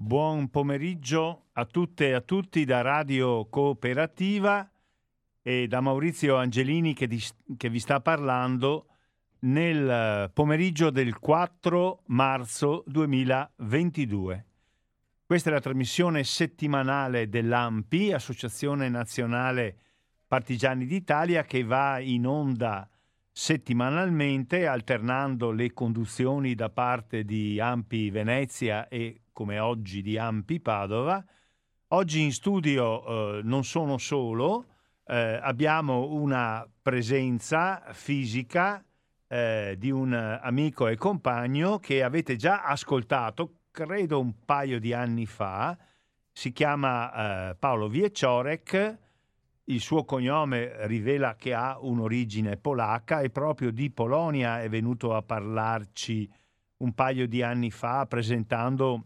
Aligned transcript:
Buon 0.00 0.48
pomeriggio 0.48 1.46
a 1.54 1.64
tutte 1.64 2.10
e 2.10 2.12
a 2.12 2.20
tutti 2.20 2.64
da 2.64 2.82
Radio 2.82 3.46
Cooperativa 3.46 4.70
e 5.42 5.66
da 5.66 5.80
Maurizio 5.80 6.36
Angelini 6.36 6.94
che, 6.94 7.08
di, 7.08 7.20
che, 7.56 7.68
vi 7.68 7.80
sta 7.80 8.00
parlando 8.00 8.86
nel 9.40 10.30
pomeriggio 10.32 10.90
del 10.90 11.18
4 11.18 12.02
marzo 12.06 12.84
2022. 12.86 14.46
Questa 15.26 15.50
è 15.50 15.52
la 15.52 15.60
trasmissione 15.60 16.22
settimanale 16.22 17.28
dell'AMPI, 17.28 18.12
Associazione 18.12 18.88
Nazionale 18.88 19.78
Partigiani 20.28 20.86
d'Italia, 20.86 21.42
che 21.42 21.64
va 21.64 21.98
in 21.98 22.24
onda 22.24 22.88
settimanalmente 23.32 24.68
alternando 24.68 25.50
le 25.50 25.72
conduzioni 25.72 26.54
da 26.54 26.70
parte 26.70 27.24
di 27.24 27.58
Ampi 27.58 28.10
Venezia 28.10 28.86
e 28.86 29.22
come 29.38 29.60
oggi 29.60 30.02
di 30.02 30.18
Ampi 30.18 30.58
Padova. 30.58 31.24
Oggi 31.90 32.22
in 32.22 32.32
studio 32.32 33.38
eh, 33.38 33.42
non 33.44 33.62
sono 33.62 33.96
solo, 33.96 34.66
eh, 35.06 35.38
abbiamo 35.40 36.12
una 36.12 36.68
presenza 36.82 37.84
fisica 37.92 38.84
eh, 39.28 39.76
di 39.78 39.92
un 39.92 40.12
amico 40.12 40.88
e 40.88 40.96
compagno 40.96 41.78
che 41.78 42.02
avete 42.02 42.34
già 42.34 42.64
ascoltato, 42.64 43.60
credo 43.70 44.18
un 44.18 44.44
paio 44.44 44.80
di 44.80 44.92
anni 44.92 45.24
fa, 45.24 45.78
si 46.32 46.50
chiama 46.50 47.50
eh, 47.50 47.54
Paolo 47.54 47.86
Viecciorek, 47.86 48.98
il 49.66 49.80
suo 49.80 50.04
cognome 50.04 50.84
rivela 50.88 51.36
che 51.36 51.54
ha 51.54 51.78
un'origine 51.80 52.56
polacca 52.56 53.20
e 53.20 53.30
proprio 53.30 53.70
di 53.70 53.88
Polonia 53.88 54.60
è 54.62 54.68
venuto 54.68 55.14
a 55.14 55.22
parlarci 55.22 56.28
un 56.78 56.92
paio 56.92 57.28
di 57.28 57.40
anni 57.40 57.70
fa 57.70 58.04
presentando 58.06 59.04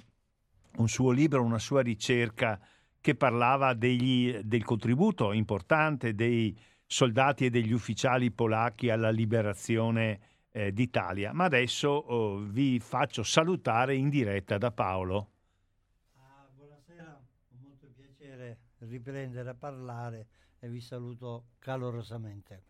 un 0.76 0.88
suo 0.88 1.10
libro, 1.10 1.42
una 1.42 1.58
sua 1.58 1.82
ricerca 1.82 2.58
che 3.00 3.14
parlava 3.14 3.74
degli, 3.74 4.32
del 4.42 4.64
contributo 4.64 5.32
importante 5.32 6.14
dei 6.14 6.56
soldati 6.86 7.46
e 7.46 7.50
degli 7.50 7.72
ufficiali 7.72 8.30
polacchi 8.30 8.90
alla 8.90 9.10
liberazione 9.10 10.20
eh, 10.50 10.72
d'Italia. 10.72 11.32
Ma 11.32 11.44
adesso 11.44 11.88
oh, 11.88 12.38
vi 12.38 12.78
faccio 12.78 13.22
salutare 13.22 13.96
in 13.96 14.08
diretta 14.08 14.58
da 14.58 14.70
Paolo. 14.70 15.30
Ah, 16.16 16.48
buonasera, 16.54 17.20
con 17.48 17.58
molto 17.60 17.90
piacere 17.94 18.58
riprendere 18.78 19.48
a 19.48 19.54
parlare 19.54 20.26
e 20.58 20.68
vi 20.68 20.80
saluto 20.80 21.46
calorosamente. 21.58 22.62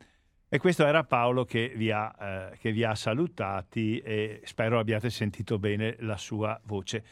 E 0.55 0.59
questo 0.59 0.85
era 0.85 1.03
Paolo 1.03 1.47
che 1.47 1.73
vi, 1.75 1.91
ha, 1.91 2.15
eh, 2.21 2.59
che 2.59 2.73
vi 2.73 2.85
ha 2.85 2.95
salutati 2.95 4.01
e 4.01 4.43
spero 4.45 4.79
abbiate 4.79 5.09
sentito 5.09 5.59
bene 5.59 5.97
la 6.01 6.19
sua 6.19 6.61
voce. 6.65 7.03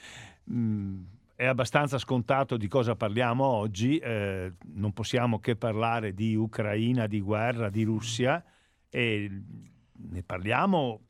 Mm, 0.50 1.04
è 1.36 1.46
abbastanza 1.46 1.96
scontato 1.96 2.58
di 2.58 2.68
cosa 2.68 2.96
parliamo 2.96 3.46
oggi, 3.46 3.96
eh, 3.96 4.52
non 4.74 4.92
possiamo 4.92 5.38
che 5.38 5.56
parlare 5.56 6.12
di 6.12 6.36
Ucraina, 6.36 7.06
di 7.06 7.22
guerra, 7.22 7.70
di 7.70 7.82
Russia 7.82 8.44
e 8.90 9.30
ne 9.30 10.22
parliamo 10.22 11.00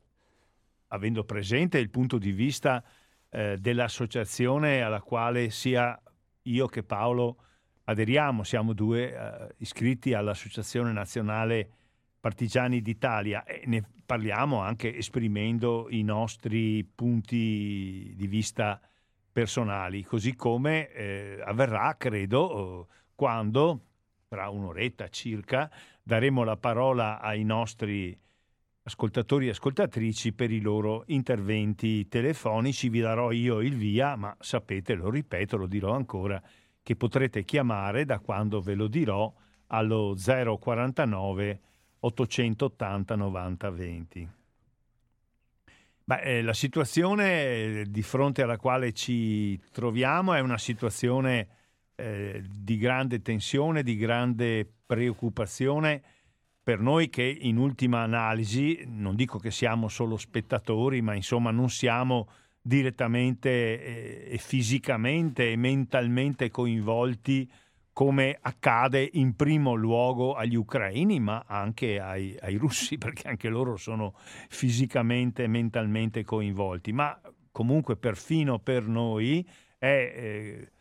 avendo 0.87 1.25
presente 1.25 1.79
il 1.79 1.89
punto 1.89 2.17
di 2.17 2.31
vista 2.31 2.81
eh, 3.27 3.57
dell'associazione 3.59 4.81
alla 4.81 5.01
quale 5.01 5.49
sia 5.49 6.01
io 6.43 6.67
che 6.67 6.81
Paolo 6.81 7.43
aderiamo, 7.83 8.43
siamo 8.43 8.71
due 8.71 9.11
uh, 9.11 9.53
iscritti 9.57 10.13
all'Associazione 10.13 10.93
Nazionale 10.93 11.71
Partigiani 12.21 12.81
d'Italia 12.81 13.43
e 13.43 13.63
ne 13.65 13.83
parliamo 14.05 14.61
anche 14.61 14.95
esprimendo 14.95 15.87
i 15.89 16.03
nostri 16.03 16.83
punti 16.83 18.13
di 18.15 18.27
vista 18.27 18.79
personali, 19.31 20.03
così 20.03 20.35
come 20.35 20.91
eh, 20.91 21.41
avverrà, 21.43 21.95
credo, 21.97 22.89
quando, 23.15 23.85
tra 24.27 24.49
un'oretta 24.49 25.09
circa, 25.09 25.71
daremo 26.03 26.43
la 26.43 26.57
parola 26.57 27.19
ai 27.19 27.43
nostri 27.43 28.15
ascoltatori 28.83 29.47
e 29.47 29.51
ascoltatrici 29.51 30.33
per 30.33 30.51
i 30.51 30.61
loro 30.61 31.03
interventi 31.07 32.07
telefonici. 32.07 32.89
Vi 32.89 32.99
darò 32.99 33.31
io 33.31 33.61
il 33.61 33.75
via, 33.75 34.15
ma 34.15 34.35
sapete, 34.39 34.93
lo 34.93 35.09
ripeto, 35.09 35.57
lo 35.57 35.67
dirò 35.67 35.95
ancora, 35.95 36.39
che 36.83 36.95
potrete 36.95 37.43
chiamare 37.43 38.05
da 38.05 38.19
quando 38.19 38.61
ve 38.61 38.75
lo 38.75 38.87
dirò 38.87 39.33
allo 39.67 40.15
049 40.15 41.61
880 42.01 43.15
90 43.15 43.69
20. 43.69 44.29
Beh, 46.03 46.21
eh, 46.21 46.41
la 46.41 46.53
situazione 46.53 47.43
eh, 47.43 47.85
di 47.87 48.01
fronte 48.01 48.41
alla 48.41 48.57
quale 48.57 48.91
ci 48.91 49.59
troviamo 49.71 50.33
è 50.33 50.39
una 50.39 50.57
situazione 50.57 51.47
eh, 51.95 52.43
di 52.49 52.77
grande 52.77 53.21
tensione, 53.21 53.83
di 53.83 53.95
grande 53.95 54.67
preoccupazione 54.85 56.01
per 56.63 56.79
noi 56.79 57.09
che 57.09 57.23
in 57.23 57.57
ultima 57.57 58.01
analisi, 58.01 58.83
non 58.87 59.15
dico 59.15 59.39
che 59.39 59.51
siamo 59.51 59.87
solo 59.87 60.17
spettatori, 60.17 61.01
ma 61.01 61.13
insomma 61.15 61.51
non 61.51 61.69
siamo 61.69 62.27
direttamente 62.61 64.29
eh, 64.29 64.37
fisicamente 64.37 65.51
e 65.51 65.55
mentalmente 65.55 66.49
coinvolti 66.49 67.49
come 67.93 68.37
accade 68.39 69.09
in 69.13 69.35
primo 69.35 69.73
luogo 69.73 70.33
agli 70.33 70.55
ucraini, 70.55 71.19
ma 71.19 71.43
anche 71.45 71.99
ai, 71.99 72.37
ai, 72.41 72.55
russi, 72.55 72.97
perché 72.99 73.27
anche 73.27 73.49
loro 73.49 73.75
sono 73.75 74.13
fisicamente 74.49 75.43
e 75.43 75.47
mentalmente 75.47 76.23
coinvolti. 76.23 76.91
Ma 76.93 77.19
comunque 77.51 77.97
perfino 77.97 78.59
per 78.59 78.87
noi 78.87 79.47
è 79.77 79.85
eh, 79.85 80.71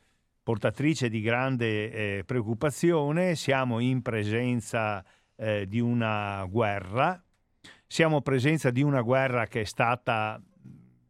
portatrice 0.43 1.09
di 1.09 1.21
grande 1.21 1.93
eh, 2.19 2.25
preoccupazione, 2.25 3.35
siamo 3.35 3.81
in 3.81 4.03
presenza 4.03 5.05
eh, 5.37 5.67
di 5.67 5.81
una 5.81 6.45
guerra, 6.49 7.23
siamo 7.87 8.17
in 8.17 8.23
presenza 8.23 8.71
di 8.71 8.83
una 8.83 9.03
guerra 9.03 9.47
che 9.47 9.63
è 9.63 9.65
stata 9.65 10.41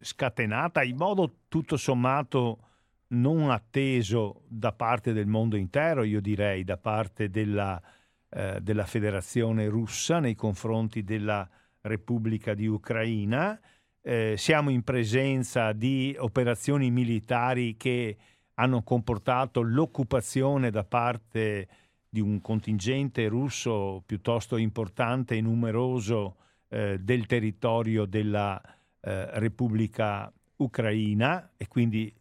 scatenata 0.01 0.83
in 0.83 0.97
modo 0.97 1.41
tutto 1.49 1.77
sommato 1.77 2.70
non 3.11 3.51
atteso 3.51 4.43
da 4.47 4.73
parte 4.73 5.13
del 5.13 5.27
mondo 5.27 5.57
intero, 5.57 6.05
io 6.05 6.21
direi 6.21 6.65
da 6.65 6.77
parte 6.77 7.31
della, 7.31 7.81
eh, 8.29 8.61
della 8.61 8.85
Federazione 8.85 9.69
russa 9.69 10.21
nei 10.21 10.35
confronti 10.35 11.03
della 11.03 11.49
Repubblica 11.83 12.55
di 12.55 12.67
Ucraina. 12.67 13.59
Eh, 14.03 14.35
siamo 14.37 14.71
in 14.71 14.83
presenza 14.83 15.73
di 15.73 16.15
operazioni 16.19 16.91
militari 16.91 17.77
che 17.77 18.17
hanno 18.55 18.83
comportato 18.83 19.63
l'occupazione 19.63 20.71
da 20.71 20.85
parte 20.85 21.69
di 22.09 22.21
un 22.21 22.41
contingente 22.41 23.27
russo 23.29 24.03
piuttosto 24.05 24.57
importante 24.57 25.37
e 25.37 25.41
numeroso 25.41 26.37
eh, 26.69 26.99
del 26.99 27.27
territorio 27.27 28.05
della 28.05 28.61
eh, 29.01 29.39
Repubblica 29.39 30.33
Ucraina 30.57 31.53
e 31.57 31.69
quindi 31.69 32.13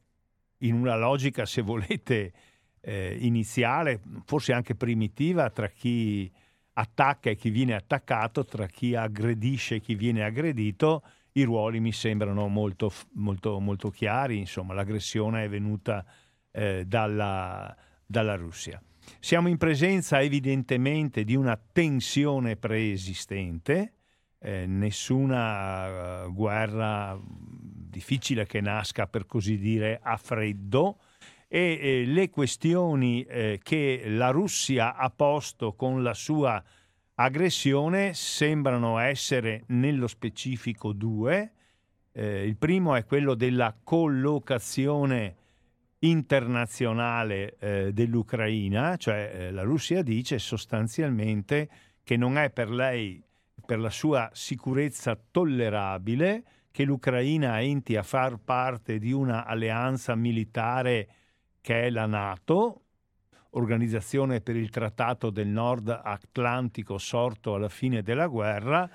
in 0.60 0.76
una 0.76 0.96
logica, 0.96 1.46
se 1.46 1.62
volete, 1.62 2.34
eh, 2.82 3.18
iniziale, 3.20 4.00
forse 4.26 4.54
anche 4.54 4.76
primitiva, 4.76 5.50
tra 5.50 5.68
chi 5.68 6.32
attacca 6.74 7.30
e 7.30 7.36
chi 7.36 7.50
viene 7.50 7.76
attaccato, 7.76 8.46
tra 8.46 8.66
chi 8.68 8.96
aggredisce 8.96 9.76
e 9.76 9.80
chi 9.82 9.96
viene 9.96 10.24
aggredito, 10.24 11.04
i 11.34 11.44
ruoli 11.44 11.80
mi 11.80 11.92
sembrano 11.92 12.48
molto, 12.48 12.92
molto, 13.14 13.60
molto 13.60 13.90
chiari, 13.90 14.38
insomma 14.38 14.74
l'aggressione 14.74 15.44
è 15.44 15.50
venuta 15.50 16.06
eh, 16.52 16.86
dalla, 16.86 17.76
dalla 18.06 18.36
Russia. 18.36 18.82
Siamo 19.20 19.48
in 19.48 19.58
presenza 19.58 20.22
evidentemente 20.22 21.24
di 21.24 21.36
una 21.36 21.58
tensione 21.58 22.56
preesistente, 22.56 23.94
eh, 24.40 24.66
nessuna 24.66 26.26
uh, 26.26 26.34
guerra 26.34 27.20
difficile 27.90 28.46
che 28.46 28.62
nasca 28.62 29.08
per 29.08 29.26
così 29.26 29.58
dire 29.58 30.00
a 30.02 30.18
freddo 30.18 31.00
e 31.48 31.80
eh, 31.82 32.06
le 32.06 32.30
questioni 32.30 33.24
eh, 33.24 33.60
che 33.64 34.04
la 34.06 34.30
Russia 34.30 34.96
ha 34.96 35.10
posto 35.10 35.74
con 35.74 36.04
la 36.04 36.14
sua 36.14 36.64
aggressione 37.16 38.14
sembrano 38.14 39.00
essere 39.00 39.64
nello 39.68 40.08
specifico 40.08 40.94
due. 40.94 41.54
Eh, 42.12 42.46
il 42.46 42.56
primo 42.56 42.96
è 42.96 43.04
quello 43.04 43.34
della 43.34 43.76
collocazione 43.84 45.36
internazionale 46.00 47.58
eh, 47.58 47.94
dell'Ucraina, 47.94 48.96
cioè 48.96 49.50
la 49.52 49.64
Russia 49.64 50.02
dice 50.02 50.40
sostanzialmente 50.40 51.70
che 52.04 52.16
non 52.16 52.38
è 52.38 52.52
per 52.52 52.70
lei 52.70 53.22
per 53.66 53.80
la 53.80 53.90
sua 53.90 54.30
sicurezza 54.34 55.20
tollerabile 55.30 56.44
che 56.80 56.86
l'Ucraina 56.86 57.60
enti 57.60 57.98
a 57.98 58.04
far 58.04 58.38
parte 58.38 59.00
di 59.00 59.12
una 59.12 59.46
alleanza 59.46 60.16
militare 60.16 61.10
che 61.60 61.82
è 61.82 61.90
la 61.90 62.06
Nato, 62.06 62.84
Organizzazione 63.50 64.40
per 64.40 64.56
il 64.56 64.70
Trattato 64.70 65.30
del 65.30 65.50
Nord 65.50 65.90
Atlantico 65.90 66.98
sorto 66.98 67.56
alla 67.56 67.68
fine 67.68 68.02
della 68.02 68.28
guerra, 68.28 68.90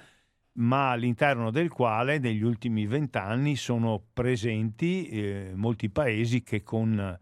ma 0.52 0.92
all'interno 0.92 1.50
del 1.50 1.68
quale 1.68 2.18
negli 2.18 2.42
ultimi 2.42 2.86
vent'anni 2.86 3.54
sono 3.54 4.02
presenti 4.14 5.08
eh, 5.08 5.52
molti 5.54 5.90
paesi 5.90 6.42
che 6.42 6.62
con 6.62 7.18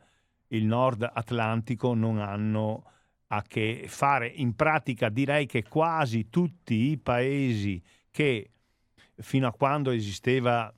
il 0.47 0.65
nord 0.65 1.11
atlantico 1.12 1.93
non 1.94 2.20
hanno 2.20 2.85
a 3.26 3.43
che 3.43 3.87
fare. 3.88 4.29
In 4.29 4.55
pratica 4.55 5.08
direi 5.08 5.47
che 5.47 5.65
quasi 5.65 6.29
tutti 6.29 6.93
i 6.93 6.99
paesi 6.99 7.82
che 8.12 8.47
fino 9.23 9.47
a 9.47 9.53
quando 9.53 9.91
esisteva 9.91 10.73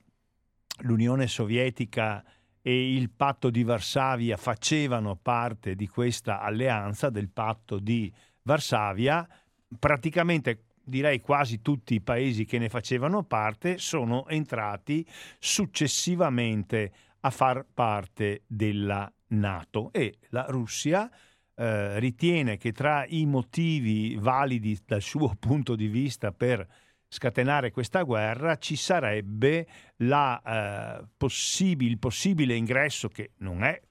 l'Unione 0.79 1.27
Sovietica 1.27 2.23
e 2.61 2.95
il 2.95 3.11
patto 3.11 3.49
di 3.49 3.63
Varsavia 3.63 4.37
facevano 4.37 5.15
parte 5.15 5.75
di 5.75 5.87
questa 5.87 6.41
alleanza, 6.41 7.09
del 7.09 7.29
patto 7.29 7.77
di 7.77 8.11
Varsavia, 8.41 9.27
praticamente 9.77 10.63
direi 10.83 11.19
quasi 11.19 11.61
tutti 11.61 11.95
i 11.95 12.01
paesi 12.01 12.45
che 12.45 12.59
ne 12.59 12.69
facevano 12.69 13.23
parte 13.23 13.77
sono 13.77 14.27
entrati 14.27 15.05
successivamente 15.39 16.91
a 17.21 17.29
far 17.29 17.65
parte 17.73 18.43
della 18.47 19.11
Nato. 19.27 19.91
E 19.91 20.17
la 20.29 20.45
Russia 20.47 21.09
eh, 21.55 21.99
ritiene 21.99 22.57
che 22.57 22.71
tra 22.71 23.05
i 23.07 23.25
motivi 23.25 24.15
validi 24.17 24.77
dal 24.85 25.01
suo 25.01 25.33
punto 25.39 25.75
di 25.75 25.87
vista 25.87 26.31
per 26.31 26.65
scatenare 27.15 27.71
questa 27.71 28.01
guerra 28.03 28.57
ci 28.57 28.75
sarebbe 28.75 29.65
la, 29.97 30.99
eh, 30.99 31.05
possibile, 31.15 31.91
il 31.91 31.97
possibile 31.97 32.55
ingresso 32.55 33.07
che 33.07 33.31
non 33.37 33.63
è, 33.63 33.81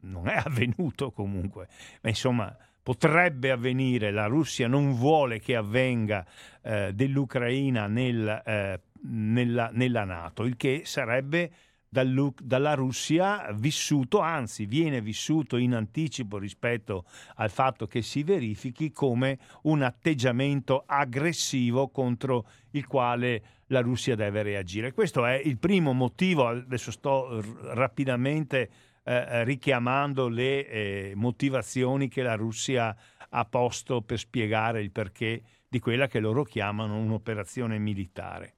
non 0.00 0.28
è 0.28 0.36
avvenuto 0.36 1.10
comunque, 1.10 1.68
ma 2.02 2.10
insomma 2.10 2.54
potrebbe 2.82 3.50
avvenire, 3.50 4.10
la 4.10 4.26
Russia 4.26 4.68
non 4.68 4.92
vuole 4.92 5.40
che 5.40 5.56
avvenga 5.56 6.26
eh, 6.62 6.92
dell'Ucraina 6.92 7.86
nel, 7.86 8.42
eh, 8.44 8.80
nella, 9.04 9.70
nella 9.72 10.04
Nato, 10.04 10.44
il 10.44 10.56
che 10.56 10.82
sarebbe 10.84 11.50
dalla 11.94 12.74
Russia 12.74 13.52
vissuto, 13.52 14.18
anzi 14.18 14.66
viene 14.66 15.00
vissuto 15.00 15.56
in 15.56 15.74
anticipo 15.74 16.38
rispetto 16.38 17.04
al 17.36 17.50
fatto 17.50 17.86
che 17.86 18.02
si 18.02 18.22
verifichi 18.22 18.90
come 18.90 19.38
un 19.62 19.82
atteggiamento 19.82 20.82
aggressivo 20.86 21.88
contro 21.88 22.46
il 22.72 22.86
quale 22.86 23.42
la 23.68 23.80
Russia 23.80 24.16
deve 24.16 24.42
reagire. 24.42 24.92
Questo 24.92 25.24
è 25.24 25.34
il 25.34 25.58
primo 25.58 25.92
motivo, 25.92 26.48
adesso 26.48 26.90
sto 26.90 27.42
rapidamente 27.72 28.70
eh, 29.04 29.44
richiamando 29.44 30.28
le 30.28 30.66
eh, 30.66 31.12
motivazioni 31.14 32.08
che 32.08 32.22
la 32.22 32.34
Russia 32.34 32.96
ha 33.28 33.44
posto 33.44 34.00
per 34.02 34.18
spiegare 34.18 34.80
il 34.82 34.90
perché 34.90 35.42
di 35.68 35.78
quella 35.78 36.06
che 36.06 36.20
loro 36.20 36.44
chiamano 36.44 36.96
un'operazione 36.98 37.78
militare. 37.78 38.54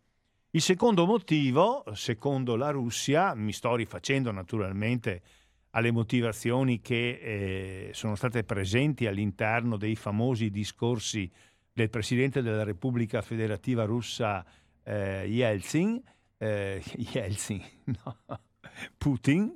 Il 0.57 0.63
secondo 0.63 1.05
motivo, 1.05 1.85
secondo 1.93 2.57
la 2.57 2.71
Russia, 2.71 3.35
mi 3.35 3.53
sto 3.53 3.75
rifacendo 3.75 4.33
naturalmente 4.33 5.21
alle 5.73 5.91
motivazioni 5.91 6.81
che 6.81 7.19
eh, 7.21 7.91
sono 7.93 8.15
state 8.15 8.43
presenti 8.43 9.07
all'interno 9.07 9.77
dei 9.77 9.95
famosi 9.97 10.49
discorsi 10.49 11.31
del 11.71 11.91
Presidente 11.91 12.41
della 12.41 12.65
Repubblica 12.65 13.21
Federativa 13.21 13.85
Russa 13.85 14.43
eh, 14.83 15.27
Yeltsin, 15.27 16.03
eh, 16.39 16.83
Yeltsin 17.13 17.63
no, 17.85 18.17
Putin, 18.97 19.53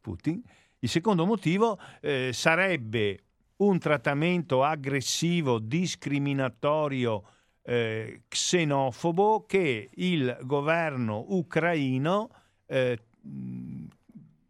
Putin. 0.00 0.42
Il 0.80 0.88
secondo 0.88 1.24
motivo 1.24 1.78
eh, 2.00 2.32
sarebbe 2.32 3.26
un 3.58 3.78
trattamento 3.78 4.64
aggressivo, 4.64 5.60
discriminatorio, 5.60 7.22
eh, 7.66 8.22
xenofobo 8.28 9.44
che 9.44 9.90
il 9.92 10.38
governo 10.42 11.24
ucraino 11.30 12.30
eh, 12.66 12.98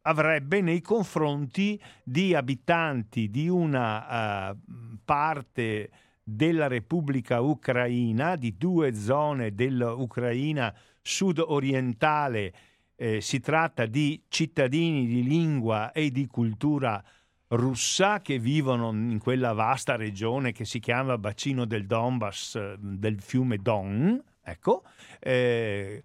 avrebbe 0.02 0.60
nei 0.60 0.82
confronti 0.82 1.80
di 2.02 2.34
abitanti 2.34 3.30
di 3.30 3.48
una 3.48 4.50
uh, 4.50 4.58
parte 5.04 5.90
della 6.22 6.66
Repubblica 6.66 7.40
Ucraina, 7.40 8.36
di 8.36 8.56
due 8.56 8.94
zone 8.94 9.54
dell'Ucraina 9.54 10.74
sud-orientale. 11.00 12.52
Eh, 12.98 13.20
si 13.20 13.40
tratta 13.40 13.86
di 13.86 14.22
cittadini 14.28 15.06
di 15.06 15.22
lingua 15.22 15.92
e 15.92 16.10
di 16.10 16.26
cultura 16.26 17.02
russa 17.48 18.20
che 18.20 18.38
vivono 18.38 18.90
in 18.90 19.18
quella 19.18 19.52
vasta 19.52 19.96
regione 19.96 20.52
che 20.52 20.64
si 20.64 20.80
chiama 20.80 21.18
bacino 21.18 21.64
del 21.64 21.86
Donbass 21.86 22.56
eh, 22.56 22.76
del 22.78 23.20
fiume 23.20 23.58
Don. 23.58 24.22
Ecco, 24.42 24.84
eh, 25.20 26.02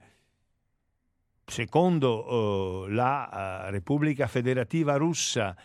secondo 1.45 2.87
eh, 2.87 2.91
la 2.91 3.65
uh, 3.67 3.71
Repubblica 3.71 4.27
Federativa 4.27 4.95
Russa, 4.95 5.55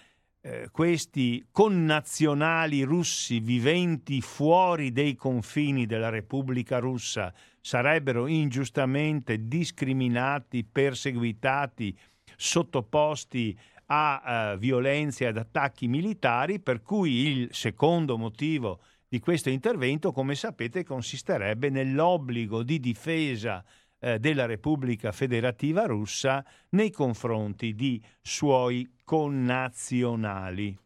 eh, 0.41 0.69
questi 0.71 1.47
connazionali 1.51 2.83
russi 2.83 3.41
viventi 3.41 4.21
fuori 4.21 4.93
dei 4.93 5.15
confini 5.15 5.87
della 5.87 6.09
Repubblica 6.09 6.79
Russa 6.79 7.33
sarebbero 7.61 8.27
ingiustamente 8.27 9.49
discriminati, 9.49 10.65
perseguitati, 10.65 11.99
sottoposti 12.37 13.59
a 13.87 14.53
uh, 14.55 14.59
violenze 14.59 15.25
e 15.25 15.29
ad 15.29 15.37
attacchi 15.37 15.89
militari, 15.89 16.61
per 16.61 16.83
cui 16.83 17.29
il 17.29 17.49
secondo 17.53 18.17
motivo 18.19 18.81
di 19.09 19.21
questo 19.21 19.51
intervento, 19.51 20.13
come 20.13 20.35
sapete, 20.35 20.85
consisterebbe 20.85 21.71
nell'obbligo 21.71 22.63
di 22.63 22.81
difesa 22.81 23.65
eh, 24.01 24.19
della 24.19 24.47
Repubblica 24.47 25.13
Federativa 25.13 25.87
Russa 25.87 26.45
nei 26.71 26.91
confronti 26.91 27.75
di 27.75 28.03
suoi 28.21 28.97
connazionali. 29.05 30.77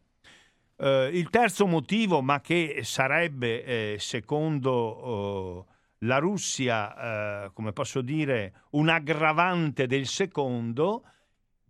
Eh, 0.76 1.11
il 1.12 1.29
terzo 1.31 1.67
motivo, 1.67 2.23
ma 2.23 2.41
che 2.41 2.81
sarebbe, 2.82 3.64
eh, 3.64 3.97
secondo 3.99 4.70
oh, 4.70 5.67
la 5.99 6.19
Russia, 6.19 7.44
eh, 7.44 7.50
come 7.52 7.73
posso 7.73 8.00
dire, 8.00 8.52
un 8.70 8.88
aggravante 8.88 9.87
del 9.87 10.06
secondo, 10.06 11.05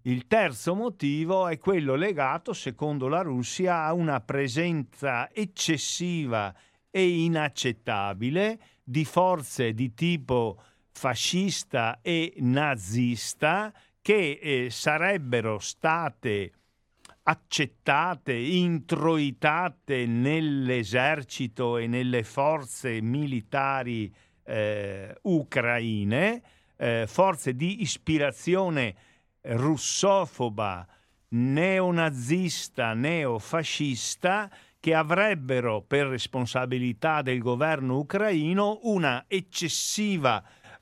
il 0.03 0.27
terzo 0.27 0.75
motivo 0.75 1.47
è 1.49 1.59
quello 1.59 1.95
legato, 1.95 2.55
secondo 2.55 3.09
la 3.09 3.21
Russia, 3.21 3.85
a 3.85 3.93
una 3.93 4.21
presenza 4.21 5.31
eccessiva 5.31 6.55
e 6.91 7.25
inaccettabile 7.25 8.59
di 8.83 9.05
forze 9.05 9.75
di 9.75 9.93
tipo 9.93 10.63
fascista 10.91 12.01
e 12.01 12.33
nazista 12.39 13.73
che 14.01 14.39
eh, 14.41 14.71
sarebbero 14.71 15.59
state 15.59 16.53
accettate, 17.23 18.33
introitate 18.33 20.07
nell'esercito 20.07 21.77
e 21.77 21.87
nelle 21.87 22.25
forze 22.25 23.01
militari 23.03 24.13
eh, 24.45 25.15
ucraine, 25.23 26.43
eh, 26.77 27.05
forze 27.07 27.55
di 27.55 27.83
ispirazione 27.83 28.95
russofoba, 29.43 30.87
neonazista, 31.29 32.95
neofascista 32.95 34.51
che 34.81 34.95
avrebbero 34.95 35.83
per 35.83 36.07
responsabilità 36.07 37.23
del 37.23 37.39
governo 37.39 37.99
ucraino 37.99 38.81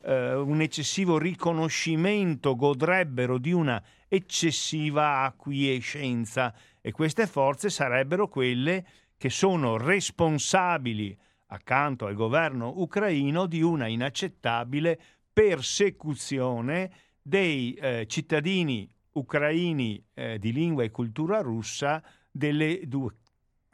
eh, 0.02 0.34
un 0.34 0.60
eccessivo 0.60 1.18
riconoscimento, 1.18 2.54
godrebbero 2.54 3.38
di 3.38 3.52
una 3.52 3.82
eccessiva 4.06 5.22
acquiescenza. 5.22 6.54
E 6.80 6.92
queste 6.92 7.26
forze 7.26 7.70
sarebbero 7.70 8.28
quelle 8.28 8.86
che 9.16 9.30
sono 9.30 9.76
responsabili 9.76 11.16
accanto 11.46 12.06
al 12.06 12.14
governo 12.14 12.72
ucraino 12.76 13.46
di 13.46 13.62
una 13.62 13.88
inaccettabile 13.88 14.98
persecuzione 15.32 16.90
dei 17.22 17.74
eh, 17.74 18.06
cittadini 18.06 18.88
ucraini 19.12 20.02
eh, 20.14 20.38
di 20.38 20.52
lingua 20.52 20.84
e 20.84 20.90
cultura 20.90 21.40
russa 21.40 22.02
delle 22.30 22.82
due, 22.86 23.14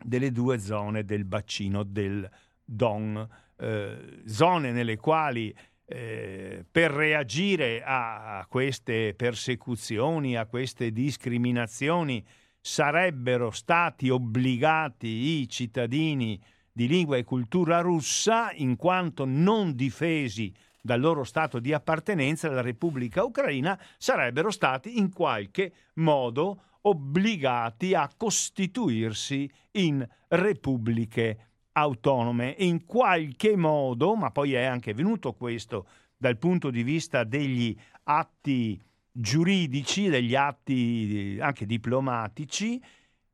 delle 0.02 0.32
due 0.32 0.58
zone 0.58 1.04
del 1.04 1.24
bacino 1.24 1.82
del 1.82 2.28
Don, 2.64 3.28
eh, 3.58 4.22
zone 4.26 4.72
nelle 4.72 4.96
quali 4.96 5.54
eh, 5.86 6.64
per 6.70 6.90
reagire 6.90 7.82
a 7.84 8.44
queste 8.48 9.14
persecuzioni, 9.14 10.36
a 10.36 10.46
queste 10.46 10.92
discriminazioni, 10.92 12.24
sarebbero 12.60 13.50
stati 13.50 14.08
obbligati 14.08 15.06
i 15.06 15.48
cittadini 15.48 16.40
di 16.72 16.88
lingua 16.88 17.18
e 17.18 17.24
cultura 17.24 17.80
russa 17.80 18.50
in 18.52 18.76
quanto 18.76 19.26
non 19.26 19.76
difesi 19.76 20.52
dal 20.84 21.00
loro 21.00 21.24
stato 21.24 21.60
di 21.60 21.72
appartenenza 21.72 22.46
alla 22.46 22.60
Repubblica 22.60 23.24
Ucraina 23.24 23.80
sarebbero 23.96 24.50
stati 24.50 24.98
in 24.98 25.10
qualche 25.10 25.72
modo 25.94 26.64
obbligati 26.82 27.94
a 27.94 28.10
costituirsi 28.14 29.50
in 29.72 30.06
repubbliche 30.28 31.38
autonome. 31.72 32.54
In 32.58 32.84
qualche 32.84 33.56
modo, 33.56 34.14
ma 34.14 34.30
poi 34.30 34.52
è 34.52 34.64
anche 34.64 34.92
venuto 34.92 35.32
questo 35.32 35.86
dal 36.18 36.36
punto 36.36 36.68
di 36.68 36.82
vista 36.82 37.24
degli 37.24 37.74
atti 38.02 38.78
giuridici, 39.10 40.10
degli 40.10 40.34
atti 40.34 41.38
anche 41.40 41.64
diplomatici, 41.64 42.78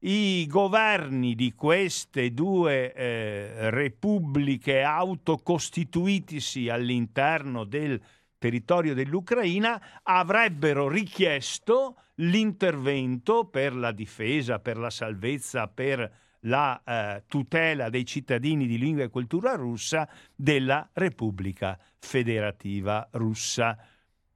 i 0.00 0.47
governi 0.49 1.35
di 1.35 1.52
queste 1.54 2.33
due 2.33 2.92
eh, 2.95 3.71
repubbliche 3.71 4.83
autocostituitisi 4.83 6.69
all'interno 6.69 7.64
del 7.64 8.00
territorio 8.38 8.95
dell'Ucraina 8.95 10.00
avrebbero 10.02 10.88
richiesto 10.88 11.97
l'intervento 12.16 13.45
per 13.45 13.75
la 13.75 13.92
difesa, 13.92 14.59
per 14.59 14.78
la 14.78 14.88
salvezza, 14.88 15.69
per 15.69 16.11
la 16.45 16.83
eh, 16.83 17.25
tutela 17.26 17.90
dei 17.90 18.07
cittadini 18.07 18.66
di 18.66 18.78
lingua 18.78 19.04
e 19.04 19.09
cultura 19.11 19.54
russa 19.54 20.09
della 20.35 20.88
Repubblica 20.95 21.78
Federativa 21.99 23.07
Russa. 23.12 23.76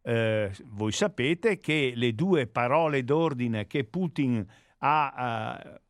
Eh, 0.02 0.52
voi 0.64 0.92
sapete 0.92 1.58
che 1.58 1.94
le 1.94 2.14
due 2.14 2.46
parole 2.46 3.04
d'ordine 3.04 3.66
che 3.66 3.84
Putin 3.84 4.46
ha 4.86 5.60
eh, 5.64 5.80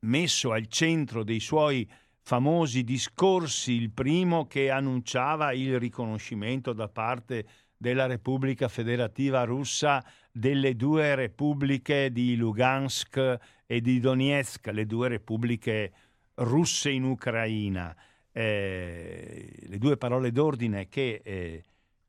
messo 0.00 0.52
al 0.52 0.66
centro 0.66 1.22
dei 1.22 1.38
suoi 1.38 1.88
famosi 2.20 2.82
discorsi, 2.82 3.72
il 3.72 3.90
primo 3.90 4.46
che 4.46 4.70
annunciava 4.70 5.52
il 5.52 5.78
riconoscimento 5.78 6.72
da 6.72 6.88
parte 6.88 7.46
della 7.76 8.06
Repubblica 8.06 8.68
Federativa 8.68 9.44
Russa 9.44 10.04
delle 10.30 10.74
due 10.74 11.14
repubbliche 11.14 12.10
di 12.10 12.36
Lugansk 12.36 13.38
e 13.66 13.80
di 13.80 14.00
Donetsk, 14.00 14.66
le 14.68 14.86
due 14.86 15.08
repubbliche 15.08 15.92
russe 16.34 16.90
in 16.90 17.04
Ucraina. 17.04 17.94
Eh, 18.34 19.52
le 19.66 19.78
due 19.78 19.96
parole 19.98 20.32
d'ordine 20.32 20.88
che 20.88 21.20
eh, 21.22 21.62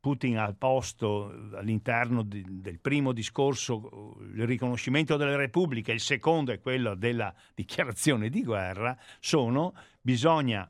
Putin 0.03 0.37
ha 0.37 0.53
posto 0.53 1.33
all'interno 1.53 2.23
di, 2.23 2.43
del 2.45 2.81
primo 2.81 3.13
discorso 3.13 4.17
il 4.35 4.45
riconoscimento 4.45 5.15
delle 5.15 5.37
repubbliche, 5.37 5.93
il 5.93 6.01
secondo 6.01 6.51
è 6.51 6.59
quello 6.59 6.93
della 6.93 7.33
dichiarazione 7.55 8.27
di 8.27 8.43
guerra, 8.43 8.97
sono 9.21 9.73
bisogna 10.01 10.69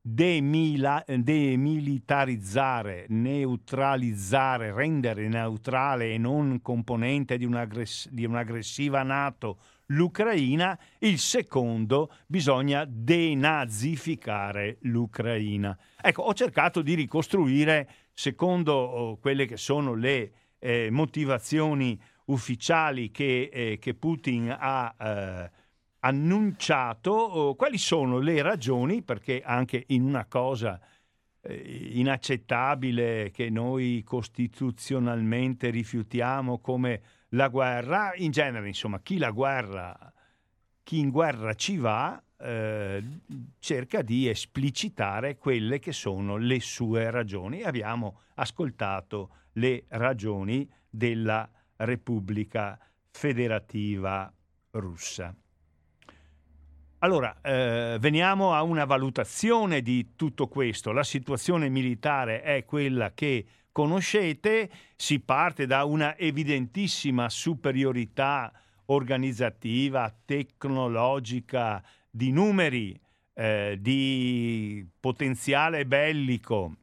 demila, 0.00 1.04
demilitarizzare, 1.06 3.04
neutralizzare, 3.10 4.72
rendere 4.72 5.28
neutrale 5.28 6.14
e 6.14 6.16
non 6.16 6.62
componente 6.62 7.36
di, 7.36 7.44
un'aggress- 7.44 8.08
di 8.08 8.24
un'aggressiva 8.24 9.02
Nato 9.02 9.58
l'Ucraina, 9.92 10.78
il 11.00 11.18
secondo 11.18 12.10
bisogna 12.26 12.86
denazificare 12.88 14.78
l'Ucraina. 14.82 15.76
Ecco, 16.00 16.22
ho 16.22 16.32
cercato 16.34 16.80
di 16.82 16.94
ricostruire 16.94 17.88
secondo 18.12 18.72
oh, 18.72 19.16
quelle 19.18 19.46
che 19.46 19.56
sono 19.56 19.94
le 19.94 20.32
eh, 20.58 20.88
motivazioni 20.90 22.00
ufficiali 22.26 23.10
che, 23.10 23.50
eh, 23.52 23.78
che 23.78 23.94
Putin 23.94 24.56
ha 24.58 24.94
eh, 24.98 25.50
annunciato, 26.00 27.10
oh, 27.10 27.54
quali 27.54 27.78
sono 27.78 28.18
le 28.18 28.42
ragioni, 28.42 29.02
perché 29.02 29.42
anche 29.44 29.84
in 29.88 30.02
una 30.02 30.26
cosa 30.26 30.80
eh, 31.40 31.90
inaccettabile 31.92 33.30
che 33.32 33.50
noi 33.50 34.02
costituzionalmente 34.04 35.70
rifiutiamo 35.70 36.60
come 36.60 37.02
la 37.30 37.48
guerra, 37.48 38.12
in 38.16 38.30
genere 38.30 38.68
insomma 38.68 39.00
chi 39.00 39.18
la 39.18 39.30
guerra, 39.30 40.12
chi 40.82 40.98
in 40.98 41.10
guerra 41.10 41.54
ci 41.54 41.76
va, 41.76 42.22
eh, 42.42 43.02
cerca 43.58 44.02
di 44.02 44.28
esplicitare 44.28 45.36
quelle 45.36 45.78
che 45.78 45.92
sono 45.92 46.36
le 46.36 46.60
sue 46.60 47.10
ragioni. 47.10 47.62
Abbiamo 47.62 48.20
ascoltato 48.34 49.30
le 49.52 49.84
ragioni 49.88 50.68
della 50.88 51.48
Repubblica 51.76 52.78
Federativa 53.10 54.32
Russa. 54.70 55.34
Allora, 56.98 57.40
eh, 57.42 57.96
veniamo 58.00 58.54
a 58.54 58.62
una 58.62 58.84
valutazione 58.84 59.82
di 59.82 60.14
tutto 60.14 60.46
questo. 60.46 60.92
La 60.92 61.02
situazione 61.02 61.68
militare 61.68 62.42
è 62.42 62.64
quella 62.64 63.12
che 63.12 63.44
conoscete, 63.72 64.70
si 64.94 65.18
parte 65.18 65.66
da 65.66 65.84
una 65.84 66.16
evidentissima 66.16 67.28
superiorità 67.28 68.52
organizzativa, 68.86 70.14
tecnologica, 70.24 71.82
di 72.14 72.30
numeri, 72.30 73.00
eh, 73.32 73.78
di 73.80 74.86
potenziale 75.00 75.86
bellico 75.86 76.76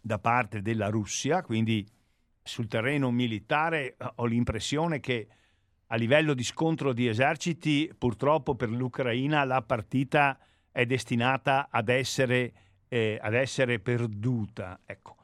da 0.00 0.20
parte 0.20 0.62
della 0.62 0.88
Russia, 0.88 1.42
quindi 1.42 1.84
sul 2.40 2.68
terreno 2.68 3.10
militare 3.10 3.96
eh, 3.96 4.12
ho 4.14 4.24
l'impressione 4.26 5.00
che 5.00 5.26
a 5.88 5.96
livello 5.96 6.34
di 6.34 6.44
scontro 6.44 6.92
di 6.92 7.08
eserciti 7.08 7.90
purtroppo 7.96 8.54
per 8.54 8.70
l'Ucraina 8.70 9.42
la 9.44 9.60
partita 9.62 10.38
è 10.70 10.86
destinata 10.86 11.68
ad 11.70 11.88
essere, 11.88 12.52
eh, 12.86 13.18
ad 13.20 13.34
essere 13.34 13.80
perduta. 13.80 14.80
Ecco. 14.86 15.16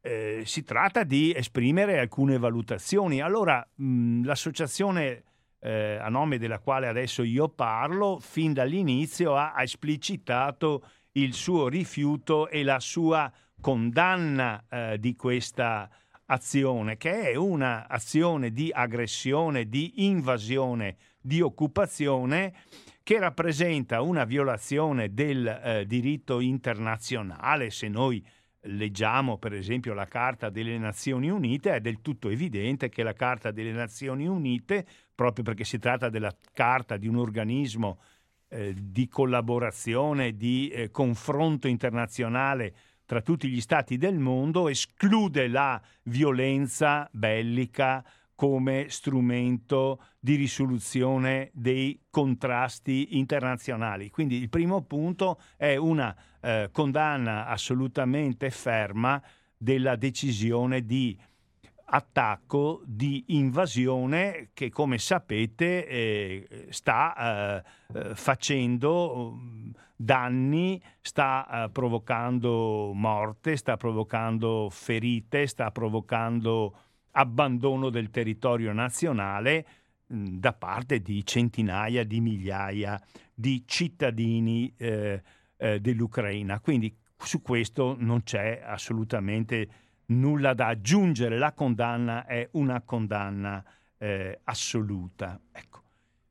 Eh, 0.00 0.42
si 0.44 0.62
tratta 0.62 1.04
di 1.04 1.32
esprimere 1.34 1.98
alcune 1.98 2.36
valutazioni. 2.36 3.20
Allora, 3.20 3.66
mh, 3.76 4.24
l'associazione 4.24 5.22
eh, 5.60 5.98
a 6.00 6.08
nome 6.08 6.38
della 6.38 6.58
quale 6.58 6.86
adesso 6.86 7.22
io 7.22 7.48
parlo, 7.48 8.18
fin 8.20 8.52
dall'inizio 8.52 9.36
ha, 9.36 9.54
esplicitato 9.62 10.84
il 11.12 11.34
suo 11.34 11.68
rifiuto 11.68 12.48
e 12.48 12.62
la 12.62 12.80
sua 12.80 13.30
condanna 13.60 14.64
eh, 14.68 14.98
di 14.98 15.16
questa 15.16 15.88
azione, 16.26 16.96
che 16.96 17.30
è 17.30 17.34
un'azione 17.34 18.52
di 18.52 18.70
aggressione, 18.72 19.68
di 19.68 20.06
invasione, 20.06 20.96
di 21.20 21.40
occupazione 21.40 22.54
che 23.02 23.18
rappresenta 23.18 24.02
una 24.02 24.24
violazione 24.24 25.14
del 25.14 25.46
eh, 25.46 25.86
diritto 25.86 26.40
internazionale. 26.40 27.70
Se 27.70 27.88
noi 27.88 28.22
leggiamo 28.62 29.38
per 29.38 29.52
esempio 29.52 29.94
la 29.94 30.06
Carta 30.06 30.50
delle 30.50 30.76
Nazioni 30.78 31.30
Unite, 31.30 31.74
è 31.74 31.80
del 31.80 32.00
tutto 32.00 32.28
evidente 32.28 32.88
che 32.88 33.02
la 33.02 33.12
Carta 33.12 33.50
delle 33.50 33.72
Nazioni 33.72 34.26
Unite 34.26 34.86
proprio 35.14 35.44
perché 35.44 35.64
si 35.64 35.78
tratta 35.78 36.08
della 36.08 36.34
carta 36.52 36.96
di 36.96 37.08
un 37.08 37.16
organismo 37.16 38.00
eh, 38.48 38.74
di 38.76 39.08
collaborazione, 39.08 40.36
di 40.36 40.68
eh, 40.68 40.90
confronto 40.90 41.68
internazionale 41.68 42.74
tra 43.04 43.22
tutti 43.22 43.48
gli 43.48 43.60
stati 43.60 43.96
del 43.96 44.18
mondo, 44.18 44.68
esclude 44.68 45.48
la 45.48 45.80
violenza 46.04 47.08
bellica 47.10 48.04
come 48.38 48.86
strumento 48.88 50.00
di 50.20 50.36
risoluzione 50.36 51.50
dei 51.54 52.02
contrasti 52.08 53.18
internazionali. 53.18 54.10
Quindi 54.10 54.36
il 54.36 54.48
primo 54.48 54.82
punto 54.82 55.40
è 55.56 55.74
una 55.74 56.14
eh, 56.40 56.68
condanna 56.70 57.48
assolutamente 57.48 58.50
ferma 58.50 59.20
della 59.56 59.96
decisione 59.96 60.86
di 60.86 61.18
attacco 61.86 62.82
di 62.84 63.24
invasione 63.30 64.50
che 64.54 64.70
come 64.70 64.98
sapete 64.98 65.88
eh, 65.88 66.66
sta 66.68 67.16
eh, 67.16 67.98
eh 67.98 68.14
facendo 68.14 69.34
mm, 69.34 69.70
danni, 69.96 70.80
sta 71.00 71.64
eh, 71.64 71.70
provocando 71.70 72.92
morte, 72.94 73.56
sta 73.56 73.76
provocando 73.76 74.68
ferite, 74.70 75.48
sta 75.48 75.72
provocando 75.72 76.86
abbandono 77.18 77.90
del 77.90 78.10
territorio 78.10 78.72
nazionale 78.72 79.66
mm, 80.12 80.38
da 80.38 80.52
parte 80.52 81.00
di 81.00 81.24
centinaia 81.26 82.04
di 82.04 82.20
migliaia 82.20 83.00
di 83.34 83.64
cittadini 83.66 84.72
eh, 84.76 85.22
eh, 85.56 85.80
dell'Ucraina. 85.80 86.60
Quindi 86.60 86.94
su 87.16 87.42
questo 87.42 87.96
non 87.98 88.22
c'è 88.22 88.62
assolutamente 88.64 89.68
nulla 90.06 90.54
da 90.54 90.68
aggiungere, 90.68 91.38
la 91.38 91.52
condanna 91.52 92.24
è 92.24 92.48
una 92.52 92.80
condanna 92.82 93.62
eh, 93.98 94.40
assoluta. 94.44 95.40
Ecco. 95.52 95.82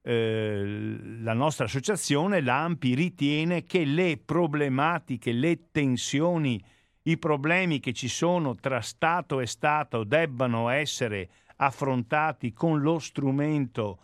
Eh, 0.02 0.98
la 1.20 1.34
nostra 1.34 1.66
associazione, 1.66 2.40
l'AMPI, 2.40 2.96
ritiene 2.96 3.64
che 3.64 3.84
le 3.84 4.18
problematiche, 4.18 5.34
le 5.34 5.70
tensioni, 5.70 6.64
i 7.08 7.18
problemi 7.18 7.80
che 7.80 7.94
ci 7.94 8.08
sono 8.08 8.56
tra 8.56 8.82
Stato 8.82 9.40
e 9.40 9.48
Stato 9.48 10.04
debbano 10.04 10.70
essere 10.70 11.30
affrontati 11.58 12.54
con 12.54 12.82
lo 12.82 13.00
strumento 13.00 14.00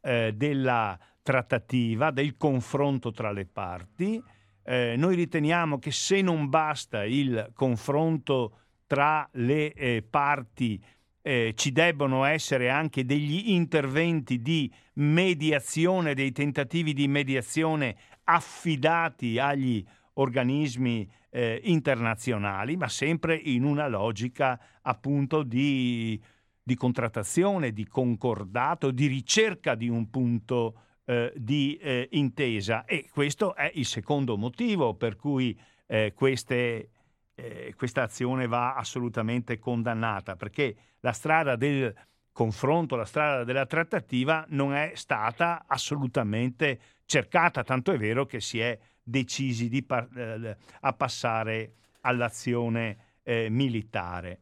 eh, 0.00 0.32
della 0.34 0.98
trattativa, 1.22 2.10
del 2.10 2.36
confronto 2.36 3.12
tra 3.12 3.30
le 3.30 3.46
parti. 3.46 4.22
Eh, 4.64 4.94
noi 4.96 5.14
riteniamo 5.14 5.78
che 5.78 5.92
se 5.92 6.20
non 6.20 6.48
basta 6.48 7.04
il 7.04 7.50
confronto 7.54 8.58
tra 8.86 9.28
le 9.32 9.72
eh, 9.72 10.04
parti 10.08 10.82
eh, 11.22 11.52
ci 11.56 11.72
debbono 11.72 12.24
essere 12.24 12.70
anche 12.70 13.04
degli 13.04 13.50
interventi 13.50 14.42
di 14.42 14.70
mediazione, 14.94 16.14
dei 16.14 16.32
tentativi 16.32 16.92
di 16.92 17.06
mediazione 17.06 17.96
affidati 18.24 19.38
agli 19.38 19.84
organismi 20.18 21.08
eh, 21.30 21.60
internazionali, 21.64 22.76
ma 22.76 22.88
sempre 22.88 23.36
in 23.36 23.64
una 23.64 23.88
logica 23.88 24.58
appunto 24.82 25.42
di, 25.42 26.20
di, 26.62 26.74
contrattazione, 26.74 27.72
di 27.72 27.86
concordato, 27.86 28.90
di 28.90 29.06
ricerca 29.06 29.74
di 29.74 29.88
un 29.88 30.10
punto 30.10 30.80
eh, 31.04 31.32
di 31.36 31.76
eh, 31.76 32.08
intesa. 32.12 32.84
E 32.84 33.08
questo 33.10 33.54
è 33.54 33.70
il 33.74 33.86
secondo 33.86 34.36
motivo 34.36 34.94
per 34.94 35.16
cui 35.16 35.58
eh, 35.86 36.12
queste, 36.14 36.90
eh, 37.34 37.74
questa 37.76 38.02
azione 38.02 38.46
va 38.46 38.74
assolutamente 38.74 39.58
condannata, 39.58 40.36
perché 40.36 40.76
la 41.00 41.12
strada 41.12 41.56
del 41.56 41.94
confronto, 42.32 42.96
la 42.96 43.04
strada 43.04 43.44
della 43.44 43.66
trattativa 43.66 44.44
non 44.50 44.72
è 44.72 44.92
stata 44.94 45.64
assolutamente 45.66 46.80
cercata, 47.04 47.64
tanto 47.64 47.90
è 47.90 47.98
vero 47.98 48.26
che 48.26 48.40
si 48.40 48.60
è 48.60 48.78
decisi 49.08 49.82
par- 49.82 50.08
eh, 50.16 50.56
a 50.80 50.92
passare 50.92 51.72
all'azione 52.02 52.96
eh, 53.22 53.48
militare. 53.50 54.40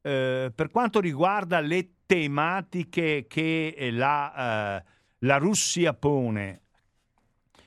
Eh, 0.00 0.52
per 0.54 0.70
quanto 0.70 1.00
riguarda 1.00 1.60
le 1.60 1.90
tematiche 2.06 3.26
che 3.28 3.74
eh, 3.76 3.90
la, 3.90 4.78
eh, 4.78 4.84
la 5.18 5.36
Russia 5.36 5.92
pone, 5.94 6.62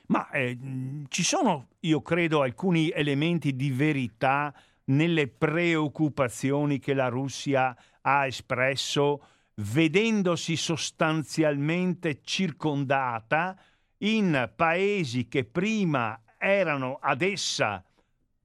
ma 0.06 0.28
ci 1.08 1.22
sono, 1.22 1.68
io 1.80 2.02
credo, 2.02 2.42
alcuni 2.42 2.90
elementi 2.90 3.56
di 3.56 3.70
verità 3.70 4.52
nelle 4.86 5.28
preoccupazioni 5.28 6.78
che 6.78 6.92
la 6.92 7.08
Russia 7.08 7.74
ha 8.02 8.26
espresso 8.26 9.24
vedendosi 9.54 10.56
sostanzialmente 10.56 12.20
circondata 12.22 13.56
in 13.98 14.50
paesi 14.54 15.28
che 15.28 15.44
prima 15.44 16.20
erano 16.42 16.98
ad 17.00 17.22
essa 17.22 17.84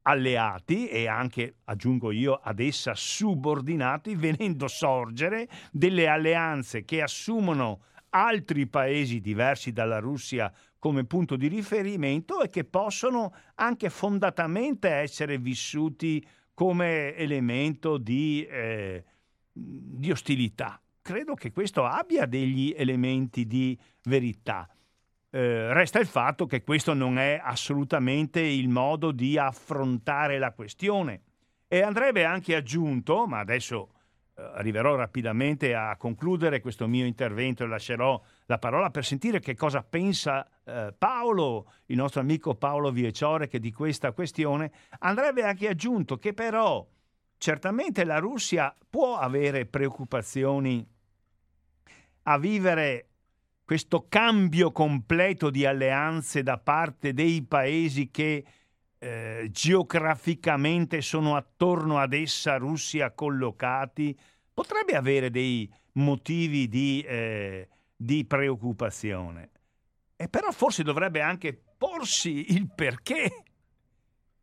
alleati 0.03 0.87
e 0.87 1.07
anche, 1.07 1.55
aggiungo 1.65 2.11
io, 2.11 2.35
ad 2.35 2.59
essa 2.59 2.93
subordinati, 2.93 4.15
venendo 4.15 4.67
sorgere 4.67 5.49
delle 5.71 6.07
alleanze 6.07 6.85
che 6.85 7.01
assumono 7.01 7.81
altri 8.11 8.67
paesi 8.67 9.19
diversi 9.19 9.73
dalla 9.73 9.99
Russia 9.99 10.53
come 10.77 11.05
punto 11.05 11.35
di 11.35 11.47
riferimento 11.47 12.41
e 12.41 12.49
che 12.49 12.63
possono 12.63 13.33
anche 13.55 13.89
fondatamente 13.89 14.89
essere 14.89 15.39
vissuti 15.39 16.25
come 16.53 17.15
elemento 17.15 17.97
di, 17.97 18.45
eh, 18.45 19.03
di 19.51 20.11
ostilità. 20.11 20.79
Credo 21.01 21.33
che 21.33 21.51
questo 21.51 21.83
abbia 21.83 22.25
degli 22.25 22.73
elementi 22.77 23.45
di 23.47 23.77
verità. 24.03 24.69
Eh, 25.37 25.71
resta 25.71 25.99
il 25.99 26.07
fatto 26.07 26.47
che 26.47 26.63
questo 26.63 26.95
non 26.95 27.19
è 27.19 27.39
assolutamente 27.39 28.39
il 28.39 28.69
modo 28.69 29.11
di 29.11 29.37
affrontare 29.37 30.39
la 30.39 30.51
questione. 30.51 31.21
E 31.67 31.83
andrebbe 31.83 32.25
anche 32.25 32.55
aggiunto, 32.55 33.27
ma 33.27 33.37
adesso 33.37 33.91
eh, 34.33 34.41
arriverò 34.41 34.95
rapidamente 34.95 35.75
a 35.75 35.95
concludere 35.95 36.59
questo 36.59 36.87
mio 36.87 37.05
intervento 37.05 37.63
e 37.63 37.67
lascerò 37.67 38.19
la 38.47 38.57
parola 38.57 38.89
per 38.89 39.05
sentire 39.05 39.39
che 39.39 39.53
cosa 39.53 39.83
pensa 39.83 40.43
eh, 40.63 40.95
Paolo, 40.97 41.71
il 41.85 41.97
nostro 41.97 42.21
amico 42.21 42.55
Paolo 42.55 42.89
Vieciore, 42.89 43.47
che 43.47 43.59
di 43.59 43.71
questa 43.71 44.13
questione 44.13 44.71
andrebbe 45.01 45.43
anche 45.43 45.67
aggiunto 45.67 46.17
che 46.17 46.33
però 46.33 46.83
certamente 47.37 48.05
la 48.05 48.17
Russia 48.17 48.73
può 48.89 49.17
avere 49.17 49.67
preoccupazioni 49.67 50.83
a 52.23 52.39
vivere 52.39 53.09
questo 53.67 54.05
cambio 54.07 54.71
completo 54.71 55.49
di 55.49 55.65
alleanze 55.65 56.41
da 56.41 56.57
parte 56.57 57.13
dei 57.13 57.43
paesi 57.43 58.09
che 58.09 58.45
eh, 58.97 59.49
geograficamente 59.51 61.01
sono 61.01 61.35
attorno 61.35 61.99
ad 61.99 62.13
essa, 62.13 62.55
Russia, 62.55 63.11
collocati, 63.11 64.17
potrebbe 64.53 64.95
avere 64.95 65.29
dei 65.29 65.69
motivi 65.95 66.69
di, 66.69 67.03
eh, 67.05 67.67
di 67.93 68.23
preoccupazione. 68.23 69.49
E 70.15 70.29
però 70.29 70.49
forse 70.51 70.83
dovrebbe 70.83 71.19
anche 71.19 71.61
porsi 71.77 72.53
il 72.53 72.71
perché, 72.73 73.43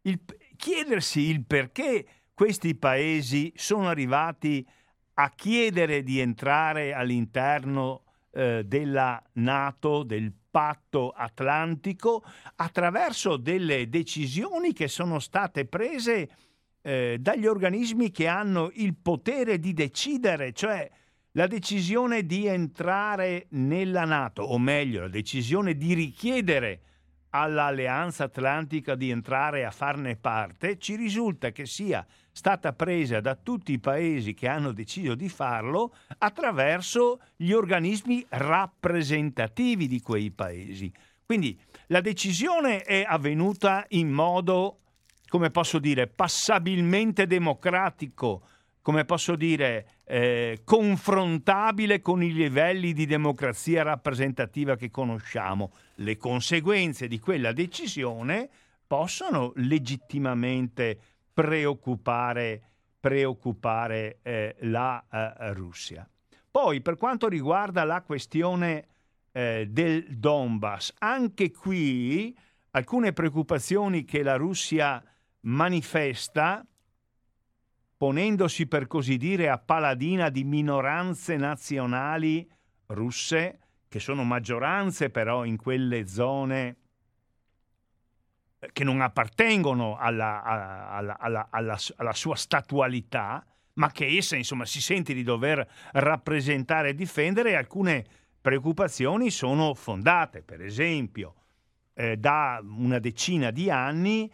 il, 0.03 0.21
chiedersi 0.55 1.21
il 1.31 1.47
perché 1.47 2.07
questi 2.35 2.75
paesi 2.75 3.51
sono 3.57 3.89
arrivati 3.89 4.69
a 5.15 5.31
chiedere 5.31 6.03
di 6.03 6.21
entrare 6.21 6.93
all'interno 6.93 8.04
eh, 8.35 8.63
della 8.65 9.23
Nato, 9.35 10.03
del 10.03 10.33
patto 10.51 11.11
atlantico, 11.11 12.25
attraverso 12.57 13.37
delle 13.37 13.89
decisioni 13.89 14.73
che 14.73 14.89
sono 14.89 15.19
state 15.19 15.65
prese 15.67 16.29
eh, 16.83 17.17
dagli 17.19 17.47
organismi 17.47 18.11
che 18.11 18.27
hanno 18.27 18.71
il 18.75 18.95
potere 18.95 19.59
di 19.59 19.73
decidere, 19.73 20.53
cioè 20.53 20.91
la 21.33 21.47
decisione 21.47 22.27
di 22.27 22.47
entrare 22.47 23.47
nella 23.51 24.05
Nato, 24.05 24.43
o 24.43 24.59
meglio, 24.59 25.01
la 25.01 25.09
decisione 25.09 25.77
di 25.77 25.95
richiedere 25.95 26.81
all'Alleanza 27.37 28.25
Atlantica 28.25 28.95
di 28.95 29.11
entrare 29.11 29.65
a 29.65 29.73
farne 29.73 30.15
parte, 30.15 30.79
ci 30.79 30.95
risulta 30.95 31.51
che 31.51 31.67
sia 31.67 32.07
stata 32.31 32.73
presa 32.73 33.21
da 33.21 33.35
tutti 33.35 33.73
i 33.73 33.81
paesi 33.81 34.35
che 34.35 34.47
hanno 34.47 34.73
deciso 34.73 35.17
di 35.17 35.29
farlo 35.29 35.95
attraverso 36.19 37.21
gli 37.35 37.51
organismi 37.51 38.25
rappresentativi 38.29 39.89
di 39.89 40.01
quei 40.01 40.31
paesi. 40.31 40.93
Quindi 41.27 41.59
la 41.89 42.01
decisione 42.01 42.83
è 42.83 43.05
avvenuta 43.05 43.85
in 43.89 44.11
modo, 44.11 44.79
come 45.29 45.51
posso 45.51 45.81
dire, 45.81 46.07
passabilmente 46.07 47.27
democratico, 47.27 48.47
come 48.85 49.07
posso 49.07 49.35
dire, 49.35 50.03
eh, 50.05 50.61
confrontabile 50.63 52.03
con 52.03 52.23
i 52.23 52.31
livelli 52.31 52.93
di 52.93 53.07
democrazia 53.07 53.83
rappresentativa 53.83 54.77
che 54.77 54.91
conosciamo. 54.91 55.73
Le 55.95 56.19
conseguenze 56.19 57.09
di 57.09 57.19
quella 57.19 57.53
decisione 57.53 58.47
possono 58.87 59.53
legittimamente 59.57 60.99
preoccupare, 61.33 62.61
preoccupare 63.01 64.19
eh, 64.21 64.55
la 64.61 65.03
eh, 65.11 65.55
Russia. 65.55 66.07
Poi, 66.51 66.83
per 66.83 66.99
quanto 66.99 67.27
riguarda 67.27 67.85
la 67.85 68.03
questione 68.03 68.87
eh, 69.33 69.67
del 69.67 70.05
Donbass, 70.19 70.93
anche 70.99 71.51
qui 71.51 72.37
alcune 72.73 73.15
preoccupazioni 73.15 74.05
che 74.05 74.23
la 74.23 74.37
Russia 74.37 75.03
manifesta 75.41 76.63
ponendosi 78.05 78.67
per 78.67 78.87
così 78.87 79.17
dire 79.17 79.49
a 79.49 79.57
paladina 79.57 80.29
di 80.29 80.45
minoranze 80.45 81.39
nazionali 81.39 82.47
russe, 82.89 83.61
che 83.89 83.99
sono 83.99 84.25
maggioranze 84.25 85.09
però 85.09 85.47
in 85.47 85.57
quelle 85.57 86.07
zone 86.07 86.77
eh, 88.59 88.69
che 88.75 88.85
non 88.85 89.01
appartengono 89.01 89.97
alla, 89.97 90.43
alla, 90.43 91.17
alla, 91.19 91.49
alla, 91.97 92.13
sua 92.13 92.37
statualità, 92.37 93.43
ma 93.77 93.91
che 93.91 94.07
essa 94.07 94.37
insomma 94.37 94.67
si 94.67 94.83
sente 94.83 95.15
di 95.15 95.23
dover 95.23 95.67
rappresentare 95.93 96.91
e 96.91 96.95
difendere, 96.95 97.57
alcune 97.57 98.05
preoccupazioni 98.39 99.31
sono 99.31 99.73
fondate. 99.73 100.43
Per 100.43 100.61
esempio, 100.61 101.37
eh, 101.95 102.19
da 102.19 102.61
una 102.63 102.99
decina 102.99 103.51
di 103.51 103.71
anni 103.71 104.31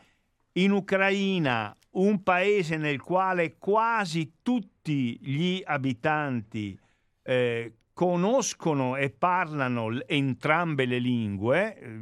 in 0.53 0.73
Ucraina 0.73 1.77
un 1.93 2.23
paese 2.23 2.77
nel 2.77 3.01
quale 3.01 3.57
quasi 3.59 4.35
tutti 4.43 5.19
gli 5.21 5.61
abitanti 5.65 6.79
eh, 7.23 7.75
conoscono 7.93 8.97
e 8.97 9.11
parlano 9.11 10.07
entrambe 10.07 10.87
le 10.87 10.99
lingue, 10.99 11.79
eh, 11.79 11.99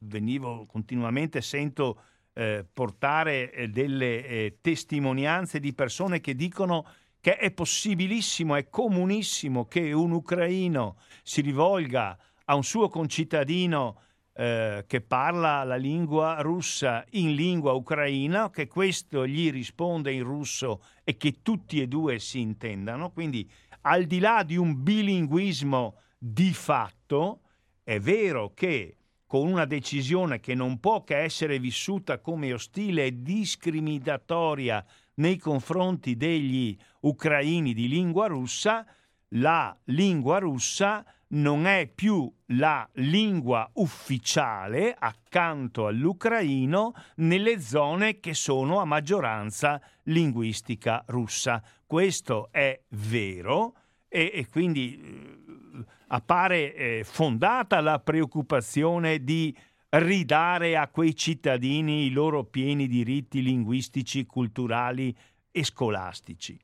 venivo 0.00 0.66
continuamente, 0.66 1.40
sento 1.40 2.02
eh, 2.34 2.66
portare 2.72 3.52
eh, 3.52 3.68
delle 3.68 4.26
eh, 4.26 4.58
testimonianze 4.60 5.60
di 5.60 5.72
persone 5.72 6.20
che 6.20 6.34
dicono 6.34 6.86
che 7.20 7.36
è 7.36 7.50
possibilissimo, 7.50 8.54
è 8.54 8.68
comunissimo 8.68 9.66
che 9.66 9.92
un 9.92 10.12
ucraino 10.12 10.96
si 11.22 11.42
rivolga 11.42 12.16
a 12.46 12.54
un 12.54 12.64
suo 12.64 12.88
concittadino 12.88 14.00
eh, 14.40 14.84
che 14.86 15.02
parla 15.02 15.64
la 15.64 15.76
lingua 15.76 16.40
russa 16.40 17.04
in 17.10 17.34
lingua 17.34 17.72
ucraina, 17.72 18.48
che 18.48 18.68
questo 18.68 19.26
gli 19.26 19.50
risponde 19.50 20.12
in 20.12 20.22
russo 20.22 20.82
e 21.04 21.18
che 21.18 21.42
tutti 21.42 21.78
e 21.78 21.86
due 21.86 22.18
si 22.18 22.40
intendano. 22.40 23.10
Quindi, 23.10 23.46
al 23.82 24.04
di 24.04 24.18
là 24.18 24.42
di 24.42 24.56
un 24.56 24.82
bilinguismo 24.82 25.96
di 26.16 26.54
fatto, 26.54 27.42
è 27.84 28.00
vero 28.00 28.54
che 28.54 28.96
con 29.26 29.46
una 29.46 29.66
decisione 29.66 30.40
che 30.40 30.54
non 30.54 30.80
può 30.80 31.04
che 31.04 31.18
essere 31.18 31.58
vissuta 31.58 32.18
come 32.20 32.54
ostile 32.54 33.04
e 33.04 33.20
discriminatoria 33.22 34.82
nei 35.16 35.36
confronti 35.36 36.16
degli 36.16 36.74
ucraini 37.00 37.74
di 37.74 37.88
lingua 37.88 38.26
russa, 38.26 38.86
la 39.34 39.76
lingua 39.84 40.38
russa 40.38 41.04
non 41.28 41.66
è 41.66 41.86
più 41.86 42.32
la 42.46 42.88
lingua 42.94 43.70
ufficiale 43.74 44.94
accanto 44.98 45.86
all'ucraino 45.86 46.92
nelle 47.16 47.60
zone 47.60 48.18
che 48.18 48.34
sono 48.34 48.80
a 48.80 48.84
maggioranza 48.84 49.80
linguistica 50.04 51.04
russa. 51.06 51.62
Questo 51.86 52.48
è 52.50 52.80
vero 52.88 53.74
e, 54.08 54.30
e 54.34 54.48
quindi 54.48 55.00
eh, 55.00 55.84
appare 56.08 56.74
eh, 56.74 57.04
fondata 57.04 57.80
la 57.80 58.00
preoccupazione 58.00 59.22
di 59.22 59.56
ridare 59.90 60.76
a 60.76 60.88
quei 60.88 61.14
cittadini 61.14 62.06
i 62.06 62.10
loro 62.10 62.44
pieni 62.44 62.88
diritti 62.88 63.42
linguistici, 63.42 64.26
culturali 64.26 65.16
e 65.52 65.64
scolastici. 65.64 66.58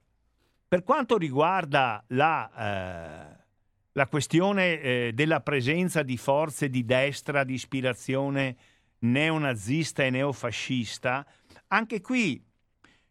Per 0.68 0.82
quanto 0.82 1.16
riguarda 1.16 2.02
la, 2.08 2.50
eh, 2.50 3.44
la 3.92 4.06
questione 4.08 4.80
eh, 4.80 5.10
della 5.14 5.40
presenza 5.40 6.02
di 6.02 6.16
forze 6.16 6.68
di 6.68 6.84
destra 6.84 7.44
di 7.44 7.54
ispirazione 7.54 8.56
neonazista 8.98 10.02
e 10.02 10.10
neofascista, 10.10 11.24
anche 11.68 12.00
qui 12.00 12.44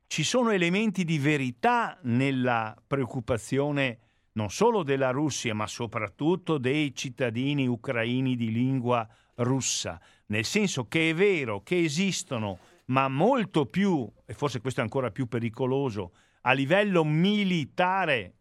ci 0.06 0.24
sono 0.24 0.50
elementi 0.50 1.06
di 1.06 1.18
verità 1.18 1.98
nella 2.04 2.76
preoccupazione 2.86 4.00
non 4.34 4.50
solo 4.50 4.84
della 4.84 5.12
Russia, 5.12 5.54
ma 5.54 5.66
soprattutto 5.66 6.58
dei 6.58 6.94
cittadini 6.94 7.68
ucraini 7.68 8.36
di 8.36 8.52
lingua 8.52 9.08
russa, 9.36 9.98
nel 10.26 10.44
senso 10.44 10.90
che 10.90 11.12
è 11.12 11.14
vero 11.14 11.64
che 11.64 11.82
esistono, 11.82 12.60
ma 12.88 13.08
molto 13.08 13.66
più, 13.66 14.12
e 14.26 14.34
forse 14.34 14.60
questo 14.60 14.82
è 14.82 14.84
ancora 14.84 15.10
più 15.10 15.28
pericoloso, 15.28 16.12
a 16.48 16.52
livello 16.52 17.04
militare, 17.04 18.34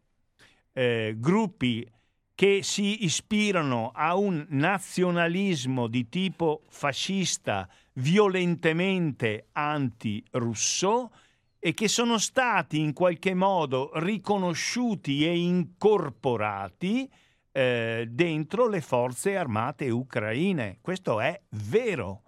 eh, 0.73 1.14
gruppi 1.17 1.90
che 2.35 2.61
si 2.62 3.05
ispirano 3.05 3.93
a 3.95 4.17
un 4.17 4.45
nazionalismo 4.51 5.87
di 5.87 6.09
tipo 6.09 6.62
fascista 6.69 7.69
violentemente 7.95 9.49
anti-russo 9.53 11.12
e 11.59 11.73
che 11.73 11.88
sono 11.88 12.19
stati 12.19 12.79
in 12.79 12.93
qualche 12.93 13.33
modo 13.33 13.90
riconosciuti 13.95 15.25
e 15.25 15.38
incorporati 15.38 17.11
eh, 17.53 18.07
dentro 18.11 18.69
le 18.69 18.81
forze 18.83 19.37
armate 19.37 19.88
ucraine. 19.88 20.79
Questo 20.83 21.21
è 21.21 21.40
vero. 21.51 22.23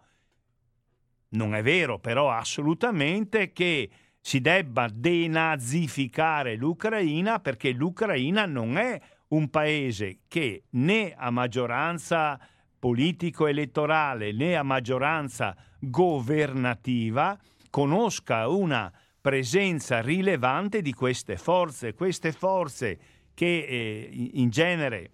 Non 1.31 1.55
è 1.55 1.63
vero 1.63 1.99
però 1.99 2.31
assolutamente 2.31 3.53
che 3.53 3.91
si 4.27 4.41
debba 4.41 4.89
denazificare 4.93 6.57
l'Ucraina 6.57 7.39
perché 7.39 7.71
l'Ucraina 7.71 8.45
non 8.45 8.77
è 8.77 9.01
un 9.29 9.49
paese 9.51 10.23
che 10.27 10.65
né 10.71 11.15
a 11.17 11.31
maggioranza 11.31 12.37
politico-elettorale 12.77 14.33
né 14.33 14.57
a 14.57 14.65
maggioranza 14.65 15.55
governativa 15.79 17.39
conosca 17.71 18.49
una 18.49 18.93
presenza 19.21 20.01
rilevante 20.01 20.83
di 20.83 20.93
queste 20.93 21.37
forze. 21.37 21.95
Queste 21.95 22.33
forze 22.33 22.99
che 23.33 23.47
eh, 23.47 24.11
in 24.33 24.51
genere 24.51 25.11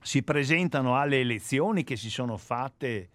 si 0.00 0.22
presentano 0.22 0.96
alle 0.96 1.18
elezioni 1.18 1.82
che 1.82 1.96
si 1.96 2.08
sono 2.08 2.36
fatte 2.36 3.08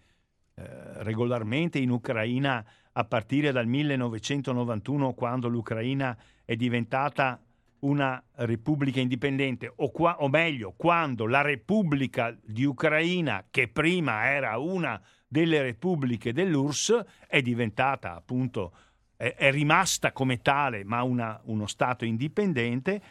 regolarmente 0.54 1.78
in 1.78 1.90
Ucraina 1.90 2.64
a 2.92 3.04
partire 3.04 3.50
dal 3.50 3.66
1991 3.66 5.12
quando 5.14 5.48
l'Ucraina 5.48 6.16
è 6.44 6.54
diventata 6.54 7.40
una 7.80 8.22
repubblica 8.36 9.00
indipendente 9.00 9.70
o, 9.76 9.90
qua, 9.90 10.22
o, 10.22 10.28
meglio 10.28 10.72
quando 10.76 11.26
la 11.26 11.42
Repubblica 11.42 12.34
di 12.42 12.64
Ucraina 12.64 13.44
che 13.50 13.68
prima 13.68 14.30
era 14.30 14.56
una 14.58 15.00
delle 15.26 15.60
repubbliche 15.60 16.32
dell'URSS 16.32 17.04
è 17.26 17.42
diventata 17.42 18.14
appunto 18.14 18.72
è, 19.16 19.34
è 19.36 19.50
rimasta 19.50 20.12
come 20.12 20.40
tale 20.40 20.84
ma 20.84 21.02
una, 21.02 21.40
uno 21.44 21.66
Stato 21.66 22.04
indipendente. 22.04 23.02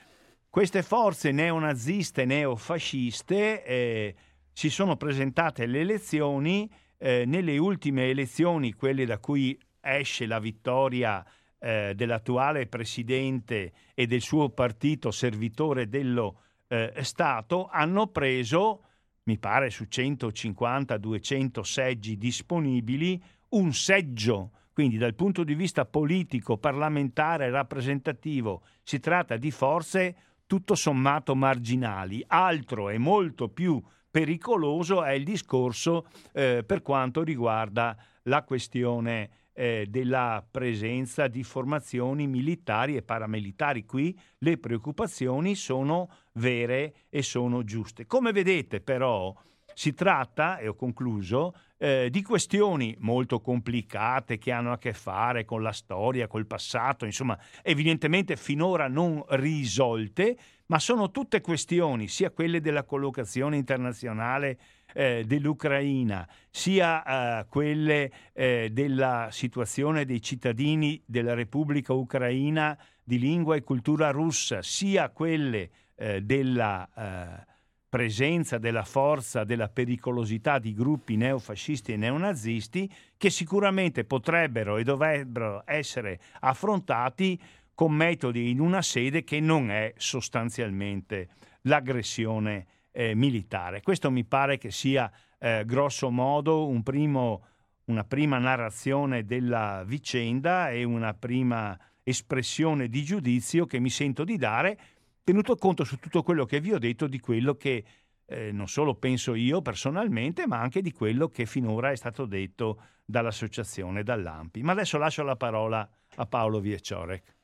Queste 0.50 0.84
forze 0.84 1.32
neonaziste, 1.32 2.26
neofasciste 2.26 3.64
eh, 3.64 4.16
si 4.52 4.70
sono 4.70 4.96
presentate 4.98 5.64
alle 5.64 5.80
elezioni, 5.80 6.70
eh, 7.04 7.26
nelle 7.26 7.58
ultime 7.58 8.10
elezioni, 8.10 8.72
quelle 8.72 9.06
da 9.06 9.18
cui 9.18 9.60
esce 9.82 10.26
la 10.26 10.40
vittoria 10.40 11.22
eh, 11.60 11.92
dell'attuale 11.96 12.68
presidente 12.68 13.74
e 13.94 14.08
del 14.08 14.22
suo 14.22 14.52
partito 14.52 15.12
servitore 15.12 15.90
dello 15.90 16.40
eh, 16.70 16.94
Stato, 17.02 17.68
hanno 17.70 18.08
preso, 18.08 18.86
mi 19.24 19.38
pare 19.38 19.70
su 19.70 19.84
150-200 19.84 21.60
seggi 21.60 22.18
disponibili, 22.18 23.22
un 23.50 23.74
seggio. 23.74 24.52
Quindi 24.72 24.96
dal 24.96 25.14
punto 25.14 25.44
di 25.44 25.56
vista 25.56 25.86
politico, 25.86 26.58
parlamentare, 26.58 27.50
rappresentativo, 27.50 28.64
si 28.82 29.02
tratta 29.02 29.36
di 29.36 29.52
forze 29.52 30.16
tutto 30.48 30.74
sommato 30.74 31.36
marginali. 31.36 32.24
Altro 32.26 32.90
e 32.90 32.98
molto 32.98 33.50
più 33.50 33.82
pericoloso 34.14 35.04
è 35.04 35.14
il 35.14 35.24
discorso 35.24 36.06
eh, 36.34 36.64
per 36.64 36.84
quanto 36.84 37.24
riguarda 37.24 37.98
la 38.26 38.44
questione 38.44 39.48
eh, 39.54 39.88
della 39.90 40.46
presenza 40.50 41.28
di 41.28 41.42
formazioni 41.42 42.28
militari 42.28 42.96
e 42.96 43.02
paramilitari. 43.02 43.86
Qui 43.86 44.16
le 44.38 44.60
preoccupazioni 44.60 45.56
sono 45.56 46.10
vere 46.34 46.94
e 47.10 47.24
sono 47.24 47.64
giuste. 47.64 48.06
Come 48.06 48.32
vedete 48.32 48.82
però 48.82 49.34
si 49.74 49.96
tratta, 49.96 50.60
e 50.60 50.68
ho 50.68 50.76
concluso, 50.76 51.56
eh, 51.80 52.10
di 52.12 52.22
questioni 52.22 52.96
molto 53.00 53.42
complicate 53.42 54.38
che 54.38 54.52
hanno 54.52 54.74
a 54.74 54.78
che 54.78 54.94
fare 54.94 55.44
con 55.44 55.64
la 55.64 55.72
storia, 55.72 56.28
col 56.28 56.46
passato, 56.46 57.06
insomma, 57.06 57.36
evidentemente 57.64 58.36
finora 58.36 58.88
non 58.88 59.24
risolte, 59.30 60.38
ma 60.68 60.80
sono 60.80 61.12
tutte 61.12 61.42
questioni, 61.42 62.08
sia 62.08 62.32
quelle 62.32 62.62
della 62.62 62.84
collocazione 62.84 63.58
internazionale 63.58 64.58
eh, 64.94 65.24
dell'Ucraina, 65.26 66.28
sia 66.50 67.40
eh, 67.42 67.46
quelle 67.48 68.12
eh, 68.34 68.70
della 68.72 69.28
situazione 69.32 70.06
dei 70.06 70.22
cittadini 70.22 71.02
della 71.06 71.34
Repubblica 71.34 71.94
Ucraina 71.94 72.78
di 73.04 73.20
lingua 73.20 73.56
e 73.56 73.64
cultura 73.64 74.12
russa, 74.12 74.62
sia 74.62 75.10
quelle 75.10 75.70
eh, 75.96 76.22
della 76.22 76.90
eh, 76.96 77.52
presenza 77.94 78.58
della 78.58 78.86
forza, 78.86 79.44
della 79.44 79.70
pericolosità 79.70 80.58
di 80.58 80.74
gruppi 80.74 81.16
neofascisti 81.16 81.94
e 81.94 81.96
neonazisti 81.96 82.92
che 83.16 83.30
sicuramente 83.30 84.04
potrebbero 84.04 84.78
e 84.78 84.84
dovrebbero 84.84 85.62
essere 85.68 86.20
affrontati 86.40 87.40
con 87.74 87.94
metodi 87.94 88.50
in 88.50 88.60
una 88.60 88.82
sede 88.82 89.24
che 89.24 89.40
non 89.40 89.72
è 89.72 89.94
sostanzialmente 89.98 91.30
l'aggressione 91.62 92.66
eh, 92.92 93.16
militare. 93.16 93.82
Questo 93.82 94.12
mi 94.12 94.24
pare 94.24 94.58
che 94.58 94.72
sia 94.72 95.12
eh, 95.40 95.64
grosso 95.66 96.10
modo 96.10 96.68
un 96.68 96.84
primo, 96.84 97.46
una 97.86 98.04
prima 98.04 98.38
narrazione 98.38 99.26
della 99.26 99.84
vicenda 99.86 100.70
e 100.70 100.84
una 100.84 101.14
prima 101.14 101.78
espressione 102.04 102.88
di 102.88 103.04
giudizio 103.04 103.66
che 103.66 103.80
mi 103.80 103.90
sento 103.90 104.24
di 104.24 104.38
dare 104.38 104.78
tenuto 105.24 105.56
conto 105.56 105.84
su 105.86 105.98
tutto 105.98 106.22
quello 106.22 106.46
che 106.46 106.60
vi 106.60 106.74
ho 106.74 106.80
detto 106.80 107.08
di 107.08 107.20
quello 107.20 107.56
che 107.56 107.84
eh, 108.26 108.52
non 108.52 108.68
solo 108.68 108.96
penso 108.96 109.36
io 109.36 109.62
personalmente, 109.62 110.48
ma 110.48 110.60
anche 110.60 110.82
di 110.82 110.92
quello 110.92 111.28
che 111.28 111.46
finora 111.46 111.92
è 111.92 111.96
stato 111.96 112.26
detto 112.26 112.82
dall'associazione, 113.06 114.04
dall'AMPI. 114.04 114.62
Ma 114.62 114.72
adesso 114.72 114.98
lascio 114.98 115.24
la 115.24 115.36
parola 115.36 115.88
a 116.16 116.26
Paolo 116.26 116.60
Viecciorek. 116.60 117.36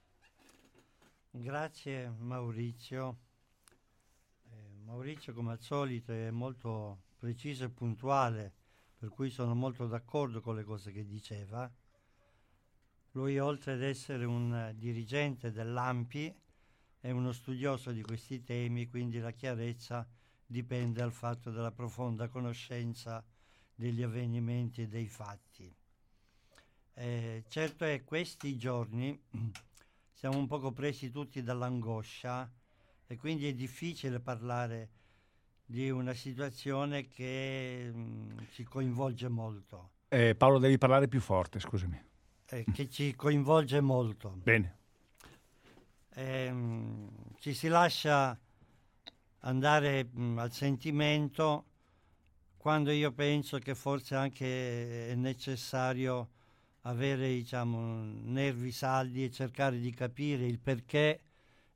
Grazie 1.32 2.10
Maurizio. 2.10 3.18
Eh, 4.50 4.80
Maurizio 4.84 5.32
come 5.32 5.52
al 5.52 5.62
solito 5.62 6.12
è 6.12 6.32
molto 6.32 7.04
preciso 7.20 7.66
e 7.66 7.70
puntuale, 7.70 8.52
per 8.98 9.10
cui 9.10 9.30
sono 9.30 9.54
molto 9.54 9.86
d'accordo 9.86 10.42
con 10.42 10.56
le 10.56 10.64
cose 10.64 10.92
che 10.92 11.06
diceva. 11.06 11.72
Lui 13.12 13.38
oltre 13.38 13.74
ad 13.74 13.84
essere 13.84 14.26
un 14.26 14.74
dirigente 14.76 15.52
dell'AMPI, 15.52 16.36
è 17.00 17.12
uno 17.12 17.32
studioso 17.32 17.92
di 17.92 18.02
questi 18.02 18.42
temi, 18.42 18.88
quindi 18.90 19.20
la 19.20 19.32
chiarezza 19.32 20.10
dipende 20.44 21.02
dal 21.02 21.14
fatto 21.14 21.52
della 21.52 21.72
profonda 21.72 22.28
conoscenza 22.28 23.24
degli 23.76 24.02
avvenimenti 24.02 24.82
e 24.82 24.88
dei 24.88 25.08
fatti. 25.08 25.72
Eh, 26.96 27.44
certo 27.48 27.86
è, 27.86 28.04
questi 28.04 28.58
giorni 28.58 29.18
siamo 30.20 30.38
un 30.38 30.48
poco 30.48 30.74
presi 30.74 31.12
tutti 31.12 31.42
dall'angoscia 31.42 32.52
e 33.08 33.16
quindi 33.16 33.48
è 33.48 33.54
difficile 33.54 34.20
parlare 34.20 34.90
di 35.64 35.90
una 35.90 36.14
situazione 36.14 37.08
che 37.08 37.90
mh, 37.90 38.00
mm, 38.00 38.38
ci 38.52 38.66
coinvolge 38.66 39.30
molto. 39.30 39.92
Eh, 40.10 40.36
Paolo, 40.36 40.60
devi 40.60 40.78
parlare 40.78 41.08
più 41.08 41.22
forte, 41.22 41.62
scusami. 41.62 42.04
Eh, 42.48 42.66
che 42.74 42.90
ci 42.90 43.16
coinvolge 43.16 43.80
molto. 43.80 44.34
Bene. 44.44 44.80
ehm, 46.16 47.10
ci 47.40 47.54
si 47.54 47.70
lascia 47.70 48.38
andare 49.40 50.04
mh, 50.04 50.22
mm, 50.22 50.38
al 50.38 50.52
sentimento 50.52 51.66
quando 52.58 52.92
io 52.92 53.14
penso 53.14 53.58
che 53.60 53.74
forse 53.74 54.16
anche 54.16 55.12
è 55.12 55.16
necessario 55.16 56.32
avere 56.90 57.30
diciamo, 57.30 58.04
nervi 58.04 58.72
saldi 58.72 59.24
e 59.24 59.32
cercare 59.32 59.80
di 59.80 59.92
capire 59.92 60.46
il 60.46 60.60
perché 60.60 61.22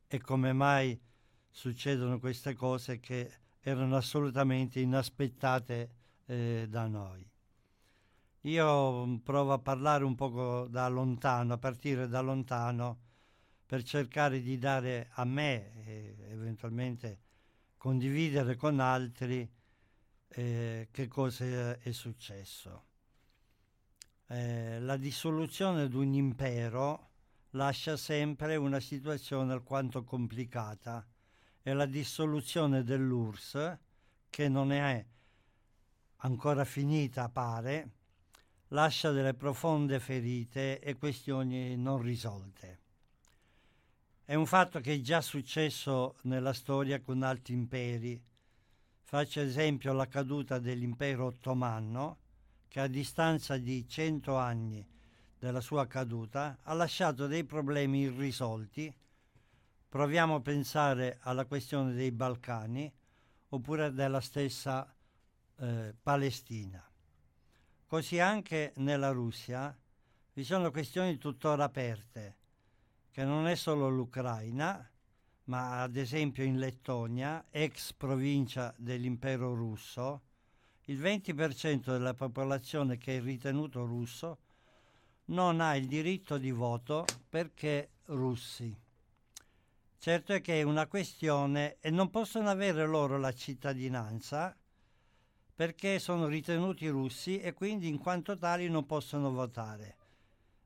e 0.08 0.20
come 0.20 0.54
mai 0.54 1.00
succedono 1.50 2.20
queste 2.20 2.56
cose 2.56 3.00
che 3.00 3.32
erano 3.62 3.96
assolutamente 3.96 4.80
inaspettate 4.80 5.90
eh, 6.26 6.66
da 6.68 6.88
noi. 6.88 7.28
Io 8.42 9.06
mm, 9.06 9.16
provo 9.18 9.54
a 9.54 9.60
parlare 9.60 10.04
un 10.04 10.16
poco 10.16 10.68
da 10.68 10.88
lontano, 10.88 11.54
a 11.54 11.58
partire 11.58 12.08
da 12.08 12.22
lontano, 12.22 13.00
per 13.66 13.84
cercare 13.84 14.42
di 14.42 14.58
dare 14.58 15.10
a 15.14 15.24
me 15.26 15.86
e 15.86 16.16
eventualmente 16.30 17.20
condividere 17.78 18.56
con 18.56 18.80
altri 18.80 19.50
eh, 20.28 20.88
che 20.92 21.08
cosa 21.08 21.78
è 21.80 21.92
successo. 21.92 22.92
Eh, 24.34 24.80
la 24.80 24.98
dissoluzione 24.98 25.88
di 25.88 25.96
un 25.96 26.12
impero 26.16 27.10
lascia 27.52 27.96
sempre 27.96 28.56
una 28.56 28.80
situazione 28.80 29.54
alquanto 29.54 30.04
complicata 30.04 31.06
e 31.62 31.74
la 31.74 31.86
dissoluzione 31.86 32.84
dell'URSS, 32.84 33.78
che 34.32 34.50
non 34.50 34.72
è 34.72 35.06
ancora 36.16 36.66
finita 36.66 37.30
pare, 37.30 37.90
lascia 38.70 39.12
delle 39.12 39.36
profonde 39.36 40.00
ferite 40.00 40.80
e 40.80 40.96
questioni 40.96 41.78
non 41.78 42.02
risolte. 42.02 42.80
È 44.26 44.34
un 44.34 44.48
fatto 44.48 44.80
che 44.80 44.96
è 44.96 45.00
già 45.00 45.22
successo 45.22 46.16
nella 46.24 46.54
storia 46.54 47.00
con 47.02 47.22
altri 47.22 47.54
imperi. 47.54 48.20
Faccio 49.04 49.42
esempio 49.42 49.94
la 49.94 50.08
caduta 50.08 50.58
dell'impero 50.58 51.26
ottomano, 51.26 52.18
che 52.74 52.80
a 52.80 52.88
distanza 52.88 53.58
di 53.58 53.88
cento 53.88 54.36
anni 54.36 54.84
della 55.38 55.62
sua 55.62 55.86
caduta 55.86 56.58
ha 56.64 56.74
lasciato 56.74 57.28
dei 57.28 57.44
problemi 57.44 58.00
irrisolti. 58.00 58.92
Proviamo 59.88 60.34
a 60.34 60.42
pensare 60.42 61.20
alla 61.22 61.46
questione 61.46 61.94
dei 61.94 62.12
Balcani 62.12 62.92
oppure 63.50 63.94
della 63.94 64.22
stessa 64.22 64.92
eh, 65.58 65.94
Palestina. 66.02 66.84
Così 67.86 68.18
anche 68.18 68.74
nella 68.78 69.12
Russia 69.12 69.78
vi 70.34 70.44
sono 70.44 70.72
questioni 70.72 71.20
tuttora 71.20 71.66
aperte, 71.66 72.38
che 73.12 73.24
non 73.24 73.46
è 73.46 73.54
solo 73.54 73.88
l'Ucraina, 73.88 74.90
ma 75.44 75.84
ad 75.84 75.96
esempio 75.96 76.44
in 76.44 76.58
Lettonia, 76.58 77.46
ex 77.52 77.94
provincia 77.94 78.74
dell'impero 78.80 79.54
russo, 79.54 80.22
il 80.88 81.00
20% 81.00 81.92
della 81.92 82.14
popolazione 82.14 82.98
che 82.98 83.18
è 83.18 83.22
ritenuto 83.22 83.86
russo 83.86 84.38
non 85.26 85.62
ha 85.62 85.76
il 85.76 85.88
diritto 85.88 86.38
di 86.38 86.52
voto 86.52 87.06
perché 87.30 87.92
russi. 88.06 88.76
Certo 89.98 90.34
è 90.34 90.42
che 90.42 90.60
è 90.60 90.64
una 90.64 90.88
questione 90.88 91.78
e 91.80 91.90
non 91.90 92.10
possono 92.10 92.50
avere 92.50 92.86
loro 92.86 93.18
la 93.18 93.32
cittadinanza 93.32 94.54
perché 95.56 96.00
sono 96.00 96.28
ritenuti 96.28 96.88
russi 96.88 97.40
e 97.40 97.54
quindi 97.54 97.88
in 97.88 98.00
quanto 98.00 98.38
tali 98.38 98.68
non 98.68 98.86
possono 98.86 99.32
votare. 99.32 99.96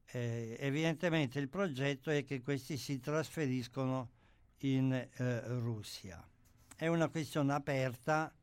Eh, 0.08 0.56
evidentemente 0.60 1.38
il 1.38 1.50
progetto 1.50 2.10
è 2.10 2.24
che 2.24 2.42
questi 2.42 2.78
si 2.78 3.00
trasferiscono 3.00 4.10
in 4.62 4.92
eh, 4.94 5.42
Russia. 5.60 6.26
È 6.76 6.88
una 6.88 7.10
questione 7.10 7.54
aperta 7.54 8.34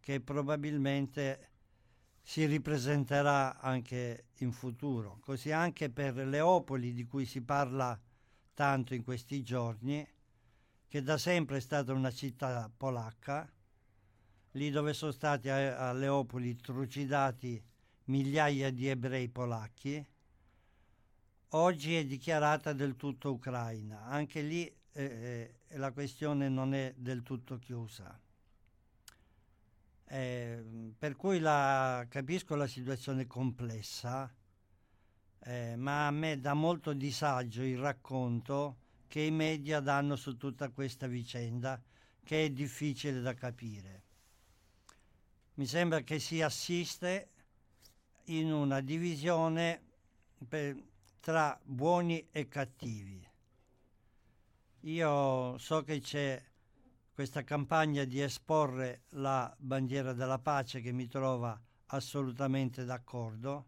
che 0.00 0.20
probabilmente 0.20 1.48
si 2.22 2.44
ripresenterà 2.46 3.58
anche 3.60 4.26
in 4.38 4.52
futuro. 4.52 5.18
Così 5.20 5.52
anche 5.52 5.90
per 5.90 6.16
Leopoli 6.16 6.92
di 6.92 7.06
cui 7.06 7.26
si 7.26 7.42
parla 7.42 7.98
tanto 8.54 8.94
in 8.94 9.02
questi 9.02 9.42
giorni, 9.42 10.06
che 10.88 11.02
da 11.02 11.18
sempre 11.18 11.58
è 11.58 11.60
stata 11.60 11.92
una 11.92 12.10
città 12.10 12.70
polacca, 12.74 13.50
lì 14.52 14.70
dove 14.70 14.92
sono 14.92 15.12
stati 15.12 15.48
a, 15.48 15.88
a 15.88 15.92
Leopoli 15.92 16.56
trucidati 16.56 17.62
migliaia 18.04 18.70
di 18.70 18.88
ebrei 18.88 19.28
polacchi, 19.28 20.04
oggi 21.50 21.94
è 21.94 22.04
dichiarata 22.04 22.72
del 22.72 22.96
tutto 22.96 23.32
ucraina. 23.32 24.04
Anche 24.04 24.42
lì 24.42 24.66
eh, 24.92 25.54
eh, 25.68 25.78
la 25.78 25.92
questione 25.92 26.48
non 26.48 26.74
è 26.74 26.92
del 26.96 27.22
tutto 27.22 27.58
chiusa. 27.58 28.18
Eh, 30.12 30.92
per 30.98 31.14
cui 31.16 31.38
la, 31.38 32.04
capisco 32.08 32.56
la 32.56 32.66
situazione 32.66 33.26
complessa, 33.26 34.32
eh, 35.42 35.76
ma 35.76 36.06
a 36.06 36.10
me 36.10 36.40
dà 36.40 36.54
molto 36.54 36.92
disagio 36.92 37.62
il 37.62 37.78
racconto 37.78 38.76
che 39.06 39.20
i 39.20 39.30
media 39.30 39.80
danno 39.80 40.16
su 40.16 40.36
tutta 40.36 40.68
questa 40.70 41.06
vicenda, 41.06 41.80
che 42.24 42.44
è 42.44 42.50
difficile 42.50 43.20
da 43.20 43.34
capire 43.34 44.08
mi 45.60 45.66
sembra 45.66 46.00
che 46.00 46.18
si 46.18 46.40
assiste 46.40 47.28
in 48.24 48.50
una 48.50 48.80
divisione 48.80 49.82
per, 50.48 50.74
tra 51.20 51.60
buoni 51.62 52.28
e 52.30 52.48
cattivi. 52.48 53.22
Io 54.84 55.58
so 55.58 55.82
che 55.82 56.00
c'è 56.00 56.42
questa 57.20 57.44
campagna 57.44 58.04
di 58.04 58.18
esporre 58.22 59.02
la 59.10 59.54
bandiera 59.58 60.14
della 60.14 60.38
pace 60.38 60.80
che 60.80 60.90
mi 60.90 61.06
trova 61.06 61.60
assolutamente 61.88 62.86
d'accordo. 62.86 63.66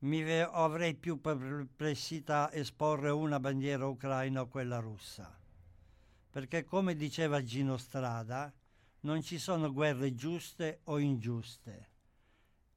Mi 0.00 0.20
ve- 0.24 0.42
avrei 0.42 0.96
più 0.96 1.20
perplessità 1.20 2.50
esporre 2.50 3.10
una 3.10 3.38
bandiera 3.38 3.86
ucraina 3.86 4.40
o 4.40 4.48
quella 4.48 4.80
russa. 4.80 5.32
Perché 6.28 6.64
come 6.64 6.96
diceva 6.96 7.40
Gino 7.44 7.76
Strada, 7.76 8.52
non 9.02 9.22
ci 9.22 9.38
sono 9.38 9.72
guerre 9.72 10.12
giuste 10.12 10.80
o 10.86 10.98
ingiuste. 10.98 11.90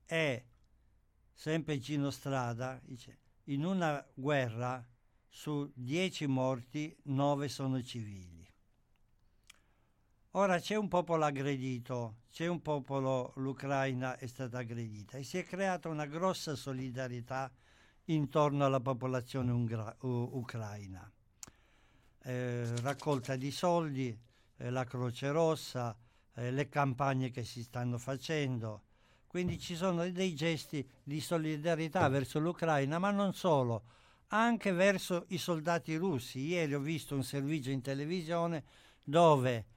È, 0.06 0.46
sempre 1.34 1.80
Gino 1.80 2.12
Strada, 2.12 2.80
dice, 2.84 3.18
in 3.46 3.66
una 3.66 4.08
guerra 4.14 4.88
su 5.28 5.68
dieci 5.74 6.28
morti, 6.28 6.96
nove 7.06 7.48
sono 7.48 7.82
civili. 7.82 8.45
Ora 10.38 10.60
c'è 10.60 10.76
un 10.76 10.90
popolo 10.90 11.24
aggredito, 11.24 12.16
c'è 12.30 12.48
un 12.48 12.62
popolo, 12.62 13.32
l'Ucraina 13.38 14.18
è 14.18 14.28
stata 14.28 14.58
aggredita 14.58 15.18
e 15.18 15.24
si 15.24 15.38
è 15.38 15.46
creata 15.46 15.88
una 15.88 16.06
grossa 16.08 16.56
solidarietà 16.56 17.50
intorno 18.08 18.66
alla 18.66 18.82
popolazione 18.82 19.54
ungra- 19.54 19.96
u- 20.02 20.32
ucraina. 20.34 21.10
Eh, 22.24 22.82
raccolta 22.82 23.38
di 23.38 23.50
soldi, 23.50 24.14
eh, 24.58 24.70
la 24.72 24.84
Croce 24.84 25.32
Rossa, 25.32 25.96
eh, 26.34 26.52
le 26.52 26.68
campagne 26.68 27.32
che 27.32 27.46
si 27.46 27.64
stanno 27.64 27.98
facendo. 27.98 28.82
Quindi 29.28 29.58
ci 29.58 29.78
sono 29.78 30.10
dei 30.10 30.36
gesti 30.36 30.86
di 31.02 31.22
solidarietà 31.22 32.10
verso 32.10 32.40
l'Ucraina, 32.40 33.00
ma 33.00 33.10
non 33.10 33.34
solo, 33.34 33.84
anche 34.28 34.74
verso 34.74 35.28
i 35.30 35.38
soldati 35.38 35.96
russi. 35.96 36.40
Ieri 36.40 36.74
ho 36.74 36.82
visto 36.82 37.16
un 37.16 37.24
servizio 37.24 37.72
in 37.72 37.80
televisione 37.80 38.64
dove 39.02 39.68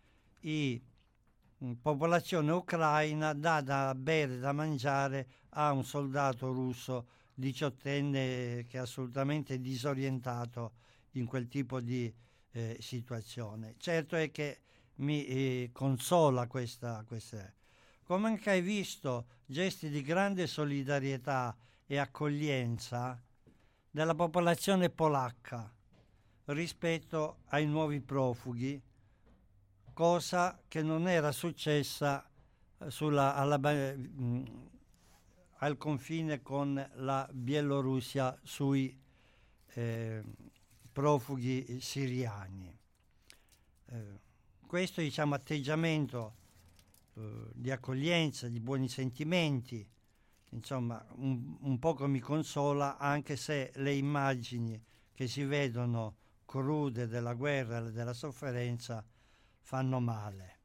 la 0.41 1.67
mm, 1.67 1.73
popolazione 1.81 2.53
ucraina 2.53 3.33
dà 3.33 3.61
da 3.61 3.95
bere, 3.95 4.39
da 4.39 4.53
mangiare 4.53 5.27
a 5.51 5.73
un 5.73 5.85
soldato 5.85 6.53
russo 6.53 7.07
diciottenne 7.35 8.67
che 8.69 8.79
è 8.79 8.81
assolutamente 8.81 9.61
disorientato 9.61 10.73
in 11.13 11.27
quel 11.27 11.49
tipo 11.49 11.81
di 11.81 12.13
eh, 12.53 12.77
situazione. 12.81 13.75
Certo 13.79 14.17
è 14.17 14.31
che 14.31 14.61
mi 14.97 15.25
eh, 15.27 15.71
consola 15.73 16.47
questa, 16.47 17.05
questa. 17.07 17.53
Come 18.03 18.29
anche 18.29 18.51
hai 18.51 18.63
visto 18.63 19.27
gesti 19.47 19.89
di 19.89 20.03
grande 20.03 20.47
solidarietà 20.47 21.57
e 21.87 21.99
accoglienza 21.99 23.21
della 23.91 24.15
popolazione 24.15 24.91
polacca 24.91 25.73
rispetto 26.47 27.39
ai 27.49 27.67
nuovi 27.67 28.01
profughi, 28.01 28.81
cosa 29.99 30.63
che 30.69 30.81
non 30.81 31.09
era 31.09 31.33
successa 31.33 32.25
eh, 32.79 32.89
sulla, 32.89 33.35
alla, 33.35 33.59
mh, 33.59 34.07
mm, 34.23 34.45
al 35.57 35.77
confine 35.77 36.41
con 36.41 36.89
la 36.99 37.29
Bielorussia 37.33 38.39
sui 38.45 38.97
eh, 39.75 40.23
profughi 40.93 41.81
siriani. 41.81 42.79
Eh, 43.87 44.21
questo 44.65 45.01
diciamo, 45.01 45.35
atteggiamento 45.35 46.37
eh, 47.15 47.49
di 47.55 47.73
accoglienza, 47.73 48.47
di 48.47 48.61
buoni 48.61 48.87
sentimenti, 48.87 49.85
insomma, 50.51 51.05
un, 51.17 51.57
un, 51.59 51.79
poco 51.81 52.07
mi 52.07 52.21
consola, 52.21 52.99
anche 52.99 53.35
se 53.35 53.73
le 53.75 53.95
immagini 53.95 54.81
che 55.13 55.27
si 55.27 55.43
vedono 55.43 56.19
crude 56.45 57.09
della 57.09 57.35
guerra 57.35 57.85
e 57.85 57.91
della 57.91 58.15
sofferenza 58.15 59.05
fanno 59.69 60.01
male. 60.01 60.57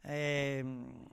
E, 0.00 0.56
ehm, 0.60 1.06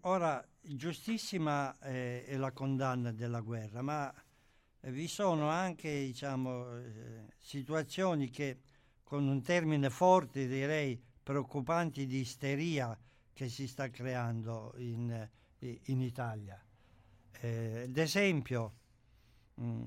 ora, 0.00 0.46
giustissima 0.60 1.78
eh, 1.78 2.26
è 2.26 2.36
la 2.36 2.52
condanna 2.52 3.12
della 3.12 3.40
guerra, 3.40 3.80
ma 3.80 4.14
vi 4.80 5.08
sono 5.08 5.48
anche 5.48 5.88
diciamo, 5.90 6.76
eh, 6.76 7.32
situazioni 7.38 8.28
che, 8.28 8.60
con 9.02 9.26
un 9.26 9.40
termine 9.40 9.88
forte 9.88 10.46
direi 10.46 11.02
preoccupanti 11.22 12.04
di 12.04 12.18
isteria 12.18 12.94
che 13.32 13.48
si 13.48 13.66
sta 13.66 13.88
creando 13.88 14.74
in, 14.76 15.30
in 15.60 16.02
Italia. 16.02 16.62
Eh, 17.40 17.84
ad 17.84 17.96
esempio, 17.96 18.74
mh, 19.54 19.64
mm, 19.64 19.84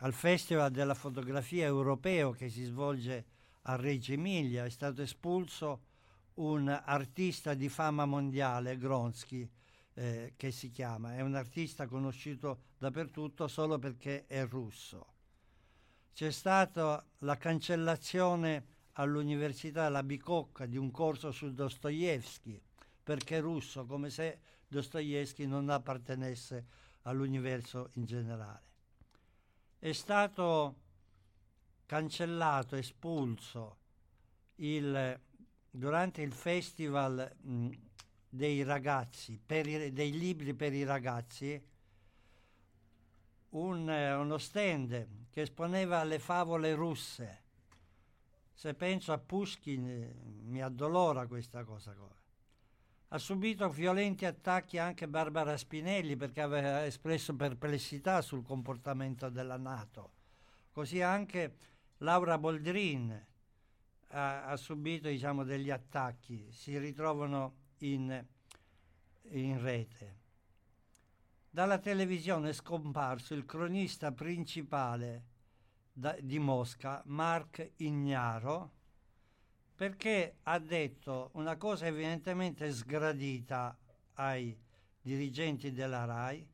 al 0.00 0.12
Festival 0.12 0.70
della 0.70 0.94
fotografia 0.94 1.64
europeo 1.64 2.32
che 2.32 2.50
si 2.50 2.64
svolge 2.64 3.24
a 3.62 3.76
Reggio 3.76 4.12
Emilia 4.12 4.64
è 4.64 4.68
stato 4.68 5.02
espulso 5.02 5.80
un 6.34 6.68
artista 6.68 7.54
di 7.54 7.68
fama 7.68 8.04
mondiale, 8.04 8.76
Gronsky, 8.76 9.48
eh, 9.94 10.34
che 10.36 10.50
si 10.50 10.70
chiama. 10.70 11.16
È 11.16 11.22
un 11.22 11.34
artista 11.34 11.86
conosciuto 11.86 12.60
dappertutto 12.76 13.48
solo 13.48 13.78
perché 13.78 14.26
è 14.26 14.46
russo. 14.46 15.14
C'è 16.12 16.30
stata 16.30 17.04
la 17.18 17.36
cancellazione 17.36 18.74
all'Università 18.92 19.88
La 19.88 20.02
Bicocca 20.02 20.66
di 20.66 20.76
un 20.76 20.90
corso 20.90 21.32
su 21.32 21.52
Dostoevsky, 21.52 22.60
perché 23.02 23.40
russo, 23.40 23.86
come 23.86 24.10
se 24.10 24.40
Dostoevsky 24.68 25.46
non 25.46 25.70
appartenesse 25.70 26.66
all'universo 27.02 27.90
in 27.94 28.04
generale 28.04 28.65
è 29.88 29.92
stato 29.92 30.74
cancellato, 31.86 32.74
espulso 32.74 33.76
il, 34.56 35.20
durante 35.70 36.22
il 36.22 36.32
festival 36.32 37.32
mh, 37.40 37.70
dei 38.28 38.64
ragazzi, 38.64 39.40
i, 39.46 39.92
dei 39.92 40.10
libri 40.10 40.54
per 40.54 40.72
i 40.72 40.82
ragazzi, 40.82 41.64
un, 43.50 43.88
eh, 43.88 44.12
uno 44.14 44.38
stand 44.38 45.28
che 45.30 45.42
esponeva 45.42 46.02
le 46.02 46.18
favole 46.18 46.74
russe. 46.74 47.42
Se 48.54 48.74
penso 48.74 49.12
a 49.12 49.18
Pushkin 49.18 49.88
eh, 49.88 50.14
mi 50.46 50.62
addolora 50.62 51.28
questa 51.28 51.62
cosa. 51.62 51.94
Ha 53.08 53.18
subito 53.18 53.68
violenti 53.68 54.24
attacchi 54.24 54.78
anche 54.78 55.06
Barbara 55.06 55.56
Spinelli 55.56 56.16
perché 56.16 56.40
aveva 56.40 56.84
espresso 56.84 57.36
perplessità 57.36 58.20
sul 58.20 58.42
comportamento 58.42 59.28
della 59.28 59.56
Nato. 59.56 60.12
Così 60.72 61.00
anche 61.00 61.56
Laura 61.98 62.36
Boldrin 62.36 63.26
ha, 64.08 64.44
ha 64.44 64.56
subito 64.56 65.08
diciamo, 65.08 65.44
degli 65.44 65.70
attacchi, 65.70 66.50
si 66.50 66.76
ritrovano 66.78 67.54
in, 67.78 68.24
in 69.30 69.62
rete. 69.62 70.24
Dalla 71.48 71.78
televisione 71.78 72.50
è 72.50 72.52
scomparso 72.52 73.34
il 73.34 73.46
cronista 73.46 74.12
principale 74.12 75.24
da, 75.92 76.14
di 76.20 76.38
Mosca, 76.38 77.02
Mark 77.06 77.70
Ignaro, 77.76 78.72
perché 79.76 80.38
ha 80.44 80.58
detto 80.58 81.28
una 81.34 81.56
cosa 81.56 81.84
evidentemente 81.84 82.72
sgradita 82.72 83.76
ai 84.14 84.58
dirigenti 85.02 85.70
della 85.70 86.06
RAI, 86.06 86.48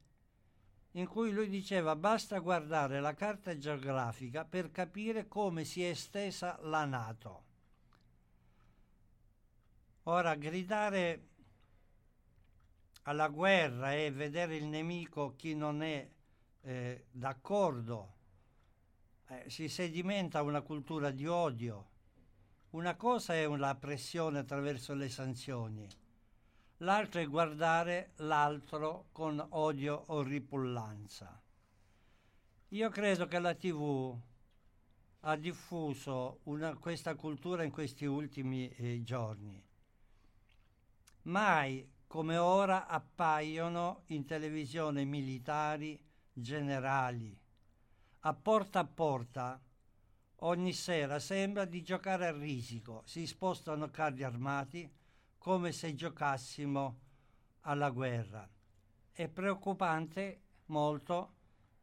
in 0.94 1.06
cui 1.06 1.30
lui 1.30 1.48
diceva 1.48 1.94
basta 1.94 2.40
guardare 2.40 3.00
la 3.00 3.14
carta 3.14 3.56
geografica 3.56 4.44
per 4.44 4.72
capire 4.72 5.28
come 5.28 5.64
si 5.64 5.84
è 5.84 5.90
estesa 5.90 6.58
la 6.62 6.84
Nato. 6.84 7.44
Ora, 10.04 10.34
gridare 10.34 11.28
alla 13.02 13.28
guerra 13.28 13.94
e 13.94 14.10
vedere 14.10 14.56
il 14.56 14.64
nemico 14.64 15.36
chi 15.36 15.54
non 15.54 15.80
è 15.80 16.10
eh, 16.62 17.04
d'accordo, 17.12 18.14
eh, 19.28 19.48
si 19.48 19.68
sedimenta 19.68 20.42
una 20.42 20.60
cultura 20.60 21.12
di 21.12 21.26
odio 21.28 21.90
una 22.72 22.94
cosa 22.94 23.34
è 23.34 23.46
la 23.46 23.74
pressione 23.74 24.38
attraverso 24.38 24.94
le 24.94 25.10
sanzioni, 25.10 25.86
l'altra 26.78 27.20
è 27.20 27.26
guardare 27.26 28.12
l'altro 28.16 29.08
con 29.12 29.44
odio 29.50 30.04
o 30.06 30.22
ripullanza. 30.22 31.38
Io 32.68 32.88
credo 32.88 33.26
che 33.26 33.38
la 33.38 33.54
TV 33.54 34.18
ha 35.20 35.36
diffuso 35.36 36.40
una, 36.44 36.74
questa 36.76 37.14
cultura 37.14 37.62
in 37.62 37.70
questi 37.70 38.06
ultimi 38.06 38.70
eh, 38.70 39.02
giorni. 39.02 39.62
Mai 41.24 41.86
come 42.06 42.38
ora 42.38 42.86
appaiono 42.86 44.04
in 44.06 44.24
televisione 44.24 45.04
militari, 45.04 46.02
generali, 46.32 47.38
a 48.20 48.32
porta 48.32 48.78
a 48.78 48.84
porta 48.86 49.60
Ogni 50.44 50.72
sera 50.72 51.20
sembra 51.20 51.64
di 51.64 51.82
giocare 51.82 52.26
a 52.26 52.32
risico, 52.32 53.02
si 53.04 53.28
spostano 53.28 53.90
carri 53.90 54.24
armati 54.24 54.90
come 55.38 55.70
se 55.70 55.94
giocassimo 55.94 56.98
alla 57.60 57.90
guerra. 57.90 58.48
È 59.12 59.28
preoccupante 59.28 60.40
molto 60.66 61.34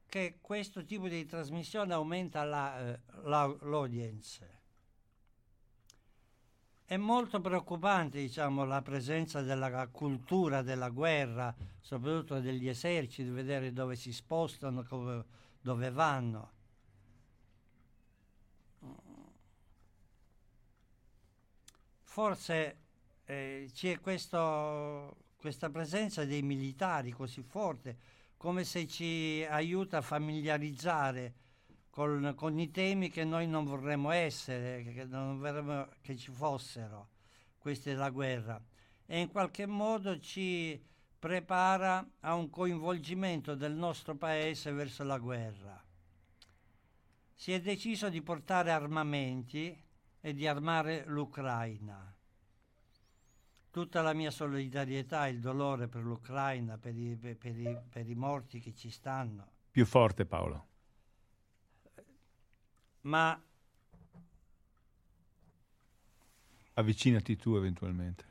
che 0.07 0.39
questo 0.41 0.83
tipo 0.83 1.07
di 1.07 1.25
trasmissione 1.25 1.93
aumenta 1.93 2.43
la, 2.43 2.79
eh, 2.79 2.99
la, 3.23 3.45
l'audience. 3.61 4.57
È 6.83 6.97
molto 6.97 7.39
preoccupante 7.39 8.19
diciamo, 8.19 8.65
la 8.65 8.81
presenza 8.81 9.41
della 9.41 9.87
cultura 9.87 10.63
della 10.63 10.89
guerra, 10.89 11.55
soprattutto 11.79 12.41
degli 12.41 12.67
eserciti, 12.67 13.29
vedere 13.29 13.71
dove 13.71 13.95
si 13.95 14.11
spostano, 14.11 14.85
dove 15.61 15.91
vanno. 15.91 16.57
Forse 22.09 22.77
eh, 23.25 23.69
c'è 23.71 23.99
questo, 23.99 25.15
questa 25.37 25.69
presenza 25.69 26.25
dei 26.25 26.41
militari 26.41 27.11
così 27.11 27.43
forte, 27.43 27.97
come 28.35 28.63
se 28.63 28.87
ci 28.87 29.45
aiuta 29.47 29.97
a 29.97 30.01
familiarizzare 30.01 31.35
con, 31.91 32.33
con 32.35 32.57
i 32.57 32.71
temi 32.71 33.11
che 33.11 33.23
noi 33.23 33.47
non 33.47 33.63
vorremmo 33.63 34.09
essere, 34.09 34.81
che 34.91 35.05
non 35.05 35.37
vorremmo 35.37 35.87
che 36.01 36.17
ci 36.17 36.31
fossero, 36.31 37.09
questi 37.59 37.89
della 37.91 38.09
guerra, 38.09 38.59
e 39.05 39.19
in 39.19 39.29
qualche 39.29 39.67
modo 39.67 40.19
ci 40.19 40.83
prepara 41.19 42.03
a 42.21 42.33
un 42.33 42.49
coinvolgimento 42.49 43.53
del 43.53 43.73
nostro 43.73 44.15
paese 44.15 44.71
verso 44.71 45.03
la 45.03 45.19
guerra. 45.19 45.79
Si 47.35 47.51
è 47.51 47.61
deciso 47.61 48.09
di 48.09 48.21
portare 48.23 48.71
armamenti 48.71 49.79
e 50.21 50.33
di 50.33 50.47
armare 50.47 51.03
l'Ucraina. 51.05 52.13
Tutta 53.71 54.01
la 54.01 54.13
mia 54.13 54.31
solidarietà 54.31 55.27
e 55.27 55.31
il 55.31 55.39
dolore 55.39 55.87
per 55.87 56.03
l'Ucraina, 56.03 56.77
per 56.77 56.95
i, 56.95 57.15
per, 57.15 57.57
i, 57.57 57.77
per 57.89 58.09
i 58.09 58.15
morti 58.15 58.59
che 58.59 58.73
ci 58.73 58.89
stanno. 58.89 59.51
Più 59.71 59.85
forte 59.85 60.25
Paolo. 60.25 60.67
Ma 63.01 63.41
avvicinati 66.73 67.35
tu 67.35 67.55
eventualmente. 67.55 68.27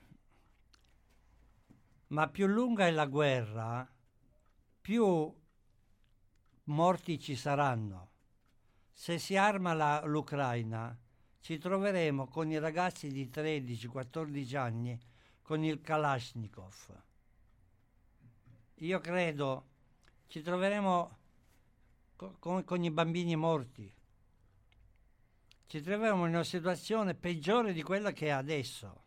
Ma 2.08 2.28
più 2.28 2.46
lunga 2.46 2.86
è 2.86 2.90
la 2.90 3.06
guerra, 3.06 3.90
più 4.80 5.34
morti 6.64 7.18
ci 7.18 7.36
saranno. 7.36 8.10
Se 8.92 9.18
si 9.18 9.36
arma 9.36 9.74
la, 9.74 10.02
l'Ucraina, 10.04 10.98
ci 11.40 11.58
troveremo 11.58 12.26
con 12.26 12.50
i 12.50 12.58
ragazzi 12.58 13.08
di 13.08 13.30
13-14 13.32 14.56
anni 14.56 14.98
con 15.42 15.64
il 15.64 15.80
Kalashnikov. 15.80 17.02
Io 18.76 19.00
credo 19.00 19.66
ci 20.26 20.42
troveremo 20.42 21.16
con, 22.38 22.64
con 22.64 22.84
i 22.84 22.90
bambini 22.90 23.34
morti. 23.36 23.92
Ci 25.66 25.80
troveremo 25.80 26.26
in 26.26 26.34
una 26.34 26.44
situazione 26.44 27.14
peggiore 27.14 27.72
di 27.72 27.82
quella 27.82 28.12
che 28.12 28.26
è 28.26 28.30
adesso. 28.30 29.04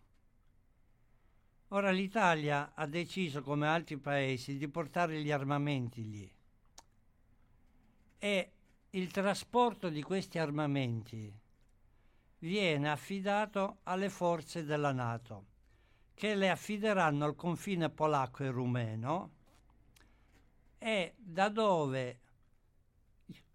Ora 1.69 1.89
l'Italia 1.91 2.73
ha 2.75 2.86
deciso, 2.86 3.41
come 3.41 3.67
altri 3.67 3.97
paesi, 3.97 4.57
di 4.57 4.67
portare 4.67 5.21
gli 5.21 5.32
armamenti 5.32 6.09
lì. 6.09 6.36
E 8.19 8.51
il 8.89 9.09
trasporto 9.11 9.89
di 9.89 10.01
questi 10.01 10.38
armamenti 10.38 11.34
viene 12.41 12.89
affidato 12.89 13.79
alle 13.83 14.09
forze 14.09 14.63
della 14.63 14.91
Nato, 14.91 15.45
che 16.13 16.35
le 16.35 16.49
affideranno 16.49 17.25
al 17.25 17.35
confine 17.35 17.89
polacco 17.89 18.43
e 18.43 18.49
rumeno 18.49 19.31
e 20.77 21.13
da 21.17 21.49
dove 21.49 22.19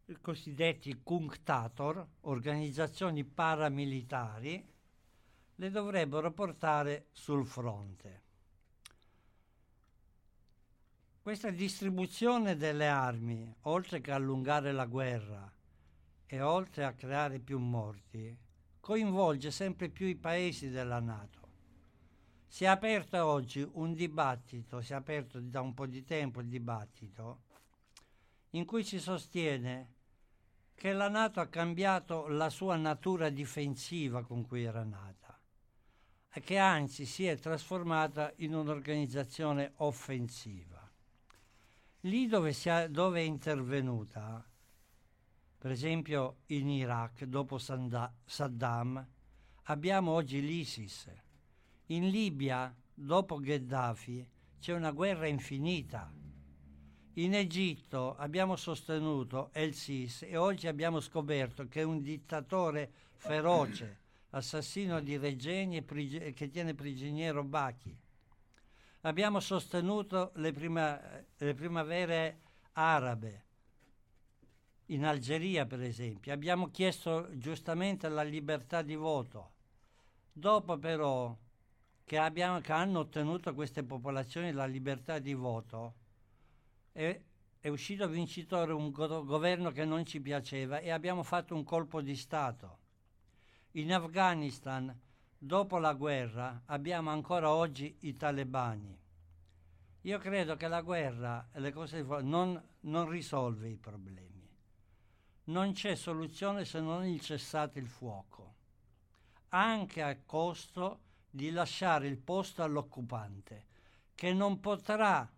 i 0.09 0.19
cosiddetti 0.21 1.01
cunctator, 1.03 2.07
organizzazioni 2.23 3.25
paramilitari, 3.25 4.65
le 5.57 5.71
dovrebbero 5.71 6.31
portare 6.31 7.07
sul 7.11 7.45
fronte. 7.45 8.23
Questa 11.23 11.51
distribuzione 11.51 12.57
delle 12.57 12.87
armi, 12.87 13.53
oltre 13.63 14.01
che 14.01 14.13
allungare 14.13 14.71
la 14.71 14.87
guerra 14.87 15.53
e 16.25 16.41
oltre 16.41 16.85
a 16.85 16.93
creare 16.93 17.41
più 17.41 17.59
morti, 17.59 18.45
coinvolge 18.87 19.51
sempre 19.51 19.89
più 19.89 20.07
i 20.07 20.15
paesi 20.15 20.71
della 20.71 21.01
Nato. 21.01 21.41
Si 22.47 22.63
è 22.63 22.69
aperto 22.69 23.27
oggi 23.27 23.69
un 23.73 23.95
dibattito, 23.95 24.81
si 24.81 24.93
è 24.93 24.95
aperto 24.95 25.41
da 25.41 25.61
un 25.61 25.75
po' 25.75 25.87
di 25.87 26.05
tempo 26.05 26.39
il 26.39 26.47
dibattito, 26.47 27.41
in 28.51 28.65
cui 28.65 28.85
si 28.85 29.01
sostiene 29.01 29.95
che 30.77 30.93
la 30.93 31.09
Nato 31.09 31.41
ha 31.41 31.49
cambiato 31.49 32.29
la 32.29 32.49
sua 32.49 32.77
natura 32.77 33.29
difensiva 33.29 34.23
con 34.23 34.47
cui 34.47 34.63
era 34.63 34.85
nata 34.85 35.37
e 36.33 36.41
che 36.41 36.57
anzi 36.57 37.07
si 37.07 37.27
è 37.27 37.37
trasformata 37.37 38.33
in 38.37 38.55
un'organizzazione 38.55 39.73
offensiva. 39.79 40.89
Lì 42.03 42.29
dove, 42.29 42.55
è, 42.63 42.89
dove 42.89 43.19
è 43.19 43.25
intervenuta, 43.25 44.49
per 45.59 45.71
esempio 45.71 46.39
in 46.47 46.69
Iraq 46.69 47.25
dopo 47.25 47.59
Saddam, 47.59 49.07
abbiamo 49.65 50.13
oggi 50.13 50.41
l'ISIS 50.41 51.25
in 51.91 52.09
Libia, 52.09 52.75
dopo 52.93 53.39
Gheddafi, 53.39 54.29
c'è 54.59 54.73
una 54.73 54.91
guerra 54.91 55.29
infinita. 55.29 56.13
In 57.15 57.35
Egitto 57.35 58.17
abbiamo 58.17 58.57
sostenuto 58.57 59.51
El 59.53 59.73
Sis 59.73 60.23
e 60.23 60.37
oggi 60.37 60.67
abbiamo 60.67 60.99
scoperto 60.99 61.69
che 61.69 61.83
è 61.83 61.85
un 61.85 62.03
dittatore 62.03 62.91
feroce, 63.15 64.01
assassino 64.31 65.01
di 65.01 65.17
regeni 65.17 65.77
e 65.77 66.33
che 66.35 66.49
tiene 66.49 66.75
prigioniero 66.75 67.45
Bachi. 67.45 67.97
Abbiamo 69.03 69.39
sostenuto 69.39 70.33
le, 70.35 70.53
prima, 70.53 71.01
le 71.37 71.55
primavere 71.55 72.41
arabe, 72.73 73.45
in 74.87 75.05
Algeria 75.05 75.67
per 75.67 75.83
esempio. 75.83 76.33
Abbiamo 76.33 76.71
chiesto 76.71 77.29
giustamente 77.33 78.09
la 78.09 78.23
libertà 78.23 78.83
di 78.83 78.95
voto. 78.95 79.53
Dopo 80.33 80.79
però 80.79 81.37
che, 82.05 82.19
abbiamo, 82.19 82.61
che 82.61 82.73
hanno 82.73 83.01
ottenuto 83.01 83.55
queste 83.55 83.83
popolazioni 83.83 84.53
la 84.53 84.67
libertà 84.67 85.19
di 85.19 85.35
voto, 85.35 85.95
è, 86.93 87.21
è 87.59 87.69
uscito 87.69 88.07
vincitore 88.07 88.73
un 88.73 88.91
go- 88.91 89.25
governo 89.25 89.71
che 89.73 89.85
non 89.85 90.07
ci 90.07 90.21
piaceva 90.21 90.79
e 90.79 90.91
abbiamo 90.91 91.23
fatto 91.23 91.55
un 91.55 91.65
colpo 91.65 92.01
di 92.01 92.15
Stato. 92.15 92.79
In 93.73 93.93
Afghanistan, 93.93 94.97
dopo 95.37 95.79
la 95.79 95.95
guerra, 95.95 96.63
abbiamo 96.67 97.11
ancora 97.11 97.51
oggi 97.51 97.97
i 98.01 98.15
talebani. 98.15 98.97
Io 100.03 100.19
credo 100.19 100.55
che 100.55 100.69
la 100.69 100.83
guerra 100.83 101.49
e 101.53 101.59
le 101.59 101.73
cose 101.73 102.03
non, 102.23 102.63
non 102.81 103.09
risolve 103.09 103.69
i 103.69 103.77
problemi. 103.77 104.26
Non 105.49 105.73
c'è 105.73 105.95
soluzione 105.95 106.65
se 106.65 106.81
non 106.81 107.05
il 107.05 107.21
cessate 107.21 107.79
il 107.79 107.87
fuoco, 107.87 108.55
anche 109.51 110.03
a 110.03 110.19
costo 110.25 111.01
di 111.31 111.51
lasciare 111.51 112.09
il 112.09 112.19
posto 112.19 112.63
all'occupante, 112.63 113.67
che 114.15 114.33
non 114.33 114.59
potrà 114.59 115.31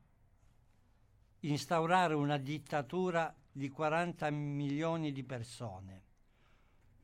instaurare 1.40 2.14
una 2.14 2.38
dittatura 2.38 3.34
di 3.52 3.68
40 3.68 4.30
milioni 4.30 5.12
di 5.12 5.24
persone 5.24 6.02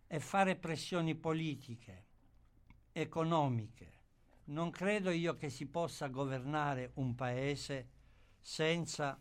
e 0.07 0.19
fare 0.19 0.57
pressioni 0.57 1.15
politiche, 1.15 2.05
economiche. 2.93 3.93
Non 4.45 4.71
credo 4.71 5.11
io 5.11 5.37
che 5.37 5.51
si 5.51 5.67
possa 5.67 6.09
governare 6.09 6.93
un 6.95 7.15
paese 7.15 7.89
senza 8.41 9.19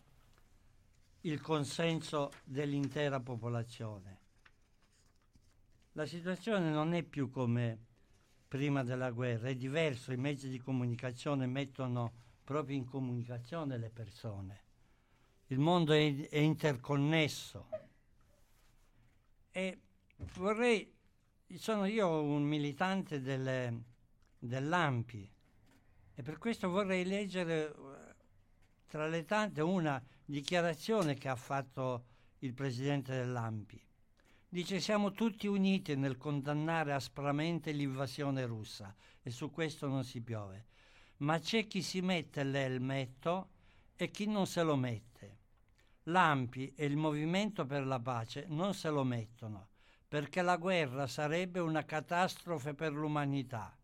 il 1.26 1.40
consenso 1.40 2.32
dell'intera 2.44 3.20
popolazione. 3.20 4.20
La 5.94 6.06
situazione 6.06 6.70
non 6.70 6.94
è 6.94 7.04
più 7.04 7.30
come 7.30 7.92
prima 8.48 8.84
della 8.84 9.12
guerra, 9.12 9.50
è 9.50 9.56
diverso, 9.56 10.12
i 10.12 10.18
mezzi 10.18 10.50
di 10.50 10.60
comunicazione 10.60 11.46
mettono 11.46 12.12
proprio 12.44 12.76
in 12.76 12.86
comunicazione 12.86 13.78
le 13.78 13.90
persone. 13.90 14.62
Il 15.48 15.60
mondo 15.60 15.94
è, 15.94 16.30
è 16.30 16.40
interconnesso. 16.40 17.70
E 19.52 19.80
vorrei, 20.36 20.92
sono 21.56 21.86
io 21.86 22.22
un 22.22 22.44
militante 22.44 23.22
delle, 23.22 23.84
dell'AMPI 24.40 25.32
e 26.16 26.22
per 26.22 26.38
questo 26.38 26.70
vorrei 26.70 27.06
leggere 27.06 27.68
eh, 27.68 28.16
tra 28.88 29.08
le 29.08 29.26
tante 29.26 29.62
una 29.62 30.04
dichiarazione 30.26 31.16
che 31.16 31.28
ha 31.28 31.36
fatto 31.36 32.06
il 32.40 32.54
presidente 32.54 33.14
dell'AMPI. 33.14 33.82
Dice 34.48 34.80
siamo 34.80 35.12
tutti 35.12 35.48
uniti 35.48 35.96
nel 35.96 36.18
condannare 36.18 36.94
aspramente 36.94 37.72
l'invasione 37.72 38.46
russa 38.46 38.96
e 39.22 39.32
su 39.32 39.50
questo 39.50 39.88
non 39.88 40.04
si 40.04 40.22
piove. 40.22 40.68
Ma 41.18 41.40
c'è 41.40 41.68
chi 41.68 41.82
si 41.82 42.02
mette 42.02 42.44
l'elmetto 42.44 43.50
e 43.96 44.12
chi 44.12 44.28
non 44.28 44.46
se 44.46 44.62
lo 44.64 44.76
mette. 44.76 45.12
L'AMPI 46.04 46.74
e 46.76 46.86
il 46.86 46.98
Movimento 46.98 47.66
per 47.66 47.86
la 47.86 48.00
Pace 48.00 48.46
non 48.50 48.74
se 48.74 48.90
lo 48.90 49.04
mettono, 49.04 49.70
perché 50.08 50.42
la 50.42 50.58
guerra 50.58 51.08
sarebbe 51.08 51.60
una 51.60 51.84
catastrofe 51.86 52.74
per 52.74 52.92
l'umanità. 52.92 53.76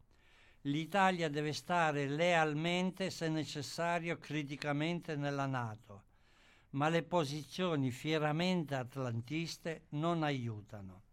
L'Italia 0.64 1.30
deve 1.30 1.54
stare 1.54 2.08
lealmente, 2.08 3.10
se 3.10 3.30
necessario, 3.30 4.18
criticamente 4.18 5.16
nella 5.16 5.46
Nato 5.46 6.08
ma 6.72 6.90
le 6.90 7.04
posizioni 7.04 7.92
fieramente 7.92 8.76
atlantiste 8.76 9.86
non 9.90 10.24
aiutano. 10.24 11.04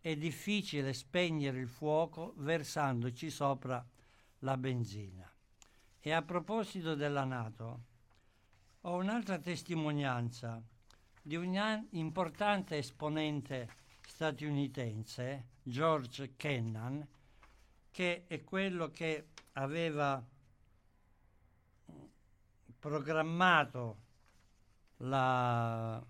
È 0.00 0.14
difficile 0.16 0.92
spegnere 0.92 1.58
il 1.58 1.68
fuoco 1.68 2.34
versandoci 2.38 3.30
sopra 3.30 3.84
la 4.40 4.56
benzina. 4.56 5.30
E 6.00 6.12
a 6.12 6.22
proposito 6.22 6.94
della 6.94 7.24
Nato, 7.24 7.80
ho 8.82 8.96
un'altra 8.96 9.38
testimonianza 9.38 10.60
di 11.22 11.36
un 11.36 11.86
importante 11.90 12.78
esponente 12.78 13.68
statunitense, 14.04 15.46
George 15.62 16.34
Kennan, 16.36 17.06
che 17.92 18.24
è 18.26 18.42
quello 18.42 18.90
che 18.90 19.28
aveva 19.52 20.24
programmato 22.80 24.01
la, 25.02 26.04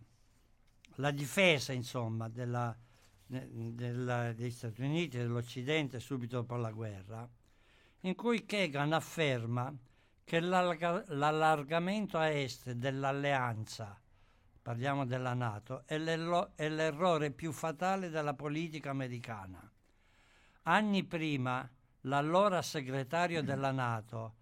la 0.96 1.10
difesa 1.10 1.72
insomma, 1.72 2.28
della, 2.28 2.76
della, 3.26 4.32
degli 4.32 4.50
Stati 4.50 4.82
Uniti 4.82 5.16
e 5.16 5.20
dell'Occidente 5.20 6.00
subito 6.00 6.36
dopo 6.36 6.56
la 6.56 6.70
guerra, 6.70 7.28
in 8.00 8.14
cui 8.14 8.44
Kagan 8.44 8.92
afferma 8.92 9.72
che 10.24 10.40
l'allargamento 10.40 12.18
a 12.18 12.28
est 12.28 12.72
dell'alleanza, 12.72 13.98
parliamo 14.60 15.04
della 15.04 15.34
Nato, 15.34 15.82
è, 15.86 15.96
è 15.96 16.68
l'errore 16.68 17.30
più 17.30 17.52
fatale 17.52 18.08
della 18.08 18.34
politica 18.34 18.90
americana. 18.90 19.70
Anni 20.64 21.04
prima, 21.04 21.68
l'allora 22.02 22.62
segretario 22.62 23.42
della 23.42 23.72
Nato, 23.72 24.34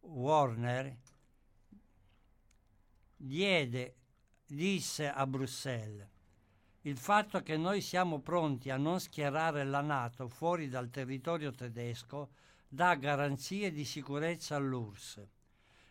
Warner, 0.00 0.96
diede, 3.26 3.96
disse 4.46 5.10
a 5.10 5.26
Bruxelles, 5.26 6.08
il 6.82 6.96
fatto 6.96 7.42
che 7.42 7.56
noi 7.56 7.80
siamo 7.80 8.20
pronti 8.20 8.70
a 8.70 8.76
non 8.76 9.00
schierare 9.00 9.64
la 9.64 9.80
Nato 9.80 10.28
fuori 10.28 10.68
dal 10.68 10.88
territorio 10.88 11.50
tedesco 11.50 12.30
dà 12.68 12.94
garanzie 12.94 13.72
di 13.72 13.84
sicurezza 13.84 14.54
all'URSS. 14.54 15.26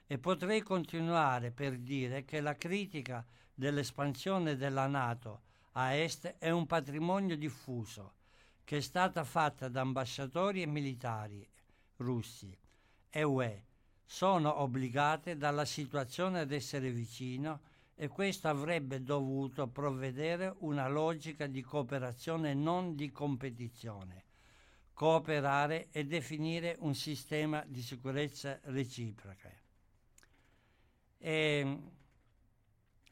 E 0.08 0.18
potrei 0.20 0.62
continuare 0.62 1.52
per 1.52 1.78
dire 1.78 2.24
che 2.24 2.40
la 2.40 2.56
critica 2.56 3.26
dell'espansione 3.54 4.56
della 4.56 4.88
Nato 4.88 5.42
a 5.74 5.94
est 5.94 6.36
è 6.38 6.50
un 6.52 6.66
patrimonio 6.66 7.36
diffuso 7.36 8.14
che 8.64 8.78
è 8.78 8.82
stata 8.82 9.24
fatta 9.24 9.68
da 9.68 9.82
ambasciatori 9.82 10.62
e 10.62 10.68
militari 10.68 11.48
russi 11.98 12.58
e 13.10 13.24
UE 13.24 13.66
sono 14.06 14.62
obbligate 14.62 15.36
dalla 15.36 15.66
situazione 15.66 16.40
ad 16.40 16.52
essere 16.52 16.92
vicino 16.92 17.62
e 17.96 18.08
questo 18.08 18.48
avrebbe 18.48 19.02
dovuto 19.02 19.68
provvedere 19.68 20.56
una 20.60 20.88
logica 20.88 21.48
di 21.48 21.62
cooperazione 21.62 22.54
non 22.54 22.96
di 22.96 23.12
competizione, 23.12 24.24
cooperare 24.94 25.88
e 25.92 26.06
definire 26.06 26.76
un 26.80 26.94
sistema 26.94 27.64
di 27.68 27.82
sicurezza 27.82 28.60
reciproca. 28.64 29.52
E 31.18 31.80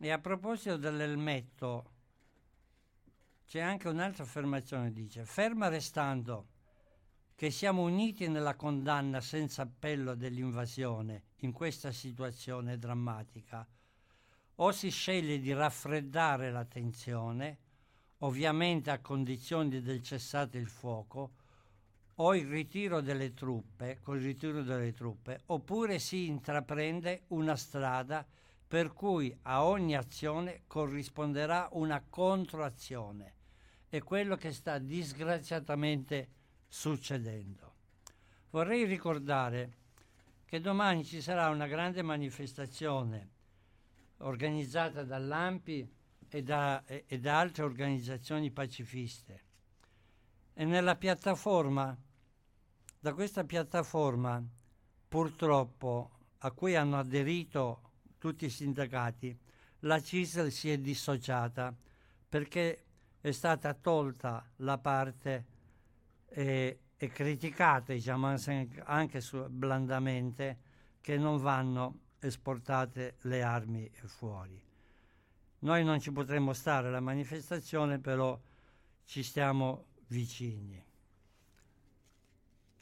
E 0.04 0.12
a 0.12 0.20
proposito 0.20 0.76
dell'elmetto, 0.76 1.92
c'è 3.48 3.62
anche 3.62 3.88
un'altra 3.88 4.24
affermazione, 4.24 4.92
dice, 4.92 5.24
ferma 5.24 5.70
restando 5.70 6.48
che 7.36 7.50
siamo 7.50 7.82
uniti 7.82 8.28
nella 8.28 8.56
condanna 8.56 9.20
senza 9.22 9.64
appello 9.64 10.16
dell'invasione 10.16 11.24
in 11.38 11.52
questa 11.52 11.92
situazione 11.92 12.78
drammatica, 12.78 13.68
o 14.56 14.72
si 14.72 14.90
sceglie 14.90 15.40
di 15.40 15.52
raffreddare 15.52 16.52
la 16.52 16.64
tensione, 16.66 17.58
ovviamente 18.20 18.92
a 18.92 19.00
condizione 19.00 19.82
del 19.82 20.02
cessate 20.02 20.58
il 20.58 20.70
fuoco, 20.70 21.32
o 22.18 22.36
il 22.36 22.48
ritiro 22.48 23.02
delle 23.02 23.34
truppe, 23.34 24.00
col 24.02 24.20
ritiro 24.20 24.62
delle 24.62 24.94
truppe, 24.94 25.42
oppure 25.48 25.98
si 25.98 26.28
intraprende 26.28 27.24
una 27.30 27.56
strada 27.56 28.26
per 28.68 28.94
cui 28.94 29.36
a 29.44 29.66
ogni 29.66 29.96
azione 29.96 30.64
corrisponderà 30.68 31.70
una 31.74 32.04
controazione. 32.08 33.34
È 33.88 34.02
quello 34.02 34.36
che 34.36 34.52
sta 34.52 34.78
disgraziatamente 34.78 36.30
succedendo. 36.74 37.72
Vorrei 38.50 38.86
ricordare 38.86 39.78
che 40.44 40.60
domani 40.60 41.06
ci 41.06 41.22
sarà 41.22 41.50
una 41.50 41.68
grande 41.68 42.02
manifestazione 42.02 43.30
organizzata 44.18 45.04
dall'AMPI 45.04 45.88
e 46.30 46.42
da, 46.42 46.84
e, 46.86 47.04
e 47.06 47.20
da 47.20 47.38
altre 47.38 47.64
organizzazioni 47.64 48.50
pacifiste. 48.50 49.44
E 50.56 50.66
nella 50.66 50.96
piattaforma, 50.96 51.96
da 53.00 53.14
questa 53.14 53.44
piattaforma, 53.44 54.44
purtroppo, 55.08 56.10
a 56.40 56.52
cui 56.52 56.76
hanno 56.76 56.98
aderito 56.98 57.92
tutti 58.18 58.46
i 58.46 58.50
sindacati, 58.50 59.38
la 59.82 60.02
CISL 60.02 60.50
si 60.50 60.72
è 60.72 60.80
dissociata 60.80 61.72
perché 62.28 62.84
è 63.22 63.32
stata 63.32 63.76
tolta 63.76 64.44
la 64.58 64.80
parte 64.80 65.53
e, 66.34 66.80
e 66.98 67.08
criticate 67.10 67.94
diciamo, 67.94 68.36
anche 68.86 69.22
su, 69.22 69.46
blandamente 69.50 70.58
che 71.00 71.18
non 71.18 71.38
vanno 71.38 72.00
esportate 72.20 73.18
le 73.22 73.44
armi 73.44 73.90
fuori. 74.06 74.62
Noi 75.60 75.84
non 75.84 76.00
ci 76.00 76.12
potremmo 76.12 76.54
stare 76.54 76.88
alla 76.88 77.00
manifestazione, 77.00 78.00
però 78.00 78.40
ci 79.06 79.24
stiamo 79.24 79.86
vicini. 80.08 80.82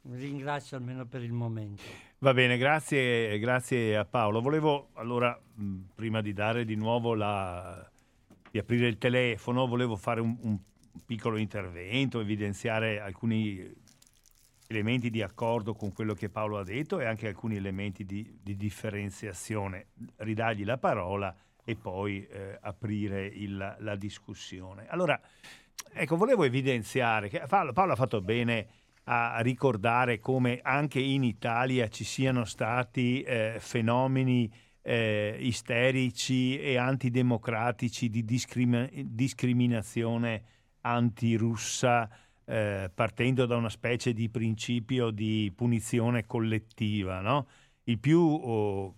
Ringrazio 0.03 0.77
almeno 0.77 1.05
per 1.05 1.21
il 1.21 1.33
momento. 1.33 1.83
Va 2.19 2.33
bene, 2.33 2.57
grazie, 2.57 3.37
grazie 3.37 3.97
a 3.97 4.05
Paolo. 4.05 4.41
Volevo 4.41 4.89
allora, 4.93 5.39
mh, 5.53 5.79
prima 5.93 6.21
di 6.21 6.33
dare 6.33 6.65
di 6.65 6.75
nuovo 6.75 7.13
la, 7.13 7.87
di 8.49 8.57
aprire 8.57 8.87
il 8.87 8.97
telefono, 8.97 9.67
volevo 9.67 9.95
fare 9.95 10.21
un, 10.21 10.35
un 10.41 10.59
piccolo 11.05 11.37
intervento, 11.37 12.19
evidenziare 12.19 12.99
alcuni 12.99 13.79
elementi 14.67 15.09
di 15.09 15.21
accordo 15.21 15.73
con 15.73 15.91
quello 15.91 16.13
che 16.13 16.29
Paolo 16.29 16.57
ha 16.57 16.63
detto 16.63 16.99
e 16.99 17.05
anche 17.05 17.27
alcuni 17.27 17.57
elementi 17.57 18.05
di, 18.05 18.39
di 18.41 18.55
differenziazione. 18.55 19.87
Ridargli 20.17 20.63
la 20.63 20.77
parola 20.77 21.35
e 21.63 21.75
poi 21.75 22.25
eh, 22.25 22.57
aprire 22.61 23.25
il, 23.25 23.75
la 23.79 23.95
discussione. 23.95 24.87
Allora, 24.87 25.19
ecco, 25.93 26.15
volevo 26.15 26.43
evidenziare 26.43 27.29
che 27.29 27.43
Paolo, 27.47 27.73
Paolo 27.73 27.93
ha 27.93 27.97
fatto 27.97 28.21
bene 28.21 28.67
a 29.05 29.39
ricordare 29.41 30.19
come 30.19 30.59
anche 30.61 30.99
in 30.99 31.23
Italia 31.23 31.89
ci 31.89 32.03
siano 32.03 32.45
stati 32.45 33.21
eh, 33.23 33.55
fenomeni 33.59 34.51
eh, 34.83 35.35
isterici 35.39 36.59
e 36.59 36.77
antidemocratici 36.77 38.09
di 38.09 38.23
discrimi- 38.23 38.89
discriminazione 39.07 40.43
antirussa 40.81 42.09
eh, 42.45 42.91
partendo 42.93 43.45
da 43.45 43.55
una 43.55 43.69
specie 43.69 44.13
di 44.13 44.29
principio 44.29 45.09
di 45.09 45.51
punizione 45.55 46.25
collettiva, 46.25 47.21
no? 47.21 47.47
il 47.83 47.99
più 47.99 48.19
oh, 48.19 48.95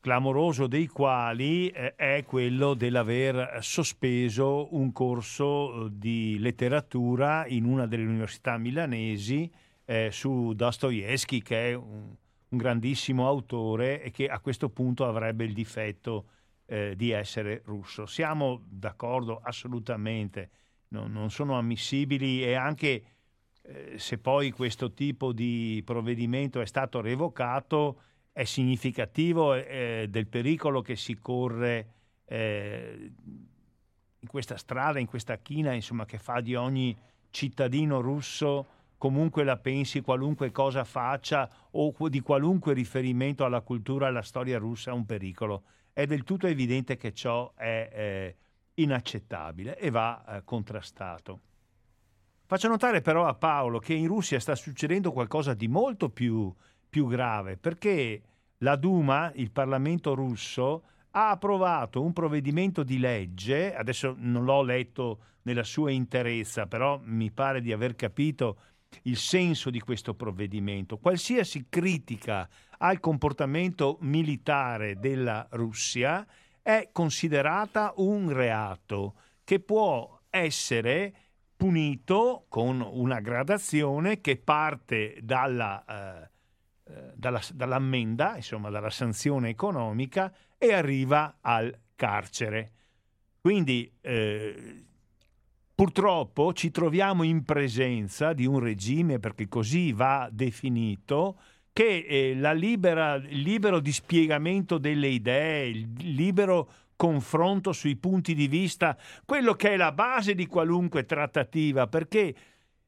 clamoroso 0.00 0.66
dei 0.66 0.86
quali 0.86 1.68
eh, 1.68 1.94
è 1.94 2.24
quello 2.26 2.74
dell'aver 2.74 3.58
sospeso 3.60 4.74
un 4.74 4.92
corso 4.92 5.86
eh, 5.86 5.88
di 5.92 6.38
letteratura 6.38 7.46
in 7.46 7.64
una 7.64 7.86
delle 7.86 8.04
università 8.04 8.56
milanesi 8.58 9.50
eh, 9.84 10.10
su 10.10 10.52
Dostoevsky, 10.54 11.42
che 11.42 11.70
è 11.70 11.74
un, 11.74 12.14
un, 12.48 12.58
grandissimo 12.58 13.26
autore 13.26 14.02
e 14.02 14.10
che 14.10 14.28
a 14.28 14.40
questo 14.40 14.70
punto 14.70 15.06
avrebbe 15.06 15.44
il 15.44 15.52
difetto 15.52 16.26
eh, 16.66 16.94
di 16.96 17.10
essere 17.10 17.62
russo. 17.64 18.06
Siamo 18.06 18.62
d'accordo 18.68 19.40
assolutamente 19.42 20.50
no, 20.90 21.06
non 21.06 21.30
sono 21.30 21.58
ammissibili 21.58 22.42
e 22.42 22.54
anche 22.54 23.04
eh, 23.62 23.94
se 23.98 24.18
poi 24.18 24.50
questo 24.50 24.92
tipo 24.92 25.32
di 25.32 25.82
provvedimento 25.84 26.60
è 26.60 26.66
stato 26.66 27.00
revocato 27.00 28.02
è 28.32 28.44
significativo 28.44 29.54
eh, 29.54 30.06
del 30.08 30.26
pericolo 30.26 30.82
che 30.82 30.96
si 30.96 31.18
corre 31.18 31.88
eh, 32.24 33.12
in 34.20 34.28
questa 34.28 34.56
strada, 34.56 34.98
in 34.98 35.06
questa 35.06 35.38
china, 35.38 35.72
insomma, 35.72 36.04
che 36.04 36.18
fa 36.18 36.40
di 36.40 36.54
ogni 36.54 36.96
cittadino 37.30 38.00
russo 38.00 38.78
comunque 38.96 39.44
la 39.44 39.56
pensi, 39.56 40.02
qualunque 40.02 40.52
cosa 40.52 40.84
faccia 40.84 41.50
o 41.70 41.94
di 42.08 42.20
qualunque 42.20 42.74
riferimento 42.74 43.44
alla 43.44 43.62
cultura 43.62 44.06
e 44.06 44.08
alla 44.10 44.22
storia 44.22 44.58
russa 44.58 44.92
un 44.92 45.06
pericolo. 45.06 45.62
È 45.92 46.06
del 46.06 46.22
tutto 46.22 46.46
evidente 46.46 46.96
che 46.96 47.12
ciò 47.12 47.52
è 47.54 47.90
eh, 47.92 48.36
inaccettabile 48.82 49.78
e 49.78 49.90
va 49.90 50.24
eh, 50.24 50.44
contrastato. 50.44 51.40
Faccio 52.46 52.68
notare 52.68 53.00
però 53.00 53.26
a 53.26 53.34
Paolo 53.34 53.78
che 53.78 53.94
in 53.94 54.08
Russia 54.08 54.40
sta 54.40 54.56
succedendo 54.56 55.12
qualcosa 55.12 55.54
di 55.54 55.68
molto 55.68 56.10
più, 56.10 56.52
più 56.88 57.06
grave 57.06 57.56
perché 57.56 58.22
la 58.58 58.76
Duma, 58.76 59.30
il 59.36 59.50
Parlamento 59.50 60.14
russo, 60.14 60.84
ha 61.12 61.30
approvato 61.30 62.02
un 62.02 62.12
provvedimento 62.12 62.82
di 62.82 62.98
legge, 62.98 63.74
adesso 63.74 64.14
non 64.18 64.44
l'ho 64.44 64.62
letto 64.62 65.20
nella 65.42 65.64
sua 65.64 65.90
interezza, 65.90 66.66
però 66.66 67.00
mi 67.02 67.30
pare 67.30 67.60
di 67.60 67.72
aver 67.72 67.94
capito 67.94 68.58
il 69.02 69.16
senso 69.16 69.70
di 69.70 69.80
questo 69.80 70.14
provvedimento. 70.14 70.98
Qualsiasi 70.98 71.66
critica 71.68 72.48
al 72.78 73.00
comportamento 73.00 73.98
militare 74.00 74.98
della 74.98 75.46
Russia 75.50 76.26
è 76.78 76.90
considerata 76.92 77.92
un 77.96 78.32
reato 78.32 79.14
che 79.44 79.60
può 79.60 80.20
essere 80.30 81.14
punito 81.56 82.46
con 82.48 82.80
una 82.80 83.20
gradazione 83.20 84.20
che 84.20 84.36
parte 84.36 85.18
dalla, 85.20 85.84
eh, 85.84 86.30
eh, 86.84 87.12
dalla, 87.14 87.42
dall'ammenda, 87.52 88.36
insomma 88.36 88.70
dalla 88.70 88.90
sanzione 88.90 89.50
economica 89.50 90.32
e 90.56 90.72
arriva 90.72 91.38
al 91.40 91.76
carcere. 91.96 92.72
Quindi 93.40 93.92
eh, 94.00 94.84
purtroppo 95.74 96.52
ci 96.52 96.70
troviamo 96.70 97.24
in 97.24 97.44
presenza 97.44 98.32
di 98.32 98.46
un 98.46 98.60
regime, 98.60 99.18
perché 99.18 99.48
così 99.48 99.92
va 99.92 100.28
definito, 100.30 101.40
che 101.72 102.06
eh, 102.08 102.54
libera, 102.54 103.14
il 103.14 103.40
libero 103.40 103.80
dispiegamento 103.80 104.78
delle 104.78 105.08
idee, 105.08 105.68
il 105.68 105.88
libero 106.14 106.70
confronto 106.96 107.72
sui 107.72 107.96
punti 107.96 108.34
di 108.34 108.46
vista, 108.46 108.96
quello 109.24 109.54
che 109.54 109.70
è 109.70 109.76
la 109.76 109.92
base 109.92 110.34
di 110.34 110.46
qualunque 110.46 111.06
trattativa, 111.06 111.86
perché 111.86 112.34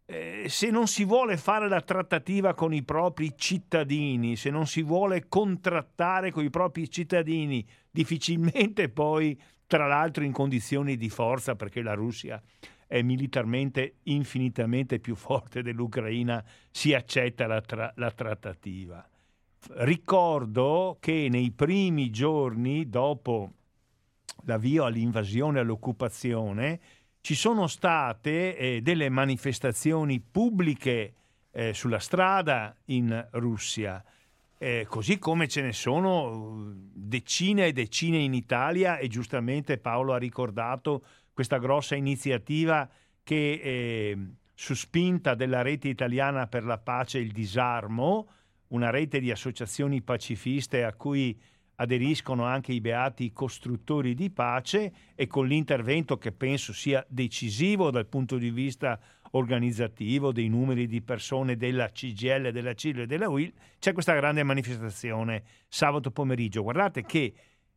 eh, 0.05 0.45
se 0.49 0.71
non 0.71 0.87
si 0.87 1.05
vuole 1.05 1.39
fare 1.39 1.69
la 1.69 1.81
trattativa 1.81 2.53
con 2.53 2.75
i 2.75 2.83
propri 2.83 3.33
cittadini, 3.37 4.37
se 4.37 4.51
non 4.51 4.67
si 4.67 4.83
vuole 4.83 5.29
contrattare 5.29 6.31
con 6.31 6.45
i 6.45 6.51
propri 6.51 6.91
cittadini, 6.91 7.67
difficilmente 7.91 8.91
poi, 8.91 9.41
tra 9.67 9.87
l'altro 9.87 10.25
in 10.25 10.33
condizioni 10.33 10.99
di 10.99 11.09
forza, 11.09 11.55
perché 11.55 11.81
la 11.81 11.95
Russia 11.95 12.43
è 12.93 13.01
militarmente 13.01 14.01
infinitamente 14.03 14.99
più 14.99 15.15
forte 15.15 15.63
dell'Ucraina, 15.63 16.45
si 16.71 16.93
accetta 16.93 17.47
la, 17.47 17.63
tra- 17.63 17.91
la 17.97 18.11
trattativa. 18.11 19.09
Ricordo 19.77 20.99
che 21.01 21.29
nei 21.31 21.53
primi 21.53 22.11
giorni 22.11 22.91
dopo 22.91 23.53
l'avvio 24.45 24.85
all'invasione 24.85 25.57
e 25.57 25.61
all'occupazione 25.63 26.81
ci 27.23 27.35
sono 27.35 27.67
state 27.67 28.59
eh, 28.59 28.83
delle 28.83 29.09
manifestazioni 29.09 30.21
pubbliche 30.21 31.15
eh, 31.51 31.73
sulla 31.73 31.99
strada 31.99 32.77
in 32.87 33.27
Russia, 33.31 34.05
eh, 34.59 34.85
così 34.87 35.19
come 35.19 35.49
ce 35.49 35.63
ne 35.63 35.73
sono 35.73 36.75
decine 36.93 37.69
e 37.69 37.73
decine 37.73 38.19
in 38.19 38.35
Italia 38.35 38.99
e 38.99 39.09
giustamente 39.09 39.79
Paolo 39.79 40.13
ha 40.13 40.19
ricordato 40.19 41.03
questa 41.33 41.59
grossa 41.59 41.95
iniziativa 41.95 42.89
che 43.23 43.61
eh, 43.63 44.19
su 44.55 44.75
spinta 44.75 45.35
della 45.35 45.63
rete 45.63 45.89
italiana 45.89 46.47
per 46.47 46.65
la 46.65 46.79
pace 46.79 47.19
e 47.19 47.23
il 47.23 47.33
disarmo, 47.33 48.29
una 48.69 48.91
rete 48.91 49.21
di 49.21 49.31
associazioni 49.31 50.03
pacifiste 50.03 50.85
a 50.85 50.95
cui 50.95 51.39
aderiscono 51.77 52.45
anche 52.45 52.73
i 52.73 52.81
beati 52.81 53.33
costruttori 53.33 54.15
di 54.15 54.31
pace 54.31 54.93
e 55.15 55.27
con 55.27 55.47
l'intervento 55.47 56.17
che 56.17 56.33
penso 56.33 56.73
sia 56.73 57.05
decisivo 57.09 57.91
dal 57.91 58.07
punto 58.07 58.37
di 58.37 58.51
vista 58.51 58.99
organizzativo 59.33 60.33
dei 60.33 60.49
numeri 60.49 60.87
di 60.87 61.01
persone 61.01 61.57
della 61.57 61.91
CGL, 61.91 62.51
della 62.51 62.75
CIL 62.75 63.01
e 63.01 63.07
della 63.07 63.29
UIL, 63.29 63.53
c'è 63.79 63.93
questa 63.93 64.15
grande 64.15 64.43
manifestazione 64.43 65.43
sabato 65.69 66.11
pomeriggio. 66.11 66.63
Guardate 66.63 67.03
che 67.03 67.33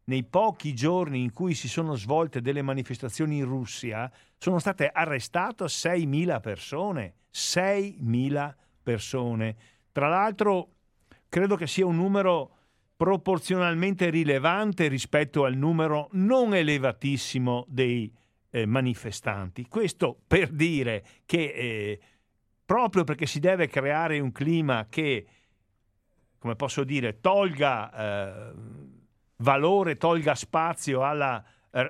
nei 0.05 0.23
pochi 0.23 0.73
giorni 0.73 1.21
in 1.21 1.31
cui 1.31 1.53
si 1.53 1.67
sono 1.67 1.95
svolte 1.95 2.41
delle 2.41 2.61
manifestazioni 2.61 3.37
in 3.37 3.45
Russia 3.45 4.11
sono 4.37 4.59
state 4.59 4.89
arrestate 4.89 5.65
6.000 5.65 6.41
persone. 6.41 7.13
6.000 7.33 8.53
persone. 8.83 9.55
Tra 9.91 10.07
l'altro 10.07 10.69
credo 11.27 11.55
che 11.55 11.67
sia 11.67 11.85
un 11.85 11.95
numero 11.95 12.51
proporzionalmente 12.95 14.09
rilevante 14.09 14.87
rispetto 14.87 15.43
al 15.43 15.55
numero 15.55 16.07
non 16.13 16.53
elevatissimo 16.53 17.65
dei 17.67 18.13
eh, 18.51 18.65
manifestanti. 18.65 19.67
Questo 19.67 20.17
per 20.25 20.49
dire 20.49 21.03
che 21.25 21.51
eh, 21.53 21.99
proprio 22.63 23.03
perché 23.03 23.25
si 23.25 23.39
deve 23.39 23.67
creare 23.67 24.19
un 24.19 24.31
clima 24.31 24.87
che, 24.89 25.25
come 26.37 26.55
posso 26.55 26.83
dire, 26.85 27.19
tolga 27.19 27.91
eh, 27.91 28.53
valore, 29.37 29.97
tolga 29.97 30.35
spazio 30.35 31.03
alla, 31.03 31.43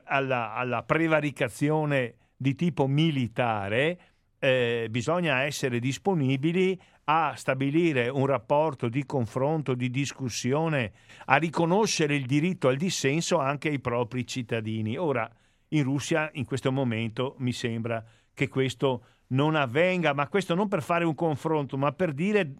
alla, 0.04 0.54
alla 0.54 0.84
prevaricazione 0.84 2.16
di 2.36 2.56
tipo 2.56 2.88
militare, 2.88 4.00
eh, 4.40 4.88
bisogna 4.90 5.42
essere 5.42 5.80
disponibili 5.80 6.80
a 7.06 7.34
stabilire 7.36 8.10
un 8.10 8.26
rapporto 8.26 8.90
di 8.90 9.06
confronto, 9.06 9.76
di 9.76 9.90
discussione, 9.90 10.92
a 11.26 11.38
riconoscere 11.38 12.16
il 12.16 12.26
diritto 12.26 12.68
al 12.68 12.78
dissenso 12.78 13.40
anche 13.40 13.70
ai 13.70 13.80
propri 13.80 14.26
cittadini. 14.26 14.98
Ora, 14.98 15.30
in 15.70 15.84
Russia 15.84 16.30
in 16.34 16.46
questo 16.46 16.72
momento 16.72 17.36
mi 17.40 17.52
sembra 17.52 18.04
che 18.34 18.48
questo 18.48 19.06
non 19.28 19.56
avvenga, 19.56 20.14
ma 20.14 20.28
questo 20.28 20.56
non 20.56 20.68
per 20.68 20.82
fare 20.82 21.06
un 21.06 21.16
confronto, 21.16 21.78
ma 21.78 21.92
per 21.92 22.14
dire 22.14 22.54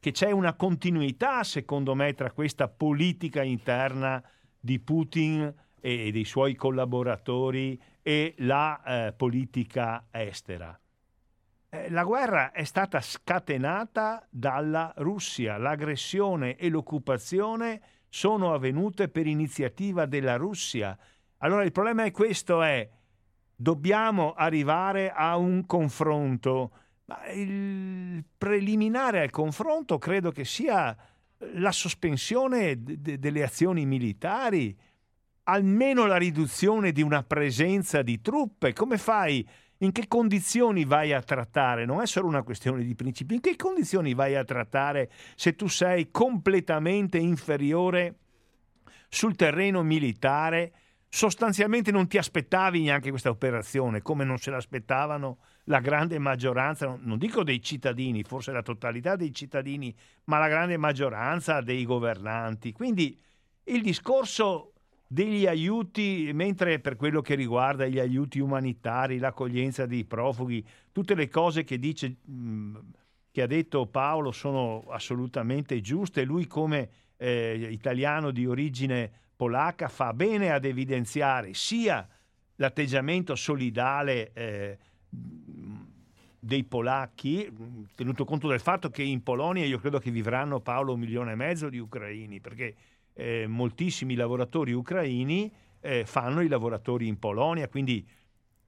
che 0.00 0.12
c'è 0.12 0.30
una 0.30 0.54
continuità, 0.54 1.44
secondo 1.44 1.94
me, 1.94 2.14
tra 2.14 2.32
questa 2.32 2.68
politica 2.68 3.42
interna 3.42 4.22
di 4.58 4.80
Putin 4.80 5.54
e 5.78 6.10
dei 6.10 6.24
suoi 6.24 6.54
collaboratori 6.54 7.80
e 8.02 8.34
la 8.38 8.82
eh, 8.82 9.12
politica 9.12 10.06
estera. 10.10 10.78
Eh, 11.68 11.90
la 11.90 12.02
guerra 12.04 12.50
è 12.50 12.64
stata 12.64 13.00
scatenata 13.00 14.26
dalla 14.30 14.92
Russia, 14.96 15.58
l'aggressione 15.58 16.56
e 16.56 16.70
l'occupazione 16.70 17.80
sono 18.08 18.54
avvenute 18.54 19.08
per 19.08 19.26
iniziativa 19.26 20.06
della 20.06 20.36
Russia. 20.36 20.98
Allora 21.38 21.62
il 21.62 21.72
problema 21.72 22.04
è 22.04 22.10
questo, 22.10 22.62
è 22.62 22.88
dobbiamo 23.54 24.32
arrivare 24.32 25.12
a 25.12 25.36
un 25.36 25.66
confronto, 25.66 26.72
ma 27.10 27.26
il 27.32 28.24
preliminare 28.38 29.20
al 29.20 29.30
confronto 29.30 29.98
credo 29.98 30.30
che 30.30 30.44
sia 30.44 30.96
la 31.54 31.72
sospensione 31.72 32.80
d- 32.80 32.98
d- 32.98 33.16
delle 33.16 33.42
azioni 33.42 33.84
militari, 33.84 34.78
almeno 35.44 36.06
la 36.06 36.16
riduzione 36.16 36.92
di 36.92 37.02
una 37.02 37.24
presenza 37.24 38.02
di 38.02 38.20
truppe. 38.20 38.72
Come 38.72 38.96
fai 38.96 39.44
in 39.78 39.90
che 39.90 40.06
condizioni 40.06 40.84
vai 40.84 41.12
a 41.12 41.20
trattare? 41.20 41.84
Non 41.84 42.00
è 42.00 42.06
solo 42.06 42.28
una 42.28 42.44
questione 42.44 42.84
di 42.84 42.94
principi, 42.94 43.34
in 43.34 43.40
che 43.40 43.56
condizioni 43.56 44.14
vai 44.14 44.36
a 44.36 44.44
trattare 44.44 45.10
se 45.34 45.56
tu 45.56 45.66
sei 45.66 46.12
completamente 46.12 47.18
inferiore 47.18 48.18
sul 49.08 49.34
terreno 49.34 49.82
militare? 49.82 50.74
Sostanzialmente 51.08 51.90
non 51.90 52.06
ti 52.06 52.18
aspettavi 52.18 52.82
neanche 52.82 53.10
questa 53.10 53.30
operazione, 53.30 54.00
come 54.00 54.22
non 54.22 54.38
se 54.38 54.52
l'aspettavano 54.52 55.38
la 55.64 55.80
grande 55.80 56.18
maggioranza, 56.18 56.98
non 57.00 57.18
dico 57.18 57.42
dei 57.44 57.62
cittadini, 57.62 58.22
forse 58.22 58.52
la 58.52 58.62
totalità 58.62 59.16
dei 59.16 59.32
cittadini, 59.32 59.94
ma 60.24 60.38
la 60.38 60.48
grande 60.48 60.76
maggioranza 60.76 61.60
dei 61.60 61.84
governanti. 61.84 62.72
Quindi 62.72 63.18
il 63.64 63.82
discorso 63.82 64.72
degli 65.06 65.46
aiuti, 65.46 66.30
mentre 66.32 66.78
per 66.78 66.96
quello 66.96 67.20
che 67.20 67.34
riguarda 67.34 67.86
gli 67.86 67.98
aiuti 67.98 68.38
umanitari, 68.38 69.18
l'accoglienza 69.18 69.86
dei 69.86 70.04
profughi, 70.04 70.64
tutte 70.92 71.14
le 71.14 71.28
cose 71.28 71.64
che 71.64 71.78
dice 71.78 72.16
mm, 72.30 72.76
che 73.32 73.42
ha 73.42 73.46
detto 73.46 73.86
Paolo 73.86 74.32
sono 74.32 74.84
assolutamente 74.88 75.80
giuste. 75.80 76.24
Lui 76.24 76.46
come 76.46 76.88
eh, 77.16 77.68
italiano 77.70 78.30
di 78.30 78.46
origine 78.46 79.10
polacca 79.36 79.88
fa 79.88 80.12
bene 80.12 80.52
ad 80.52 80.64
evidenziare 80.64 81.54
sia 81.54 82.06
l'atteggiamento 82.56 83.34
solidale 83.34 84.32
eh, 84.32 84.78
dei 85.10 86.64
polacchi, 86.64 87.52
tenuto 87.94 88.24
conto 88.24 88.48
del 88.48 88.60
fatto 88.60 88.88
che 88.88 89.02
in 89.02 89.22
Polonia 89.22 89.64
io 89.64 89.78
credo 89.78 89.98
che 89.98 90.10
vivranno 90.10 90.60
Paolo 90.60 90.94
un 90.94 91.00
milione 91.00 91.32
e 91.32 91.36
mezzo 91.36 91.68
di 91.68 91.78
ucraini, 91.78 92.40
perché 92.40 92.74
eh, 93.12 93.46
moltissimi 93.46 94.14
lavoratori 94.14 94.72
ucraini 94.72 95.52
eh, 95.80 96.04
fanno 96.06 96.40
i 96.40 96.48
lavoratori 96.48 97.06
in 97.06 97.18
Polonia, 97.18 97.68
quindi 97.68 98.06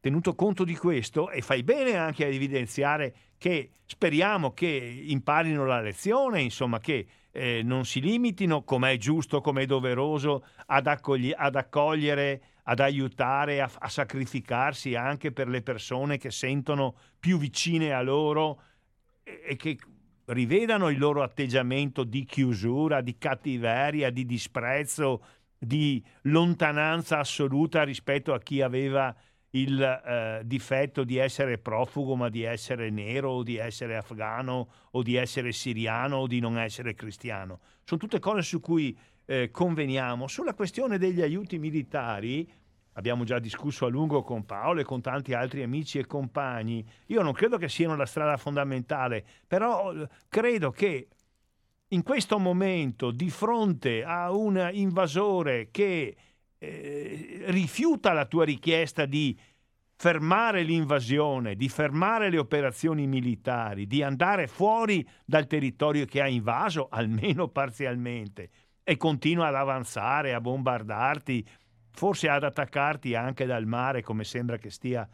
tenuto 0.01 0.35
conto 0.35 0.65
di 0.65 0.77
questo 0.77 1.31
e 1.31 1.43
fai 1.43 1.63
bene 1.63 1.97
anche 1.97 2.25
a 2.25 2.29
evidenziare 2.29 3.15
che 3.39 3.71
speriamo 3.87 4.53
che 4.53 4.67
imparino 4.67 5.65
la 5.65 5.81
lezione, 5.81 6.41
insomma 6.43 6.79
che 6.81 7.07
eh, 7.31 7.63
non 7.63 7.85
si 7.85 8.01
limitino, 8.01 8.65
come 8.65 8.93
è 8.93 8.97
giusto, 8.99 9.41
come 9.41 9.63
è 9.63 9.67
doveroso, 9.67 10.45
ad, 10.67 10.87
accogli- 10.87 11.33
ad 11.35 11.57
accogliere, 11.57 12.43
ad 12.65 12.81
aiutare, 12.81 13.61
a, 13.61 13.71
a 13.79 13.89
sacrificarsi 13.89 14.95
anche 14.95 15.33
per 15.33 15.49
le 15.49 15.63
persone 15.63 16.19
che 16.19 16.31
sentono 16.31 16.95
più 17.19 17.39
vicine 17.39 17.93
a 17.93 18.03
loro 18.03 18.63
e, 19.23 19.43
e 19.45 19.57
che 19.57 19.79
rivedano 20.27 20.89
il 20.89 20.99
loro 20.99 21.23
atteggiamento 21.23 22.05
di 22.05 22.25
chiusura, 22.25 23.01
di 23.01 23.19
cattiveria, 23.19 24.11
di 24.11 24.25
disprezzo, 24.25 25.25
di 25.59 26.03
lontananza 26.23 27.19
assoluta 27.19 27.83
rispetto 27.83 28.33
a 28.33 28.41
chi 28.41 28.61
aveva 28.61 29.15
il 29.55 29.81
eh, 29.83 30.43
difetto 30.45 31.05
di 31.05 31.19
essere 31.19 31.59
profugo, 31.59 32.17
ma 32.17 32.29
di 32.29 32.43
essere 32.43 32.91
nero 32.91 33.31
o 33.31 33.43
di 33.43 33.57
essere 33.57 33.97
afgano 33.97 34.69
o 34.93 35.03
di 35.03 35.17
essere 35.17 35.53
siriano 35.53 36.17
o 36.17 36.27
di 36.27 36.41
non 36.41 36.59
essere 36.59 36.95
cristiano. 36.95 37.61
Sono 37.85 38.01
tutte 38.01 38.19
cose 38.19 38.43
su 38.43 38.61
cui 38.61 38.97
eh, 39.25 39.51
conveniamo. 39.51 40.27
Sulla 40.29 40.55
questione 40.55 40.99
degli 40.99 41.21
aiuti 41.21 41.59
militari, 41.59 42.51
abbiamo 42.95 43.25
già 43.25 43.39
discusso 43.39 43.87
a 43.87 43.89
lungo 43.89 44.23
con 44.23 44.45
Paolo 44.45 44.81
e 44.81 44.85
con 44.85 45.01
tanti 45.01 45.33
altri 45.35 45.63
amici 45.63 45.99
e 45.99 46.07
compagni. 46.07 46.85
Io 47.07 47.23
non 47.23 47.33
credo 47.33 47.59
che 47.59 47.69
siano 47.69 47.97
la 47.97 48.07
strada 48.07 48.37
fondamentale, 48.37 49.25
però 49.47 49.93
eh, 49.95 50.09
credo 50.29 50.71
che 50.71 51.09
in 51.89 52.03
questo 52.03 52.39
momento, 52.39 53.11
di 53.11 53.29
fronte 53.29 54.03
a 54.03 54.33
un 54.33 54.71
invasore 54.73 55.69
che 55.71 56.17
eh, 56.57 57.43
rifiuta 57.47 58.13
la 58.13 58.25
tua 58.25 58.45
richiesta 58.45 59.05
di 59.05 59.39
fermare 59.95 60.63
l'invasione, 60.63 61.55
di 61.55 61.69
fermare 61.69 62.31
le 62.31 62.39
operazioni 62.39 63.07
militari, 63.07 63.87
di 63.87 64.03
andare 64.03 64.47
fuori 64.47 65.07
dal 65.25 65.47
territorio 65.47 66.07
che 66.07 66.21
ha 66.21 66.27
invaso, 66.27 66.89
almeno 66.91 67.47
parzialmente, 67.53 68.51
e 68.85 68.97
continua 68.97 69.49
ad 69.49 69.55
avanzare, 69.55 70.35
a 70.35 70.41
bombardarti, 70.41 71.47
forse 71.91 72.29
ad 72.29 72.45
attaccarti 72.45 73.15
anche 73.15 73.47
dal 73.47 73.67
mare, 73.67 74.03
come 74.03 74.25
sembra 74.25 74.57
che 74.57 74.71
stia 74.71 75.09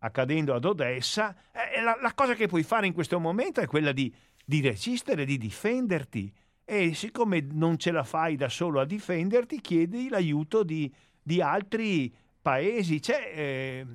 accadendo 0.00 0.54
ad 0.54 0.64
Odessa, 0.64 1.34
eh, 1.52 1.80
la, 1.80 1.98
la, 2.00 2.12
cosa 2.14 2.34
che 2.34 2.46
puoi 2.46 2.62
fare 2.62 2.86
in 2.86 2.92
questo 2.92 3.18
momento 3.18 3.60
è 3.60 3.66
quella 3.66 3.92
di, 3.92 4.12
di 4.44 4.60
resistere, 4.60 5.24
di 5.24 5.38
difenderti. 5.38 6.32
E 6.64 6.94
siccome 6.94 7.40
non 7.50 7.78
ce 7.78 7.90
la 7.90 8.04
fai 8.04 8.36
da 8.36 8.48
solo 8.48 8.80
a 8.80 8.84
difenderti, 8.84 9.60
chiedi 9.60 10.08
l'aiuto 10.08 10.62
di, 10.62 10.92
di 11.22 11.40
altri 11.40 12.14
paesi. 12.42 13.00
C'è, 13.00 13.32
eh, 13.34 13.86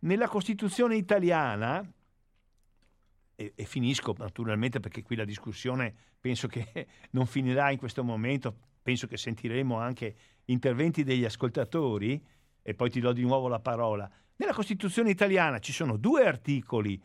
nella 0.00 0.28
Costituzione 0.28 0.96
italiana, 0.96 1.88
e, 3.36 3.52
e, 3.54 3.64
finisco 3.64 4.14
naturalmente 4.18 4.80
perché 4.80 5.02
qui 5.02 5.14
la 5.14 5.24
discussione 5.24 5.94
penso 6.18 6.48
che 6.48 6.86
non 7.12 7.26
finirà 7.26 7.70
in 7.70 7.78
questo 7.78 8.02
momento, 8.02 8.56
penso 8.82 9.06
che 9.06 9.16
sentiremo 9.16 9.78
anche 9.78 10.16
interventi 10.46 11.04
degli 11.04 11.24
ascoltatori 11.24 12.20
e 12.62 12.74
poi 12.74 12.90
ti 12.90 12.98
do 12.98 13.12
di 13.12 13.22
nuovo 13.22 13.46
la 13.46 13.60
parola. 13.60 14.10
Nella 14.36 14.52
Costituzione 14.54 15.10
italiana 15.10 15.60
ci 15.60 15.72
sono 15.72 15.96
due 15.96 16.26
articoli 16.26 17.00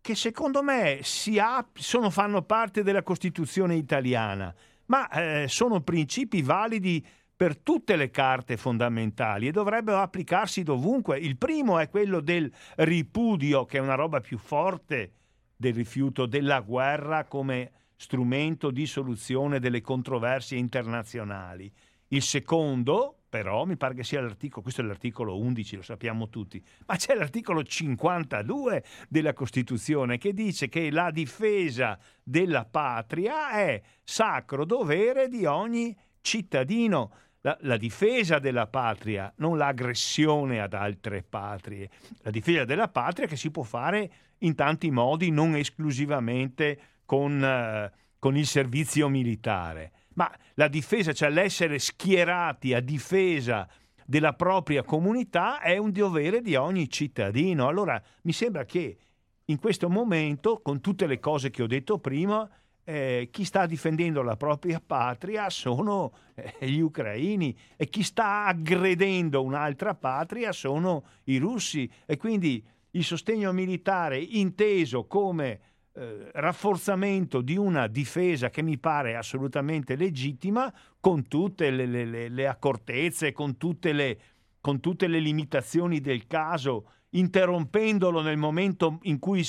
che 0.00 0.14
secondo 0.14 0.62
me 0.62 1.00
ap- 1.38 1.78
sono, 1.78 2.10
fanno 2.10 2.42
parte 2.42 2.82
della 2.82 3.02
Costituzione 3.02 3.76
italiana, 3.76 4.54
ma 4.86 5.08
eh, 5.10 5.48
sono 5.48 5.80
principi 5.80 6.42
validi 6.42 7.04
per 7.36 7.58
tutte 7.58 7.96
le 7.96 8.10
carte 8.10 8.56
fondamentali 8.56 9.48
e 9.48 9.52
dovrebbero 9.52 10.00
applicarsi 10.00 10.62
dovunque. 10.62 11.18
Il 11.18 11.36
primo 11.36 11.78
è 11.78 11.88
quello 11.88 12.20
del 12.20 12.50
ripudio, 12.76 13.64
che 13.64 13.78
è 13.78 13.80
una 13.80 13.94
roba 13.94 14.20
più 14.20 14.38
forte 14.38 15.12
del 15.56 15.74
rifiuto 15.74 16.26
della 16.26 16.60
guerra 16.60 17.24
come 17.24 17.72
strumento 17.96 18.70
di 18.70 18.86
soluzione 18.86 19.58
delle 19.58 19.80
controversie 19.80 20.58
internazionali. 20.58 21.72
Il 22.08 22.22
secondo, 22.22 23.22
però, 23.28 23.64
mi 23.64 23.76
pare 23.76 23.94
che 23.94 24.04
sia 24.04 24.20
l'articolo, 24.20 24.62
questo 24.62 24.82
è 24.82 24.84
l'articolo 24.84 25.38
11, 25.38 25.76
lo 25.76 25.82
sappiamo 25.82 26.28
tutti, 26.28 26.62
ma 26.86 26.96
c'è 26.96 27.14
l'articolo 27.14 27.64
52 27.64 28.84
della 29.08 29.32
Costituzione 29.32 30.18
che 30.18 30.32
dice 30.32 30.68
che 30.68 30.90
la 30.90 31.10
difesa 31.10 31.98
della 32.22 32.64
patria 32.64 33.50
è 33.50 33.82
sacro 34.04 34.64
dovere 34.64 35.28
di 35.28 35.46
ogni 35.46 35.96
cittadino. 36.20 37.12
La, 37.46 37.56
la, 37.60 37.76
difesa 37.76 38.40
della 38.40 38.66
patria, 38.66 39.32
non 39.36 39.56
l'aggressione 39.56 40.60
ad 40.60 40.74
altre 40.74 41.22
patrie. 41.22 41.88
La 42.22 42.32
difesa 42.32 42.64
della 42.64 42.88
patria 42.88 43.28
che 43.28 43.36
si 43.36 43.52
può 43.52 43.62
fare 43.62 44.10
in 44.38 44.56
tanti 44.56 44.90
modi, 44.90 45.30
non 45.30 45.54
esclusivamente 45.54 46.76
con, 47.04 47.40
eh, 47.40 47.92
con 48.18 48.36
il 48.36 48.46
servizio 48.46 49.08
militare. 49.08 49.92
Ma 50.14 50.28
la 50.54 50.66
difesa, 50.66 51.12
cioè 51.12 51.30
l'essere 51.30 51.78
schierati 51.78 52.74
a 52.74 52.80
difesa 52.80 53.68
della 54.04 54.32
propria 54.32 54.82
comunità, 54.82 55.60
è 55.60 55.76
un 55.76 55.92
dovere 55.92 56.40
di 56.40 56.56
ogni 56.56 56.90
cittadino. 56.90 57.68
Allora 57.68 58.02
mi 58.22 58.32
sembra 58.32 58.64
che 58.64 58.98
in 59.44 59.60
questo 59.60 59.88
momento, 59.88 60.58
con 60.60 60.80
tutte 60.80 61.06
le 61.06 61.20
cose 61.20 61.50
che 61.50 61.62
ho 61.62 61.68
detto 61.68 62.00
prima, 62.00 62.50
eh, 62.88 63.30
chi 63.32 63.44
sta 63.44 63.66
difendendo 63.66 64.22
la 64.22 64.36
propria 64.36 64.80
patria 64.84 65.50
sono 65.50 66.12
eh, 66.34 66.70
gli 66.70 66.78
ucraini 66.78 67.56
e 67.76 67.88
chi 67.88 68.04
sta 68.04 68.44
aggredendo 68.44 69.42
un'altra 69.42 69.96
patria 69.96 70.52
sono 70.52 71.04
i 71.24 71.38
russi. 71.38 71.90
E 72.06 72.16
quindi 72.16 72.64
il 72.92 73.02
sostegno 73.02 73.50
militare 73.52 74.20
inteso 74.20 75.04
come 75.06 75.60
eh, 75.94 76.30
rafforzamento 76.32 77.40
di 77.40 77.56
una 77.56 77.88
difesa 77.88 78.50
che 78.50 78.62
mi 78.62 78.78
pare 78.78 79.16
assolutamente 79.16 79.96
legittima 79.96 80.72
con 81.00 81.26
tutte 81.26 81.70
le, 81.70 81.86
le, 81.86 82.28
le 82.28 82.46
accortezze, 82.46 83.32
con 83.32 83.56
tutte 83.56 83.92
le, 83.92 84.18
con 84.60 84.78
tutte 84.78 85.08
le 85.08 85.18
limitazioni 85.18 86.00
del 86.00 86.28
caso, 86.28 86.90
interrompendolo 87.10 88.22
nel 88.22 88.36
momento 88.36 89.00
in 89.02 89.18
cui 89.18 89.44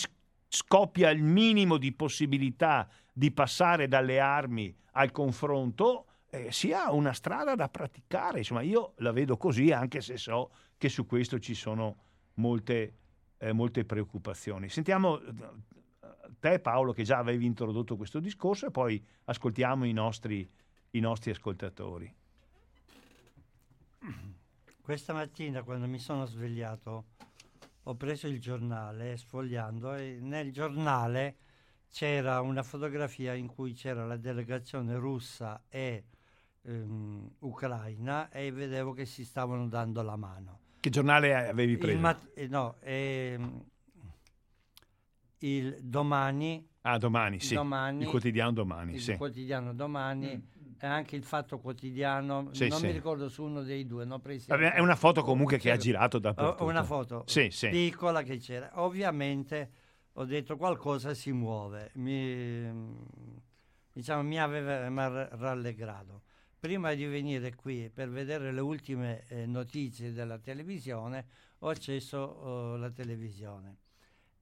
scoppia 0.47 1.11
il 1.11 1.21
minimo 1.21 1.77
di 1.77 1.91
possibilità 1.91 2.89
di 3.17 3.31
passare 3.31 3.87
dalle 3.87 4.19
armi 4.19 4.71
al 4.91 5.09
confronto, 5.11 6.05
eh, 6.29 6.51
sia 6.51 6.91
una 6.91 7.13
strada 7.13 7.55
da 7.55 7.67
praticare. 7.67 8.37
Insomma, 8.37 8.61
io 8.61 8.93
la 8.97 9.11
vedo 9.11 9.37
così, 9.37 9.71
anche 9.71 10.01
se 10.01 10.17
so 10.17 10.51
che 10.77 10.87
su 10.87 11.07
questo 11.07 11.39
ci 11.39 11.55
sono 11.55 11.97
molte, 12.35 12.93
eh, 13.39 13.53
molte 13.53 13.85
preoccupazioni. 13.85 14.69
Sentiamo 14.69 15.19
eh, 15.19 15.33
te, 16.39 16.59
Paolo, 16.59 16.93
che 16.93 17.01
già 17.01 17.17
avevi 17.17 17.47
introdotto 17.47 17.97
questo 17.97 18.19
discorso, 18.19 18.67
e 18.67 18.69
poi 18.69 19.03
ascoltiamo 19.25 19.83
i 19.85 19.93
nostri, 19.93 20.47
i 20.91 20.99
nostri 20.99 21.31
ascoltatori. 21.31 22.13
Questa 24.79 25.13
mattina, 25.13 25.63
quando 25.63 25.87
mi 25.87 25.97
sono 25.97 26.27
svegliato, 26.27 27.05
ho 27.81 27.95
preso 27.95 28.27
il 28.27 28.39
giornale 28.39 29.17
sfogliando 29.17 29.95
e 29.95 30.19
nel 30.21 30.51
giornale 30.51 31.37
c'era 31.89 32.41
una 32.41 32.63
fotografia 32.63 33.33
in 33.33 33.47
cui 33.47 33.73
c'era 33.73 34.05
la 34.05 34.17
delegazione 34.17 34.95
russa 34.95 35.63
e 35.69 36.05
um, 36.61 37.29
ucraina 37.39 38.29
e 38.29 38.51
vedevo 38.51 38.93
che 38.93 39.05
si 39.05 39.25
stavano 39.25 39.67
dando 39.67 40.01
la 40.01 40.15
mano. 40.15 40.59
Che 40.79 40.89
giornale 40.89 41.35
avevi 41.35 41.77
preso? 41.77 41.99
Mat- 41.99 42.31
eh, 42.33 42.47
no, 42.47 42.75
eh, 42.81 43.39
il 45.39 45.77
domani. 45.81 46.67
Ah, 46.81 46.97
domani, 46.97 47.39
sì. 47.39 47.55
Domani, 47.55 48.03
il 48.03 48.09
quotidiano 48.09 48.51
domani, 48.53 48.93
il 48.93 49.01
sì. 49.01 49.15
quotidiano 49.15 49.73
domani. 49.73 50.35
Mm 50.35 50.55
e 50.79 50.85
anche 50.85 51.15
il 51.15 51.23
fatto 51.23 51.57
quotidiano, 51.57 52.49
sì, 52.51 52.67
non 52.67 52.79
sì. 52.79 52.85
mi 52.85 52.91
ricordo 52.91 53.29
su 53.29 53.43
uno 53.43 53.63
dei 53.63 53.87
due, 53.87 54.05
no, 54.05 54.21
Vabbè, 54.21 54.73
è 54.73 54.79
una 54.79 54.95
foto 54.95 55.23
comunque 55.23 55.57
che 55.57 55.71
ha 55.71 55.77
girato 55.77 56.19
dappertutto. 56.19 56.65
Una 56.65 56.83
foto 56.83 57.23
sì, 57.25 57.49
piccola 57.69 58.21
che 58.21 58.37
c'era. 58.37 58.69
Ovviamente 58.75 59.71
ho 60.19 60.25
detto 60.25 60.57
qualcosa 60.57 61.13
si 61.13 61.31
muove, 61.31 61.91
mi, 61.95 62.71
diciamo, 63.91 64.23
mi 64.23 64.39
aveva 64.39 65.27
rallegrato. 65.29 66.23
Prima 66.59 66.93
di 66.95 67.05
venire 67.05 67.53
qui 67.53 67.91
per 67.93 68.09
vedere 68.09 68.51
le 68.51 68.61
ultime 68.61 69.25
eh, 69.27 69.45
notizie 69.45 70.11
della 70.11 70.39
televisione, 70.39 71.27
ho 71.59 71.69
acceso 71.69 72.17
oh, 72.17 72.77
la 72.77 72.89
televisione 72.89 73.77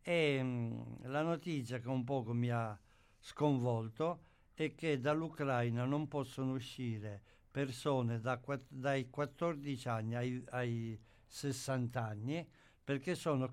e 0.02 0.42
mh, 0.42 0.48
mm, 0.48 0.82
la 1.12 1.22
notizia 1.22 1.80
che 1.80 1.90
un 1.90 2.06
poco 2.06 2.32
mi 2.32 2.50
ha 2.50 2.80
sconvolto 3.20 4.22
è 4.54 4.74
che 4.76 5.02
dall'Ucraina 5.02 5.84
non 5.84 6.08
possono 6.08 6.54
uscire 6.54 7.22
persone 7.52 8.22
da, 8.22 8.40
dai 8.70 9.10
14 9.10 9.88
anni 9.90 10.16
ai, 10.16 10.44
ai 10.52 11.00
60 11.28 12.02
anni 12.02 12.48
perché 12.86 13.16
sono, 13.16 13.52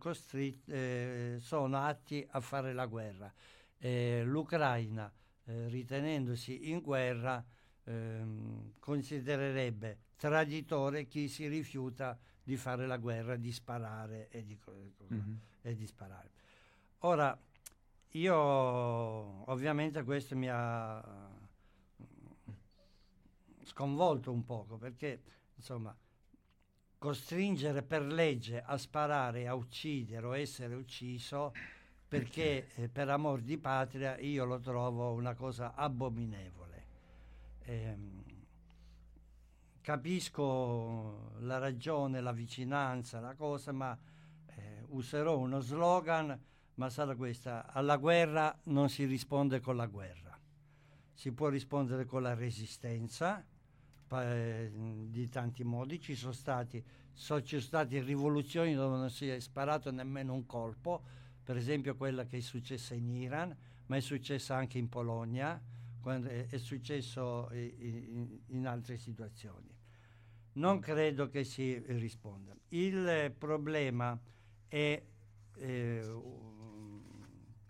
eh, 0.67 1.37
sono 1.41 1.79
atti 1.79 2.25
a 2.33 2.41
fare 2.41 2.75
la 2.75 2.85
guerra. 2.85 3.33
Eh, 3.79 4.23
L'Ucraina, 4.27 5.11
eh, 5.45 5.69
ritenendosi 5.69 6.71
in 6.71 6.81
guerra, 6.83 7.43
ehm, 7.85 8.75
considererebbe 8.79 9.99
traditore 10.17 11.07
chi 11.07 11.29
si 11.29 11.49
rifiuta 11.49 12.17
di 12.43 12.57
fare 12.59 12.87
la 12.87 12.99
guerra, 12.99 13.37
di 13.37 13.51
sparare 13.51 14.29
e 14.29 14.45
di, 14.45 14.59
mm-hmm. 15.13 15.35
e 15.63 15.75
di 15.75 15.87
sparare. 15.87 16.31
Ora, 16.99 17.37
io 18.11 18.37
ovviamente 18.37 20.03
questo 20.05 20.37
mi 20.37 20.49
ha 20.51 21.31
sconvolto 23.63 24.31
un 24.31 24.45
poco 24.45 24.77
perché 24.77 25.23
insomma 25.57 25.97
costringere 27.03 27.83
per 27.83 28.07
legge 28.07 28.63
a 28.63 28.79
sparare, 28.79 29.49
a 29.49 29.55
uccidere 29.57 30.25
o 30.25 30.37
essere 30.37 30.77
ucciso 30.77 31.53
perché 32.07 32.69
eh, 32.77 32.89
per 32.89 33.09
amor 33.09 33.41
di 33.41 33.59
patria 33.59 34.17
io 34.19 34.45
lo 34.45 34.61
trovo 34.61 35.11
una 35.11 35.35
cosa 35.35 35.75
abominevole. 35.75 36.85
Eh, 37.65 37.97
capisco 39.81 41.33
la 41.41 41.59
ragione, 41.59 42.21
la 42.21 42.31
vicinanza, 42.31 43.19
la 43.19 43.35
cosa, 43.35 43.73
ma 43.73 43.99
eh, 44.55 44.85
userò 44.91 45.37
uno 45.39 45.59
slogan, 45.59 46.41
ma 46.75 46.89
sarà 46.89 47.17
questa, 47.17 47.67
alla 47.67 47.97
guerra 47.97 48.57
non 48.67 48.89
si 48.89 49.07
risponde 49.07 49.59
con 49.59 49.75
la 49.75 49.87
guerra, 49.87 50.39
si 51.13 51.33
può 51.33 51.49
rispondere 51.49 52.05
con 52.05 52.23
la 52.23 52.35
resistenza, 52.35 53.45
di 54.21 55.29
tanti 55.29 55.65
modi, 55.65 56.01
ci 56.01 56.15
sono 56.15 56.33
stati, 56.33 56.83
so, 57.13 57.41
ci 57.43 57.57
sono 57.57 57.63
state 57.63 58.01
rivoluzioni 58.03 58.75
dove 58.75 58.97
non 58.97 59.11
si 59.11 59.29
è 59.29 59.39
sparato 59.41 59.91
nemmeno 59.91 60.35
un 60.35 60.47
colpo, 60.47 61.03
per 61.43 61.57
esempio 61.57 61.97
quella 61.97 62.25
che 62.27 62.39
è 62.39 62.41
successa 62.41 62.95
in 62.95 63.11
Iran, 63.11 63.57
ma 63.87 63.97
è 63.97 64.01
successa 64.01 64.55
anche 64.57 64.79
in 64.79 64.89
Polonia, 64.89 65.61
è, 66.05 66.47
è, 66.49 66.59
successo 66.59 67.49
in, 67.53 68.39
in 68.47 68.67
altre 68.67 68.97
situazioni. 68.97 69.75
Non 70.55 70.81
credo 70.81 71.29
che 71.29 71.45
si 71.45 71.79
risponda. 71.87 72.55
Il 72.69 73.35
problema 73.39 74.19
è 74.69 75.03
eh, 75.57 76.21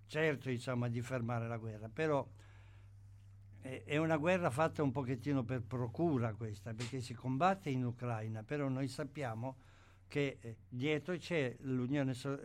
certo 0.06 0.48
diciamo, 0.48 0.88
di 0.88 1.00
fermare 1.00 1.48
la 1.48 1.56
guerra, 1.56 1.88
però 1.88 2.26
è 3.62 3.96
una 3.96 4.16
guerra 4.16 4.50
fatta 4.50 4.82
un 4.82 4.90
pochettino 4.90 5.44
per 5.44 5.62
procura 5.62 6.34
questa, 6.34 6.74
perché 6.74 7.00
si 7.00 7.14
combatte 7.14 7.70
in 7.70 7.84
Ucraina, 7.84 8.42
però 8.42 8.68
noi 8.68 8.88
sappiamo 8.88 9.56
che 10.08 10.38
eh, 10.40 10.56
dietro 10.68 11.16
c'è 11.16 11.56
l'Unione 11.60 12.12
so- 12.12 12.40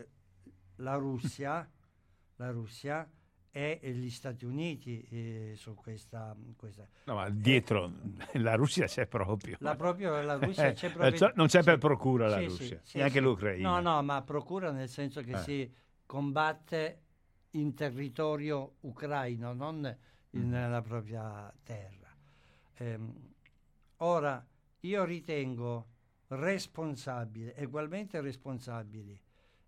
la 0.78 0.96
Russia, 0.96 1.70
la 2.38 2.52
Russia 2.52 3.10
e 3.50 3.80
gli 3.82 4.12
Stati 4.12 4.46
Uniti 4.46 5.02
eh, 5.10 5.54
su 5.56 5.74
questa, 5.74 6.36
questa, 6.56 6.88
No, 7.06 7.16
ma 7.16 7.30
dietro 7.30 7.92
eh, 8.32 8.38
la 8.40 8.54
Russia 8.54 8.86
c'è 8.86 9.08
proprio. 9.08 9.58
La, 9.62 9.76
proprio, 9.76 10.22
la 10.22 10.36
Russia 10.36 10.72
c'è 10.74 10.92
proprio. 10.92 11.32
non 11.34 11.48
c'è 11.48 11.60
sì, 11.60 11.66
per 11.66 11.80
procura 11.80 12.28
la 12.28 12.38
sì, 12.38 12.46
Russia, 12.46 12.80
sì, 12.84 12.98
neanche 12.98 13.20
l'Ucraina. 13.20 13.68
No, 13.68 13.80
no, 13.80 14.04
ma 14.04 14.22
procura 14.22 14.72
nel 14.72 14.90
senso 14.90 15.22
che 15.22 15.32
eh. 15.32 15.38
si 15.40 15.74
combatte 16.06 17.02
in 17.52 17.74
territorio 17.74 18.76
ucraino, 18.82 19.54
non 19.54 19.98
in, 20.32 20.50
nella 20.50 20.82
propria 20.82 21.52
terra. 21.64 22.16
Eh, 22.76 23.00
ora, 23.98 24.46
io 24.82 25.04
ritengo 25.06 25.88
responsabile, 26.28 27.56
ugualmente 27.60 28.20
responsabili, 28.22 29.20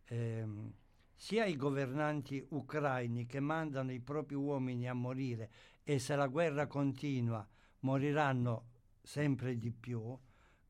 ehm, 0.06 0.74
sia 1.16 1.46
i 1.46 1.56
governanti 1.56 2.46
ucraini 2.50 3.26
che 3.26 3.40
mandano 3.40 3.92
i 3.92 4.00
propri 4.00 4.36
uomini 4.36 4.88
a 4.88 4.94
morire 4.94 5.50
e 5.84 6.00
se 6.00 6.16
la 6.16 6.28
guerra 6.28 6.68
continua 6.68 7.46
moriranno 7.82 8.68
sempre 9.02 9.58
di 9.58 9.72
più, 9.72 10.18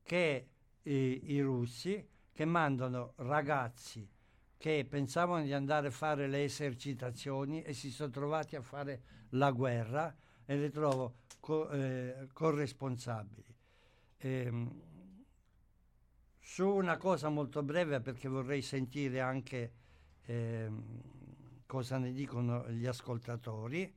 che 0.02 0.48
eh, 0.82 1.20
i 1.22 1.40
russi 1.40 2.08
che 2.32 2.44
mandano 2.44 3.12
ragazzi 3.16 4.08
che 4.60 4.84
pensavano 4.86 5.42
di 5.42 5.54
andare 5.54 5.88
a 5.88 5.90
fare 5.90 6.28
le 6.28 6.44
esercitazioni 6.44 7.62
e 7.62 7.72
si 7.72 7.90
sono 7.90 8.10
trovati 8.10 8.56
a 8.56 8.60
fare 8.60 9.02
la 9.30 9.50
guerra 9.50 10.14
e 10.44 10.56
le 10.56 10.70
trovo 10.70 11.14
co- 11.40 11.68
eh, 11.70 12.28
corresponsabili. 12.32 13.54
ehm, 14.18 14.88
su 16.38 16.66
una 16.66 16.96
cosa 16.96 17.28
molto 17.28 17.62
breve 17.62 18.00
perché 18.00 18.28
vorrei 18.28 18.60
sentire 18.60 19.20
anche 19.20 19.72
ehm, 20.22 21.00
cosa 21.66 21.98
ne 21.98 22.12
dicono 22.12 22.68
gli 22.70 22.86
ascoltatori 22.86 23.94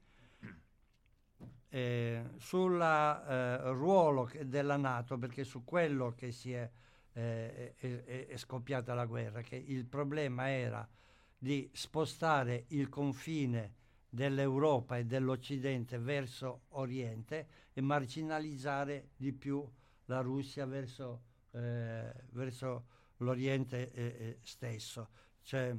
eh, 1.74 2.24
sul 2.38 2.80
eh, 2.80 3.72
ruolo 3.72 4.30
della 4.44 4.78
Nato, 4.78 5.18
perché 5.18 5.44
su 5.44 5.64
quello 5.64 6.14
che 6.16 6.32
si 6.32 6.54
è, 6.54 6.70
eh, 7.14 7.74
è, 7.76 8.28
è, 8.28 8.38
scoppiata 8.38 8.94
la 8.94 9.06
guerra, 9.06 9.42
che 9.42 9.56
il 9.56 9.86
problema 9.86 10.50
era 10.50 10.88
di 11.36 11.68
spostare 11.74 12.66
il 12.68 12.90
confine 12.90 13.74
dell'Europa 14.14 14.98
e 14.98 15.06
dell'Occidente 15.06 15.98
verso 15.98 16.66
Oriente 16.70 17.48
e 17.74 17.82
marginalizzare 17.82 19.10
di 19.16 19.34
più 19.34 19.68
la 20.06 20.22
Russia 20.22 20.68
verso, 20.68 21.24
eh, 21.50 22.14
verso 22.30 22.86
l'Oriente 23.18 23.92
eh, 23.92 24.04
eh, 24.04 24.38
stesso, 24.44 25.10
cioè 25.42 25.76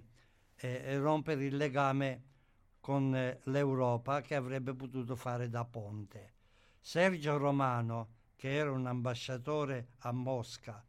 rompere 0.99 1.45
il 1.45 1.57
legame 1.57 2.23
con 2.81 3.15
eh, 3.15 3.39
l'Europa 3.45 4.21
che 4.21 4.35
avrebbe 4.35 4.75
potuto 4.75 5.15
fare 5.15 5.49
da 5.49 5.65
ponte. 5.65 6.33
Sergio 6.81 7.37
Romano, 7.37 8.09
che 8.35 8.53
era 8.53 8.73
un 8.73 8.87
ambasciatore 8.87 9.91
a 9.99 10.11
Mosca 10.11 10.85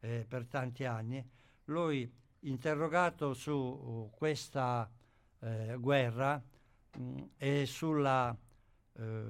eh, 0.00 0.24
per 0.26 0.46
tanti 0.46 0.84
anni, 0.84 1.24
lui 1.66 2.12
interrogato 2.40 3.34
su 3.34 3.52
uh, 3.52 4.10
questa 4.10 4.90
eh, 5.40 5.76
guerra 5.78 6.42
mh, 6.96 7.02
mm, 7.02 7.16
e 7.36 7.66
sulla 7.66 8.36
eh, 8.94 9.24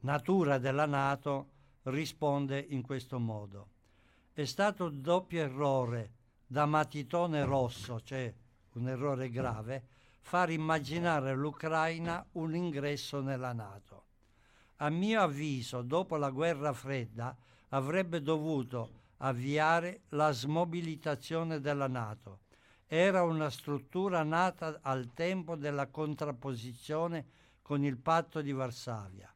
natura 0.00 0.58
della 0.58 0.86
Nato 0.86 1.48
risponde 1.84 2.58
in 2.68 2.82
questo 2.82 3.18
modo. 3.18 3.68
È 4.32 4.44
stato 4.44 4.88
doppio 4.88 5.42
errore 5.42 6.12
da 6.46 6.66
matitone 6.66 7.44
rosso, 7.44 8.00
cioè 8.00 8.32
un 8.72 8.88
errore 8.88 9.30
grave, 9.30 9.84
far 10.20 10.50
immaginare 10.50 11.30
all'Ucraina 11.30 12.24
un 12.32 12.54
ingresso 12.54 13.20
nella 13.20 13.52
Nato. 13.52 14.04
A 14.76 14.88
mio 14.88 15.20
avviso, 15.20 15.82
dopo 15.82 16.16
la 16.16 16.30
guerra 16.30 16.72
fredda, 16.72 17.36
avrebbe 17.70 18.22
dovuto 18.22 18.98
avviare 19.18 20.02
la 20.10 20.32
smobilitazione 20.32 21.60
della 21.60 21.86
Nato. 21.86 22.40
Era 22.92 23.22
una 23.22 23.50
struttura 23.50 24.24
nata 24.24 24.80
al 24.82 25.12
tempo 25.14 25.54
della 25.54 25.86
contrapposizione 25.86 27.24
con 27.62 27.84
il 27.84 27.96
patto 27.96 28.42
di 28.42 28.50
Varsavia. 28.50 29.32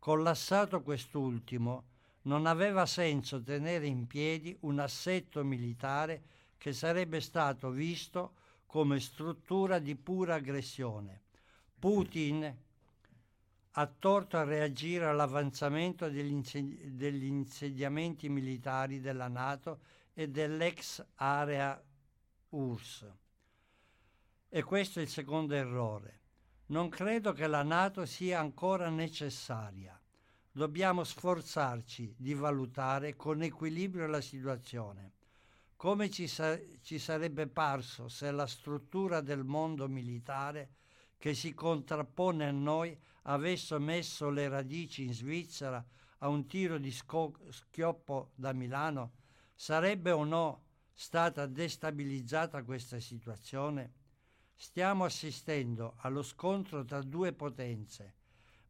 Collassato 0.00 0.82
quest'ultimo, 0.82 1.84
non 2.22 2.44
aveva 2.44 2.84
senso 2.86 3.40
tenere 3.40 3.86
in 3.86 4.08
piedi 4.08 4.56
un 4.62 4.80
assetto 4.80 5.44
militare 5.44 6.22
che 6.58 6.72
sarebbe 6.72 7.20
stato 7.20 7.70
visto 7.70 8.32
come 8.66 8.98
struttura 8.98 9.78
di 9.78 9.94
pura 9.94 10.34
aggressione. 10.34 11.20
Putin 11.78 12.52
ha 13.70 13.86
torto 13.96 14.36
a 14.36 14.42
reagire 14.42 15.06
all'avanzamento 15.06 16.10
degli, 16.10 16.32
insedi- 16.32 16.96
degli 16.96 17.26
insediamenti 17.26 18.28
militari 18.28 19.00
della 19.00 19.28
Nato 19.28 19.82
e 20.14 20.28
dell'ex 20.28 21.04
area 21.14 21.80
URSS. 22.52 23.12
E 24.48 24.62
questo 24.62 24.98
è 24.98 25.02
il 25.02 25.08
secondo 25.08 25.54
errore. 25.54 26.20
Non 26.66 26.88
credo 26.88 27.32
che 27.32 27.46
la 27.46 27.62
Nato 27.62 28.06
sia 28.06 28.40
ancora 28.40 28.88
necessaria. 28.88 30.00
Dobbiamo 30.50 31.04
sforzarci 31.04 32.14
di 32.16 32.34
valutare 32.34 33.16
con 33.16 33.42
equilibrio 33.42 34.06
la 34.06 34.20
situazione 34.20 35.12
come 35.82 36.10
ci, 36.10 36.28
sa- 36.28 36.56
ci 36.80 36.96
sarebbe 37.00 37.48
parso 37.48 38.06
se 38.06 38.30
la 38.30 38.46
struttura 38.46 39.20
del 39.20 39.42
mondo 39.42 39.88
militare 39.88 40.74
che 41.18 41.34
si 41.34 41.54
contrappone 41.54 42.46
a 42.46 42.52
noi 42.52 42.96
avesse 43.22 43.76
messo 43.80 44.30
le 44.30 44.48
radici 44.48 45.02
in 45.02 45.12
Svizzera 45.12 45.84
a 46.18 46.28
un 46.28 46.46
tiro 46.46 46.78
di 46.78 46.92
sco- 46.92 47.36
schioppo 47.48 48.30
da 48.36 48.52
Milano, 48.52 49.14
sarebbe 49.56 50.12
o 50.12 50.22
no 50.22 50.61
stata 50.92 51.46
destabilizzata 51.46 52.62
questa 52.62 53.00
situazione? 53.00 53.92
Stiamo 54.54 55.04
assistendo 55.04 55.94
allo 55.98 56.22
scontro 56.22 56.84
tra 56.84 57.02
due 57.02 57.32
potenze, 57.32 58.14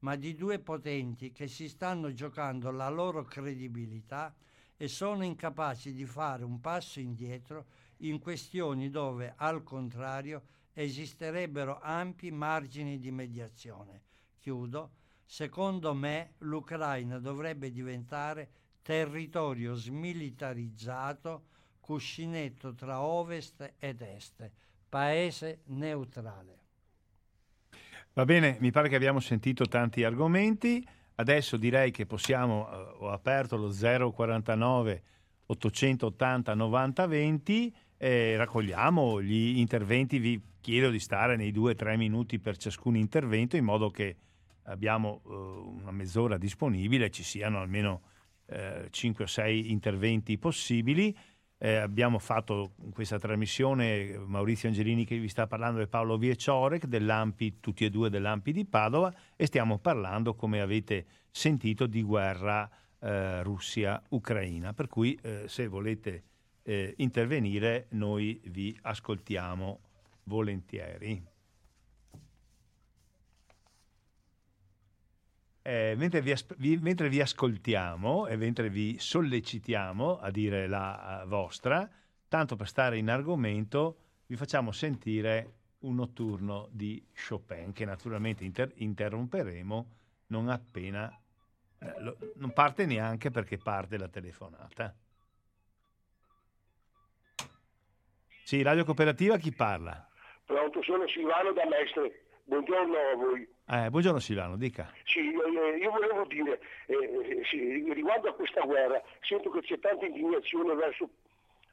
ma 0.01 0.17
di 0.17 0.35
due 0.35 0.59
potenti 0.59 1.33
che 1.33 1.49
si 1.49 1.69
stanno 1.69 2.13
giocando 2.13 2.71
la 2.71 2.89
loro 2.89 3.25
credibilità 3.25 4.35
e 4.77 4.89
sono 4.89 5.25
incapaci 5.25 5.93
di 5.93 6.07
fare 6.07 6.45
un 6.45 6.61
passo 6.61 6.99
indietro 6.99 7.67
in 7.99 8.19
questioni 8.19 8.91
dove, 8.91 9.35
al 9.37 9.63
contrario, 9.63 10.43
esisterebbero 10.73 11.81
ampi 11.81 12.31
margini 12.31 12.99
di 12.99 13.11
mediazione. 13.11 14.03
Chiudo. 14.39 15.01
Secondo 15.25 15.95
me 15.95 16.35
l'Ucraina 16.39 17.19
dovrebbe 17.19 17.71
diventare 17.71 18.51
territorio 18.83 19.75
smilitarizzato, 19.75 21.45
cuscinetto 21.83 22.75
tra 22.75 23.03
ovest 23.03 23.75
ed 23.79 24.01
est, 24.01 24.51
paese 24.89 25.63
neutrale. 25.67 26.61
Va 28.13 28.25
bene, 28.25 28.57
mi 28.61 28.71
pare 28.71 28.89
che 28.89 28.95
abbiamo 28.95 29.21
sentito 29.21 29.67
tanti 29.67 30.05
argomenti. 30.05 30.87
Adesso 31.17 31.57
direi 31.57 31.91
che 31.91 32.07
possiamo, 32.07 32.71
eh, 32.71 32.77
ho 33.01 33.11
aperto 33.11 33.57
lo 33.57 33.71
049 33.71 35.03
880 35.47 36.55
90 36.55 37.07
20 37.07 37.75
e 37.97 38.37
raccogliamo 38.37 39.21
gli 39.21 39.59
interventi, 39.59 40.19
vi 40.19 40.41
chiedo 40.61 40.91
di 40.91 41.01
stare 41.01 41.37
nei 41.37 41.53
2-3 41.53 41.97
minuti 41.97 42.39
per 42.39 42.57
ciascun 42.57 42.97
intervento 42.97 43.57
in 43.57 43.65
modo 43.65 43.91
che 43.91 44.17
abbiamo 44.65 45.21
uh, 45.25 45.79
una 45.81 45.91
mezz'ora 45.91 46.39
disponibile, 46.39 47.11
ci 47.11 47.25
siano 47.25 47.61
almeno 47.61 48.03
uh, 48.47 48.89
5 48.89 49.25
o 49.25 49.27
6 49.27 49.71
interventi 49.71 50.39
possibili 50.39 51.17
eh, 51.65 51.77
abbiamo 51.77 52.19
fatto 52.19 52.73
questa 52.93 53.21
trasmissione, 53.21 54.19
Maurizio 54.19 54.69
Angelini 54.69 55.05
che 55.05 55.17
vi 55.17 55.29
sta 55.29 55.47
parlando 55.47 55.79
e 55.79 55.87
Paolo 55.87 56.19
Vieciorek, 56.19 56.87
dell'Ampi, 56.87 57.61
tutti 57.61 57.85
e 57.85 57.91
due 57.91 58.11
dell'Ampi 58.11 58.51
di 58.51 58.65
Padova, 58.65 59.15
e 59.37 59.47
stiamo 59.47 59.79
parlando, 59.79 60.35
come 60.35 60.61
avete 60.61 61.07
sentito, 61.31 61.87
di 61.87 62.03
guerra 62.03 62.69
eh, 62.99 63.45
Russia-Ucraina. 63.45 64.73
Per 64.73 64.89
cui 64.89 65.17
eh, 65.23 65.45
se 65.47 65.69
volete 65.69 66.25
eh, 66.65 66.95
intervenire 66.97 67.87
noi 67.91 68.41
vi 68.47 68.77
ascoltiamo 68.83 69.79
volentieri. 70.25 71.32
Eh, 75.63 75.95
mentre, 75.97 76.21
vi 76.21 76.33
as- 76.33 76.57
vi, 76.57 76.77
mentre, 76.79 77.09
vi, 77.09 77.21
ascoltiamo 77.21 78.27
e 78.27 78.37
mentre 78.37 78.69
vi 78.69 78.99
sollecitiamo 78.99 80.19
a 80.19 80.31
dire 80.31 80.67
la 80.67 81.23
vostra, 81.27 81.89
tanto 82.29 82.57
per 82.57 82.67
stare 82.67 82.99
in 82.99 83.09
argomento, 83.09 83.97
vi 84.27 84.35
facciamo 84.37 84.73
sentire 84.73 85.61
un 85.81 85.95
notturno 85.95 86.69
di 86.73 87.05
Chopin 87.15 87.73
che 87.73 87.85
naturalmente 87.85 88.45
inter- 88.45 88.73
interromperemo 88.75 89.87
non 90.29 90.49
appena 90.49 91.17
eh, 91.79 92.01
lo, 92.01 92.17
non 92.37 92.53
parte 92.53 92.87
neanche 92.87 93.31
perché 93.31 93.59
parte 93.59 93.97
la 93.99 94.09
telefonata. 94.09 94.95
Sì, 98.45 98.63
Radio 98.63 98.85
Cooperativa, 98.85 99.37
chi 99.37 99.53
parla? 99.53 100.09
Pronto, 100.45 100.83
sono 100.83 101.07
Silvano 101.09 101.53
da 101.53 101.65
Mestre. 101.67 102.25
Buongiorno 102.45 102.97
a 102.97 103.15
voi. 103.15 103.49
Eh, 103.69 103.89
buongiorno 103.89 104.19
Silvano, 104.19 104.57
dica. 104.57 104.93
Sì, 105.05 105.21
eh, 105.21 105.77
io 105.79 105.91
volevo 105.91 106.25
dire, 106.27 106.61
eh, 106.87 107.43
sì, 107.49 107.91
riguardo 107.93 108.29
a 108.29 108.35
questa 108.35 108.63
guerra, 108.63 109.01
sento 109.21 109.51
che 109.51 109.61
c'è 109.61 109.79
tanta 109.79 110.07
indignazione 110.07 110.75
verso, 110.75 111.09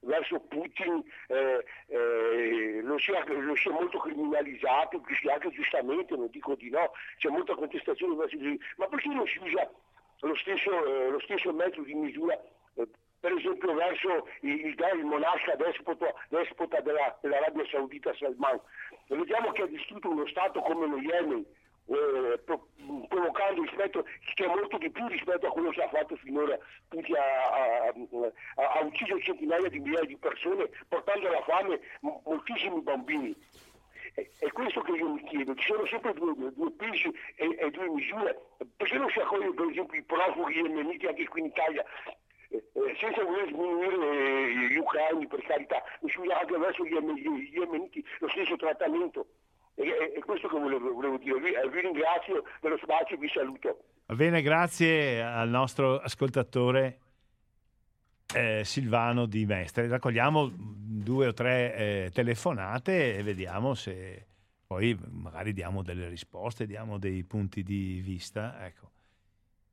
verso 0.01 0.39
Putin, 0.41 1.03
eh, 1.27 1.65
eh 1.87 2.81
lo, 2.83 2.93
lo, 2.93 3.55
sia, 3.55 3.71
molto 3.71 3.97
criminalizzato, 3.97 5.01
anche 5.31 5.49
giustamente, 5.51 6.15
non 6.15 6.29
dico 6.29 6.55
di 6.55 6.69
no, 6.69 6.91
c'è 7.17 7.29
molta 7.29 7.55
contestazione 7.55 8.15
verso 8.15 8.37
lui, 8.37 8.59
ma 8.77 8.85
perché 8.87 9.07
non 9.09 9.25
si 9.25 9.39
usa 9.39 9.69
lo 10.21 10.35
stesso, 10.35 10.85
eh, 10.85 11.09
lo 11.09 11.19
stesso 11.19 11.51
mezzo 11.51 11.81
di 11.81 11.93
misura 11.95 12.33
eh, 12.33 12.58
per 13.19 13.33
esempio 13.33 13.73
verso 13.73 14.27
il, 14.41 14.65
il, 14.65 14.75
il 14.97 15.05
monarca 15.05 15.55
despota, 15.55 16.13
despota 16.29 16.79
della, 16.81 17.17
dell'Arabia 17.21 17.65
Saudita 17.69 18.13
Salman. 18.15 18.59
Vediamo 19.07 19.51
che 19.51 19.63
ha 19.63 19.67
distrutto 19.67 20.09
uno 20.09 20.27
Stato 20.27 20.61
come 20.61 20.87
lo 20.87 20.97
Yemen, 20.97 21.45
eh, 21.89 22.39
provocando 23.07 23.61
rispetto, 23.63 24.05
che 24.35 24.45
è 24.45 24.47
molto 24.47 24.77
di 24.77 24.89
più 24.89 25.07
rispetto 25.07 25.47
a 25.47 25.51
quello 25.51 25.71
che 25.71 25.83
ha 25.83 25.89
fatto 25.89 26.15
finora, 26.17 26.57
Putin 26.87 27.15
ha, 27.15 28.83
ucciso 28.83 29.19
centinaia 29.19 29.67
di 29.69 29.79
migliaia 29.79 30.05
di 30.05 30.17
persone, 30.17 30.69
portando 30.87 31.27
alla 31.27 31.41
fame 31.41 31.79
moltissimi 32.23 32.81
bambini. 32.81 33.35
È 34.13 34.51
questo 34.51 34.81
che 34.81 34.91
io 34.91 35.13
mi 35.13 35.23
chiedo, 35.23 35.55
ci 35.55 35.71
sono 35.71 35.85
sempre 35.85 36.13
due, 36.13 36.33
due 36.53 36.71
pesi 36.71 37.09
e, 37.35 37.55
e, 37.57 37.71
due 37.71 37.89
misure, 37.89 38.37
perché 38.75 38.97
non 38.97 39.09
si 39.09 39.19
accogliono 39.19 39.53
per 39.53 39.69
esempio 39.69 39.97
i 39.97 40.03
profughi 40.03 40.55
yemeniti 40.55 41.05
anche 41.05 41.27
qui 41.27 41.39
in 41.41 41.45
Italia 41.47 41.85
eh, 42.49 42.95
senza 42.99 43.23
voler 43.23 43.47
sminuire 43.47 44.69
gli 44.71 44.77
ucraini 44.77 45.27
per 45.27 45.41
carità, 45.43 45.81
mi 46.01 46.09
scusa 46.09 46.39
anche 46.39 46.57
verso 46.57 46.83
gli, 46.85 46.93
yemeniti 47.53 48.03
lo 48.19 48.29
stesso 48.29 48.55
trattamento. 48.55 49.27
E, 49.75 50.13
è 50.13 50.19
questo 50.19 50.47
che 50.47 50.59
volevo, 50.59 50.91
volevo 50.91 51.17
dire. 51.17 51.39
Vi, 51.39 51.53
vi 51.71 51.81
ringrazio 51.81 52.43
dello 52.61 52.77
spazio 52.77 53.15
e 53.15 53.19
vi 53.19 53.29
saluto. 53.29 53.83
Va 54.07 54.15
bene, 54.15 54.41
grazie 54.41 55.21
al 55.21 55.49
nostro 55.49 55.99
ascoltatore 55.99 56.99
eh, 58.33 58.63
Silvano 58.65 59.25
di 59.25 59.45
Mestre. 59.45 59.87
Raccogliamo 59.87 60.51
due 60.53 61.27
o 61.27 61.33
tre 61.33 61.75
eh, 61.75 62.11
telefonate 62.11 63.17
e 63.17 63.23
vediamo 63.23 63.73
se 63.73 64.25
poi 64.65 64.97
magari 65.09 65.53
diamo 65.53 65.81
delle 65.81 66.07
risposte, 66.09 66.67
diamo 66.67 66.97
dei 66.97 67.23
punti 67.23 67.63
di 67.63 68.01
vista. 68.01 68.65
Ecco. 68.65 68.91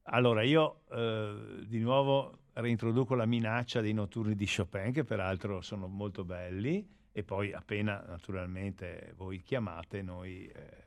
Allora, 0.04 0.42
io 0.42 0.82
eh, 0.90 1.64
di 1.66 1.80
nuovo 1.80 2.38
reintroduco 2.56 3.14
la 3.14 3.26
minaccia 3.26 3.80
dei 3.80 3.92
notturni 3.92 4.34
di 4.34 4.46
Chopin, 4.46 4.92
che 4.92 5.04
peraltro 5.04 5.60
sono 5.60 5.86
molto 5.86 6.24
belli, 6.24 6.86
e 7.12 7.22
poi 7.22 7.52
appena 7.52 8.02
naturalmente 8.06 9.12
voi 9.16 9.42
chiamate, 9.42 10.02
noi 10.02 10.46
eh, 10.46 10.84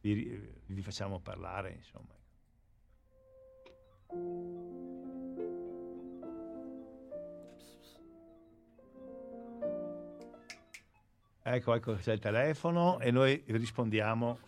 vi, 0.00 0.40
vi 0.66 0.82
facciamo 0.82 1.20
parlare, 1.20 1.72
insomma. 1.72 2.12
Ecco, 11.46 11.74
ecco 11.74 11.94
c'è 11.96 12.12
il 12.12 12.20
telefono 12.20 12.98
e 13.00 13.10
noi 13.10 13.42
rispondiamo 13.46 14.38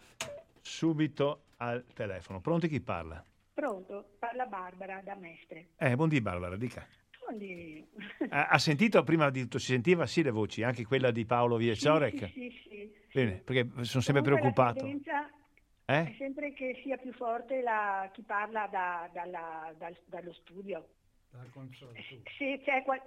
subito 0.61 1.43
al 1.59 1.85
telefono. 1.93 2.41
Pronti 2.41 2.69
chi 2.69 2.81
parla? 2.81 3.23
Pronto, 3.57 4.17
parla 4.19 4.45
Barbara 4.45 5.01
da 5.03 5.15
Mestre. 5.15 5.69
Eh, 5.79 5.97
buondì 5.97 6.21
Barbara, 6.21 6.57
dica. 6.57 6.87
Buondì. 7.19 7.83
ha, 8.29 8.49
ha, 8.49 8.59
sentito 8.59 9.03
prima 9.03 9.31
di 9.31 9.41
tutto, 9.41 9.59
si 9.59 9.73
sentiva 9.73 10.05
sì 10.05 10.23
le 10.23 10.31
voci, 10.31 10.63
anche 10.63 10.85
quella 10.85 11.11
di 11.11 11.25
Paolo 11.25 11.57
Viecciorek? 11.57 12.19
Sì, 12.33 12.51
sì, 12.51 12.69
sì, 12.69 12.93
Bene, 13.15 13.41
perché 13.43 13.67
sono 13.85 14.03
sempre 14.03 14.23
Comunque 14.23 14.53
preoccupato. 14.53 14.87
Eh? 15.87 16.05
È 16.05 16.15
sempre 16.19 16.53
che 16.53 16.79
sia 16.83 16.99
più 16.99 17.15
forte 17.15 17.63
la, 17.63 18.11
chi 18.13 18.21
parla 18.21 18.67
da, 18.67 19.09
dalla, 19.11 19.73
dal, 19.79 19.97
dallo 20.05 20.35
studio. 20.35 20.87
Dal 21.31 21.49
console. 21.49 21.99
Sì, 22.37 22.61
c'è 22.63 22.83
qual- 22.83 23.01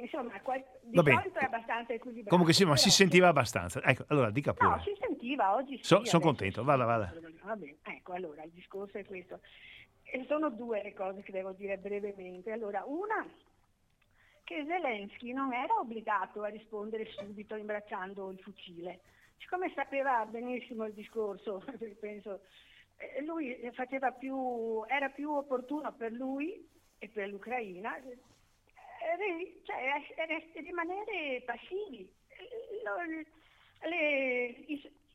insomma, 0.00 0.40
qual- 0.40 0.64
di 0.82 0.96
solito 0.96 1.38
è 1.38 1.44
abbastanza 1.44 1.92
equilibrato. 1.92 2.30
Comunque 2.30 2.52
sì, 2.54 2.64
ma 2.64 2.76
si 2.76 2.90
sentiva 2.90 3.28
abbastanza. 3.28 3.82
Ecco, 3.82 4.04
allora 4.08 4.30
dica 4.30 4.52
pure. 4.52 4.68
No, 4.68 4.82
si 4.82 4.96
sentiva, 4.98 5.54
oggi 5.54 5.76
sì. 5.78 5.84
So, 5.84 6.04
sono 6.04 6.22
contento, 6.22 6.64
vada, 6.64 6.84
vada. 6.84 7.12
Va 7.42 7.56
bene, 7.56 7.76
ecco, 7.82 8.12
allora, 8.12 8.42
il 8.42 8.50
discorso 8.50 8.98
è 8.98 9.04
questo. 9.04 9.40
E 10.02 10.24
sono 10.26 10.50
due 10.50 10.82
le 10.82 10.94
cose 10.94 11.22
che 11.22 11.32
devo 11.32 11.52
dire 11.52 11.76
brevemente. 11.78 12.50
Allora, 12.50 12.82
una, 12.86 13.26
che 14.44 14.64
Zelensky 14.66 15.32
non 15.32 15.52
era 15.52 15.74
obbligato 15.78 16.42
a 16.42 16.48
rispondere 16.48 17.06
subito 17.10 17.54
imbracciando 17.54 18.30
il 18.30 18.38
fucile. 18.38 19.00
Siccome 19.36 19.70
sapeva 19.74 20.24
benissimo 20.24 20.84
il 20.86 20.94
discorso, 20.94 21.62
penso, 22.00 22.40
eh, 22.96 23.22
lui 23.22 23.56
più, 24.18 24.82
era 24.86 25.08
più 25.10 25.30
opportuno 25.30 25.92
per 25.92 26.12
lui 26.12 26.66
e 26.98 27.08
per 27.08 27.28
l'Ucraina 27.28 27.96
cioè, 29.64 30.62
rimanere 30.62 31.42
passivi. 31.44 32.10
Le, 33.82 34.46
i, 34.66 34.72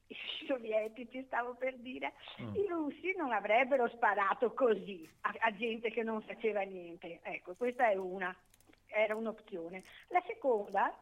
i, 0.07 0.15
sovietici, 0.47 1.23
stavo 1.25 1.55
per 1.55 1.77
dire, 1.77 2.13
mm. 2.41 2.55
i 2.55 2.67
russi 2.67 3.13
non 3.17 3.31
avrebbero 3.31 3.87
sparato 3.89 4.53
così 4.53 5.09
a, 5.21 5.33
a, 5.39 5.55
gente 5.55 5.91
che 5.91 6.03
non 6.03 6.21
faceva 6.21 6.61
niente. 6.61 7.19
Ecco, 7.23 7.55
questa 7.55 7.89
è 7.89 7.95
una, 7.95 8.35
era 8.87 9.15
un'opzione. 9.15 9.83
La 10.09 10.23
seconda 10.25 10.95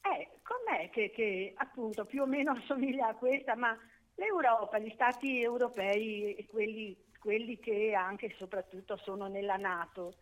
è 0.00 0.28
com'è 0.42 0.90
che, 0.90 1.10
che 1.10 1.52
appunto 1.56 2.04
più 2.04 2.22
o 2.22 2.26
meno 2.26 2.52
assomiglia 2.58 3.08
a 3.08 3.14
questa, 3.14 3.54
ma 3.54 3.76
l'Europa, 4.16 4.78
gli 4.78 4.90
stati 4.90 5.42
europei, 5.42 6.46
quelli, 6.50 6.96
quelli 7.18 7.58
che 7.58 7.94
anche 7.94 8.26
e 8.26 8.34
soprattutto 8.36 8.96
sono 8.96 9.26
nella 9.26 9.56
Nato, 9.56 10.14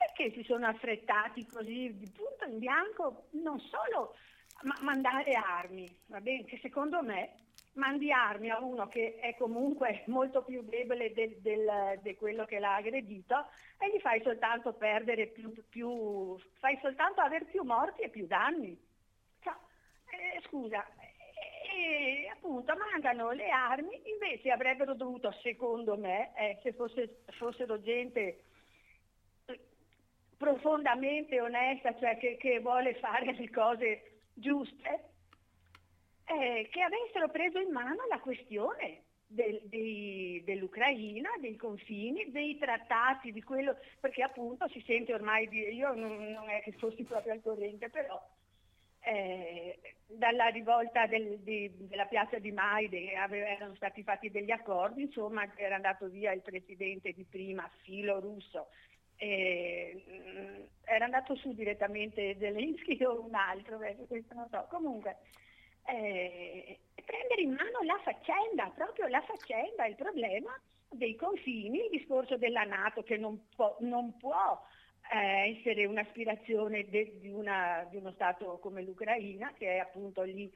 perché 0.00 0.32
si 0.32 0.42
sono 0.44 0.66
affrettati 0.66 1.46
così 1.46 1.94
di 1.94 2.10
punto 2.10 2.46
in 2.46 2.58
bianco 2.58 3.26
non 3.32 3.60
solo 3.60 4.14
ma 4.62 4.74
mandare 4.80 5.32
armi, 5.32 5.86
va 6.06 6.20
bene? 6.20 6.44
Che 6.44 6.58
secondo 6.62 7.02
me 7.02 7.34
mandi 7.74 8.10
armi 8.10 8.48
a 8.48 8.60
uno 8.60 8.88
che 8.88 9.18
è 9.20 9.34
comunque 9.36 10.02
molto 10.06 10.42
più 10.42 10.62
debole 10.62 11.12
di 11.12 11.36
del, 11.40 11.98
del, 12.02 12.16
quello 12.16 12.46
che 12.46 12.58
l'ha 12.58 12.76
aggredito 12.76 13.46
e 13.78 13.90
gli 13.90 14.00
fai 14.00 14.22
soltanto 14.22 14.72
perdere 14.72 15.26
più, 15.26 15.52
più 15.68 16.38
fai 16.58 16.78
soltanto 16.80 17.20
avere 17.20 17.44
più 17.44 17.62
morti 17.62 18.00
e 18.00 18.08
più 18.08 18.26
danni. 18.26 18.78
Cioè, 19.40 19.52
eh, 19.52 20.40
scusa, 20.46 20.82
e 21.74 22.28
appunto 22.32 22.74
mancano 22.74 23.32
le 23.32 23.50
armi, 23.50 24.00
invece 24.10 24.50
avrebbero 24.50 24.94
dovuto, 24.94 25.30
secondo 25.42 25.96
me, 25.96 26.32
eh, 26.36 26.58
se 26.62 26.72
fosse, 26.72 27.22
fossero 27.36 27.80
gente 27.80 28.44
profondamente 30.40 31.38
onesta, 31.38 31.94
cioè 31.98 32.16
che, 32.16 32.38
che 32.38 32.60
vuole 32.60 32.94
fare 32.94 33.34
le 33.34 33.50
cose 33.50 34.20
giuste, 34.32 35.10
eh, 36.24 36.66
che 36.72 36.80
avessero 36.80 37.28
preso 37.28 37.58
in 37.58 37.70
mano 37.70 38.06
la 38.08 38.18
questione 38.20 39.02
del, 39.26 39.60
dei, 39.64 40.42
dell'Ucraina, 40.42 41.28
dei 41.40 41.56
confini, 41.56 42.30
dei 42.30 42.56
trattati, 42.56 43.32
di 43.32 43.42
quello, 43.42 43.76
perché 44.00 44.22
appunto 44.22 44.66
si 44.68 44.82
sente 44.86 45.12
ormai, 45.12 45.46
di, 45.46 45.74
io 45.74 45.92
non, 45.92 46.16
non 46.30 46.48
è 46.48 46.62
che 46.62 46.72
fossi 46.72 47.04
proprio 47.04 47.34
al 47.34 47.42
corrente, 47.42 47.90
però 47.90 48.18
eh, 49.00 49.78
dalla 50.06 50.46
rivolta 50.46 51.06
del, 51.06 51.38
di, 51.40 51.70
della 51.86 52.06
piazza 52.06 52.38
di 52.38 52.50
Maide 52.50 53.12
erano 53.12 53.74
stati 53.74 54.02
fatti 54.02 54.30
degli 54.30 54.50
accordi, 54.50 55.02
insomma 55.02 55.46
era 55.56 55.74
andato 55.74 56.08
via 56.08 56.32
il 56.32 56.40
presidente 56.40 57.12
di 57.12 57.26
prima, 57.28 57.70
filo 57.82 58.20
russo, 58.20 58.68
eh, 59.22 60.68
era 60.84 61.04
andato 61.04 61.36
su 61.36 61.52
direttamente 61.52 62.36
Zelensky 62.38 63.02
o 63.04 63.22
un 63.22 63.34
altro, 63.34 63.78
questo 64.08 64.34
non 64.34 64.48
so. 64.50 64.66
Comunque, 64.70 65.18
eh, 65.84 66.78
prendere 67.04 67.42
in 67.42 67.50
mano 67.52 67.82
la 67.84 68.00
faccenda, 68.02 68.72
proprio 68.74 69.08
la 69.08 69.20
faccenda, 69.20 69.86
il 69.86 69.94
problema 69.94 70.58
dei 70.88 71.16
confini, 71.16 71.84
il 71.84 71.90
discorso 71.90 72.38
della 72.38 72.64
Nato 72.64 73.02
che 73.02 73.18
non 73.18 73.46
può, 73.54 73.76
non 73.80 74.16
può 74.16 74.58
eh, 75.12 75.56
essere 75.56 75.84
un'aspirazione 75.84 76.88
de, 76.88 77.18
di, 77.20 77.28
una, 77.28 77.86
di, 77.90 77.98
uno 77.98 78.12
Stato 78.12 78.58
come 78.58 78.82
l'Ucraina, 78.82 79.52
che 79.52 79.76
è 79.76 79.78
appunto 79.78 80.22
lì, 80.22 80.50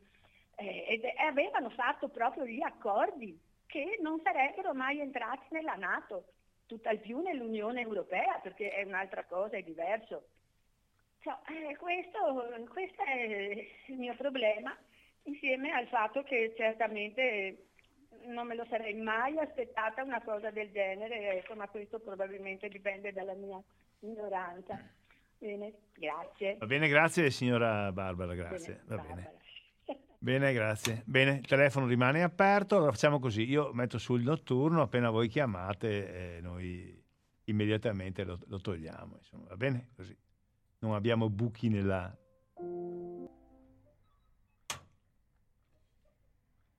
eh, 0.57 0.87
ed 0.89 1.05
avevano 1.19 1.69
fatto 1.69 2.09
proprio 2.09 2.47
gli 2.47 2.63
accordi 2.63 3.39
che 3.67 3.99
non 4.01 4.21
sarebbero 4.23 4.73
mai 4.73 5.01
entrati 5.01 5.47
nella 5.51 5.75
Nato 5.75 6.34
tutt'al 6.67 6.99
più 6.99 7.21
nell'Unione 7.21 7.81
Europea, 7.81 8.39
perché 8.43 8.71
è 8.71 8.85
un'altra 8.85 9.25
cosa, 9.25 9.57
è 9.57 9.63
diverso. 9.63 10.29
Cioè, 11.21 11.35
eh, 11.49 11.77
questo, 11.77 12.19
questo 12.69 13.03
è 13.03 13.67
il 13.87 13.97
mio 13.97 14.15
problema, 14.17 14.77
insieme 15.25 15.73
al 15.73 15.87
fatto 15.89 16.23
che 16.23 16.55
certamente 16.57 17.67
non 18.27 18.47
me 18.47 18.55
lo 18.55 18.67
sarei 18.69 18.95
mai 18.95 19.39
aspettata 19.39 20.03
una 20.03 20.23
cosa 20.23 20.51
del 20.51 20.71
genere, 20.71 21.39
ecco, 21.39 21.55
ma 21.55 21.69
questo 21.69 21.99
probabilmente 21.99 22.69
dipende 22.69 23.13
dalla 23.13 23.35
mia 23.35 23.63
ignoranza. 24.01 24.79
Bene, 25.39 25.73
grazie. 25.95 26.57
Va 26.59 26.67
bene, 26.67 26.89
grazie 26.89 27.31
signora 27.31 27.93
Barbara, 27.93 28.35
grazie. 28.35 28.75
Bene, 28.75 28.85
Va 28.87 28.97
Barbara. 28.97 29.33
Bene. 30.25 30.53
Grazie. 30.53 31.03
Bene, 31.05 31.37
il 31.37 31.47
telefono 31.47 31.87
rimane 31.87 32.23
aperto, 32.23 32.77
allora 32.77 32.91
facciamo 32.91 33.21
così, 33.21 33.49
io 33.49 33.73
metto 33.73 33.99
sul 33.99 34.23
notturno, 34.23 34.83
appena 34.83 35.11
voi 35.11 35.29
chiamate 35.29 36.37
eh, 36.37 36.41
noi 36.41 37.03
immediatamente 37.45 38.25
lo, 38.25 38.39
lo 38.47 38.59
togliamo, 38.59 39.17
insomma, 39.19 39.49
va 39.49 39.57
bene? 39.57 39.91
Così 39.95 40.17
non 40.85 40.95
abbiamo 40.95 41.31
buchi 41.31 41.69
nella... 41.69 42.15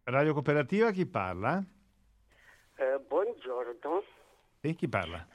Radio 0.08 0.34
Cooperativa, 0.34 0.91
chi 0.91 1.08
parla? 1.08 1.64
Eh, 2.76 3.00
buongiorno. 3.08 4.04
E 4.62 4.74
chi 4.76 4.88
parla? 4.88 5.28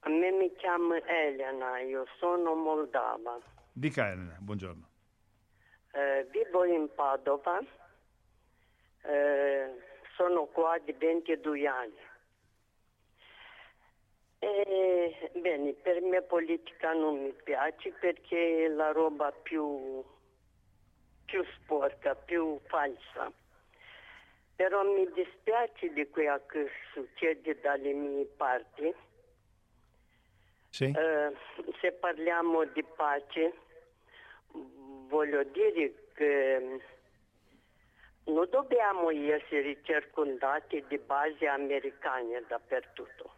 A 0.00 0.08
me 0.08 0.30
mi 0.32 0.52
chiamo 0.56 0.94
Elena, 0.94 1.78
io 1.80 2.04
sono 2.18 2.54
moldava. 2.54 3.38
Dica 3.72 4.10
Elena, 4.10 4.36
buongiorno. 4.40 4.89
Eh, 5.92 6.26
vivo 6.30 6.64
in 6.64 6.88
Padova, 6.94 7.60
eh, 9.02 9.74
sono 10.16 10.46
qua 10.46 10.78
di 10.78 10.92
22 10.92 11.66
anni. 11.66 12.08
E, 14.38 15.30
bene, 15.34 15.72
per 15.74 16.00
me 16.00 16.22
politica 16.22 16.92
non 16.92 17.22
mi 17.22 17.32
piace 17.44 17.92
perché 17.92 18.64
è 18.64 18.68
la 18.68 18.90
roba 18.92 19.30
più, 19.32 20.02
più 21.26 21.44
sporca, 21.56 22.14
più 22.14 22.58
falsa. 22.66 23.30
Però 24.56 24.82
mi 24.82 25.10
dispiace 25.12 25.92
di 25.92 26.08
quello 26.08 26.40
che 26.46 26.70
succede 26.92 27.58
dalle 27.60 27.92
mie 27.92 28.24
parti 28.26 28.94
Sì. 30.70 30.84
Eh, 30.84 31.36
se 31.80 31.92
parliamo 31.92 32.64
di 32.66 32.84
pace, 32.84 33.52
voglio 35.10 35.42
dire 35.42 35.92
che 36.14 36.80
non 38.24 38.48
dobbiamo 38.48 39.10
essere 39.10 39.78
circondati 39.82 40.82
di 40.88 40.98
basi 40.98 41.44
americane 41.46 42.44
dappertutto. 42.46 43.34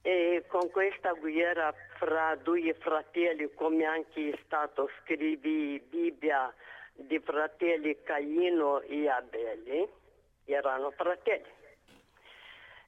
E 0.00 0.44
con 0.48 0.70
questa 0.70 1.12
guerra 1.12 1.72
fra 1.98 2.34
due 2.36 2.74
fratelli, 2.74 3.52
come 3.54 3.84
anche 3.84 4.30
è 4.30 4.38
stato 4.44 4.88
scritto 5.00 5.46
in 5.46 5.80
Bibbia, 5.88 6.52
di 6.94 7.18
fratelli 7.20 8.02
Caino 8.02 8.80
e 8.80 9.08
Abele, 9.08 9.88
erano 10.44 10.90
fratelli. 10.92 11.50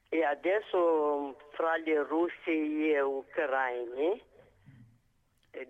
E 0.09 0.23
adesso 0.23 1.37
fra 1.51 1.77
gli 1.77 1.95
russi 1.95 2.91
e 2.91 3.01
ucraini, 3.01 4.21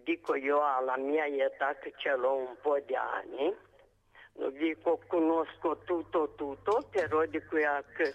dico 0.04 0.36
io 0.36 0.64
alla 0.64 0.98
mia 0.98 1.26
età 1.26 1.76
che 1.76 1.94
ce 1.98 2.16
l'ho 2.16 2.36
un 2.36 2.56
po' 2.62 2.80
di 2.80 2.96
anni, 2.96 3.56
non 4.34 4.54
dico 4.54 5.00
conosco 5.08 5.78
tutto 5.86 6.34
tutto, 6.36 6.88
però 6.92 7.26
dico 7.26 7.56
che 7.96 8.14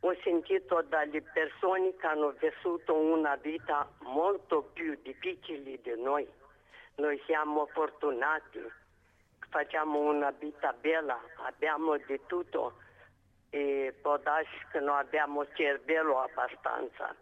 ho 0.00 0.16
sentito 0.22 0.82
dalle 0.82 1.22
persone 1.22 1.94
che 1.96 2.06
hanno 2.06 2.30
vissuto 2.30 2.94
una 2.94 3.36
vita 3.36 3.88
molto 4.00 4.62
più 4.72 4.98
difficile 5.02 5.80
di 5.80 6.02
noi. 6.02 6.28
Noi 6.96 7.22
siamo 7.24 7.66
fortunati, 7.66 8.60
facciamo 9.48 10.00
una 10.00 10.30
vita 10.30 10.72
bella, 10.72 11.20
abbiamo 11.44 11.96
di 11.96 12.20
tutto 12.26 12.74
e 13.50 13.94
può 14.00 14.16
darsi 14.18 14.50
che 14.72 14.80
non 14.80 14.96
abbiamo 14.96 15.46
cervello 15.52 16.20
abbastanza. 16.20 17.14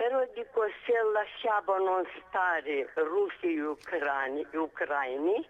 Però 0.00 0.24
dico 0.32 0.62
se 0.86 0.94
lasciavano 1.12 2.02
stare 2.26 2.90
russi 2.94 3.54
e 3.54 3.60
ucraini, 3.60 4.46
ucraini 4.54 5.46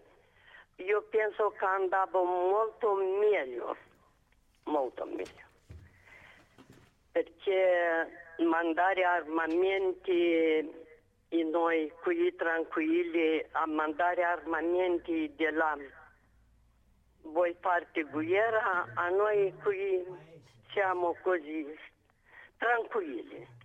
io 0.74 1.02
penso 1.02 1.50
che 1.50 1.64
andava 1.64 2.20
molto 2.20 2.94
meglio, 2.94 3.76
molto 4.64 5.04
meglio. 5.04 5.46
Perché 7.12 8.34
mandare 8.38 9.04
armamenti 9.04 10.10
e 11.28 11.44
noi 11.44 11.92
qui 12.02 12.34
tranquilli 12.34 13.46
a 13.52 13.66
mandare 13.66 14.24
armamenti 14.24 15.32
là 15.52 15.78
voi 17.22 17.54
fate 17.60 18.02
guerra, 18.02 18.88
a 18.94 19.10
noi 19.10 19.54
qui 19.62 20.04
siamo 20.72 21.16
così 21.22 21.72
tranquilli. 22.58 23.59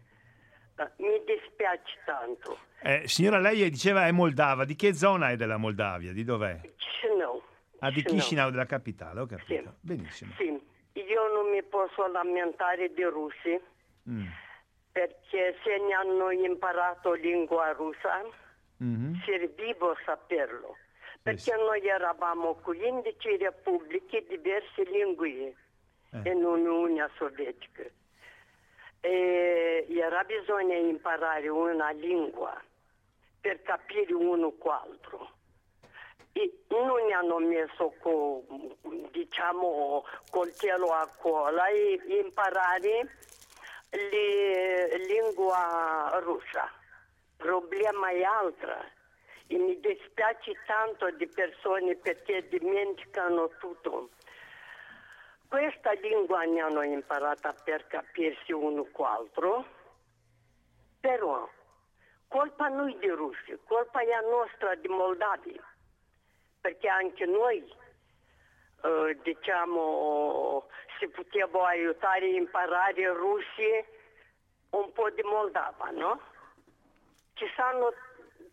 Mi 0.97 1.21
dispiace 1.25 1.97
tanto. 2.05 2.57
Eh, 2.81 3.07
signora, 3.07 3.39
lei 3.39 3.69
diceva 3.69 4.07
è 4.07 4.11
moldava. 4.11 4.65
Di 4.65 4.75
che 4.75 4.93
zona 4.93 5.29
è 5.31 5.35
della 5.37 5.57
Moldavia? 5.57 6.11
Di 6.11 6.23
dov'è? 6.23 6.59
Chisinau. 6.75 7.41
Ah, 7.79 7.91
di 7.91 8.03
Chisinau, 8.03 8.49
della 8.51 8.65
capitale, 8.65 9.21
ho 9.21 9.25
capito. 9.25 9.69
Sì. 9.69 9.77
Benissimo. 9.79 10.33
Sì, 10.37 10.43
io 10.93 11.33
non 11.33 11.49
mi 11.49 11.63
posso 11.63 12.07
lamentare 12.07 12.93
di 12.93 13.03
russi 13.03 13.59
Mm. 14.07 14.27
perché 14.91 15.55
se 15.63 15.77
ne 15.79 15.93
hanno 15.93 16.29
imparato 16.29 17.13
lingua 17.13 17.71
russa 17.71 18.21
Mhm. 18.77 19.21
servivo 19.25 19.95
saperlo. 20.05 20.75
Perché 21.23 21.39
sì. 21.39 21.51
noi 21.51 21.87
eravamo 21.87 22.53
15 22.55 23.37
repubbliche 23.37 24.25
diverse 24.27 24.83
lingue 24.83 25.55
Eh. 26.11 26.29
in 26.29 26.43
Unione 26.43 27.09
Sovietica. 27.17 27.81
E 29.05 29.85
era 29.87 30.23
bisogno 30.23 30.73
imparare 30.73 31.47
una 31.47 31.91
lingua 31.91 32.59
per 33.39 33.61
capire 33.61 34.11
uno 34.15 34.53
con 34.57 34.71
l'altro. 34.71 35.29
E 36.31 36.63
non 36.69 37.05
ne 37.05 37.13
hanno 37.13 37.37
messo 37.37 37.93
co, 37.99 38.43
diciamo 39.11 40.03
coltello 40.31 40.87
a 40.87 41.07
cola 41.19 41.67
e 41.67 42.01
imparare 42.23 43.17
le, 43.91 44.97
lingua 45.05 46.19
russa. 46.23 46.67
Problema 47.37 48.09
è 48.09 48.23
altro. 48.23 48.73
E 49.45 49.55
mi 49.55 49.79
dispiace 49.81 50.53
tanto 50.65 51.11
di 51.11 51.27
persone 51.27 51.95
perché 51.95 52.47
dimenticano 52.47 53.51
tutto. 53.59 54.09
Questa 55.47 55.91
lingua 55.93 56.43
ne 56.43 56.61
hanno 56.61 56.81
imparata 56.81 57.53
per 57.63 57.87
capirsi 57.87 58.51
uno 58.51 58.85
con 58.91 59.05
l'altro, 59.05 59.65
però 60.99 61.47
colpa 62.27 62.67
noi 62.67 62.97
di 62.97 63.07
russi, 63.09 63.57
colpa 63.65 64.01
è 64.01 64.21
nostra 64.29 64.75
di 64.75 64.87
Moldavia, 64.87 65.63
perché 66.59 66.87
anche 66.87 67.25
noi, 67.25 67.63
eh, 68.83 69.17
diciamo, 69.23 70.67
si 70.99 71.07
poteva 71.09 71.67
aiutare 71.67 72.25
a 72.25 72.35
imparare 72.35 73.13
russi 73.13 73.85
un 74.71 74.91
po' 74.91 75.09
di 75.11 75.21
Moldava, 75.23 75.89
no? 75.91 76.19
Ci 77.35 77.45
sono, 77.55 77.93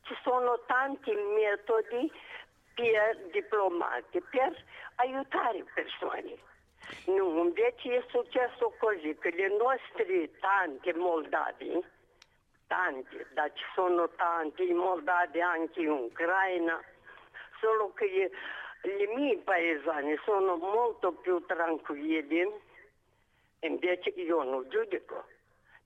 ci 0.03 0.17
sono 0.23 0.61
tanti 0.67 1.13
metodi 1.15 2.13
per 2.75 3.17
diplomati, 3.33 4.21
per 4.31 4.65
aiutare 4.97 5.65
persone. 5.75 6.51
No, 7.07 7.43
invece 7.43 7.97
è 7.97 8.05
successo 8.09 8.75
così, 8.79 9.17
che 9.19 9.31
le 9.31 9.49
nostre 9.57 10.31
tanti 10.39 10.93
moldavi, 10.93 11.83
tanti, 12.67 13.27
da 13.33 13.51
ci 13.53 13.65
sono 13.75 14.09
tanti 14.11 14.69
in 14.69 14.77
Moldavia 14.77 15.51
anche 15.51 15.81
in 15.81 15.91
Ucraina, 15.91 16.81
solo 17.61 17.93
che 17.93 18.31
i 18.83 19.07
miei 19.17 19.37
paesani 19.39 20.17
sono 20.25 20.57
molto 20.57 21.13
più 21.13 21.45
tranquilli, 21.47 22.49
invece 23.61 24.11
io 24.11 24.43
non 24.43 24.69
giudico, 24.69 25.25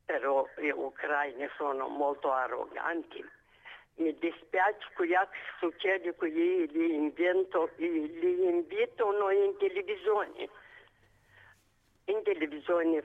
però 0.04 0.46
gli 0.56 0.68
ucraini 0.68 1.48
sono 1.56 1.88
molto 1.88 2.30
arroganti. 2.32 3.24
Mi 3.96 4.14
dispiace 4.18 4.86
che 4.94 5.18
succede 5.58 6.14
che 6.14 6.26
li, 6.26 6.66
li, 6.70 6.94
invento, 6.94 7.70
li 7.76 8.46
invitano 8.46 9.30
in 9.30 9.56
televisione. 9.56 10.48
In 12.06 12.22
televisione 12.22 13.02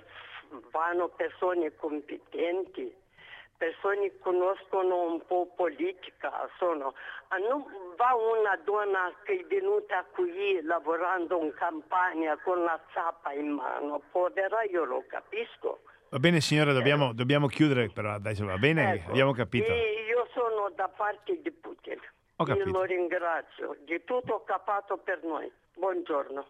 vanno 0.72 1.08
persone 1.10 1.76
competenti, 1.76 2.94
persone 3.58 4.12
che 4.12 4.20
conoscono 4.20 5.04
un 5.12 5.26
po' 5.26 5.52
politica, 5.56 6.32
sono. 6.58 6.94
Ah, 7.30 7.38
non 7.38 7.64
va 7.98 8.14
una 8.14 8.56
donna 8.64 9.12
che 9.24 9.40
è 9.40 9.46
venuta 9.46 10.06
qui 10.12 10.62
lavorando 10.62 11.42
in 11.42 11.54
campagna 11.54 12.38
con 12.44 12.64
la 12.64 12.80
zappa 12.94 13.32
in 13.34 13.50
mano, 13.50 14.02
povera, 14.12 14.64
io 14.64 14.84
lo 14.84 15.04
capisco. 15.08 15.82
Va 16.10 16.20
bene 16.20 16.42
signora, 16.42 16.74
dobbiamo, 16.74 17.14
dobbiamo 17.14 17.48
chiudere, 17.48 17.90
però 17.90 18.12
adesso 18.12 18.46
va 18.46 18.58
bene, 18.58 18.96
Ecco, 18.96 19.12
abbiamo 19.12 19.32
capito. 19.34 19.72
io 19.72 20.28
sono 20.34 20.70
da 20.76 20.90
parte 20.90 21.40
di 21.42 21.52
Putin. 21.52 22.00
Io 22.48 22.66
lo 22.66 22.84
ringrazio 22.84 23.78
di 23.86 24.04
tutto 24.04 24.44
fatto 24.66 24.98
per 24.98 25.24
noi. 25.24 25.50
Buongiorno. 25.76 26.46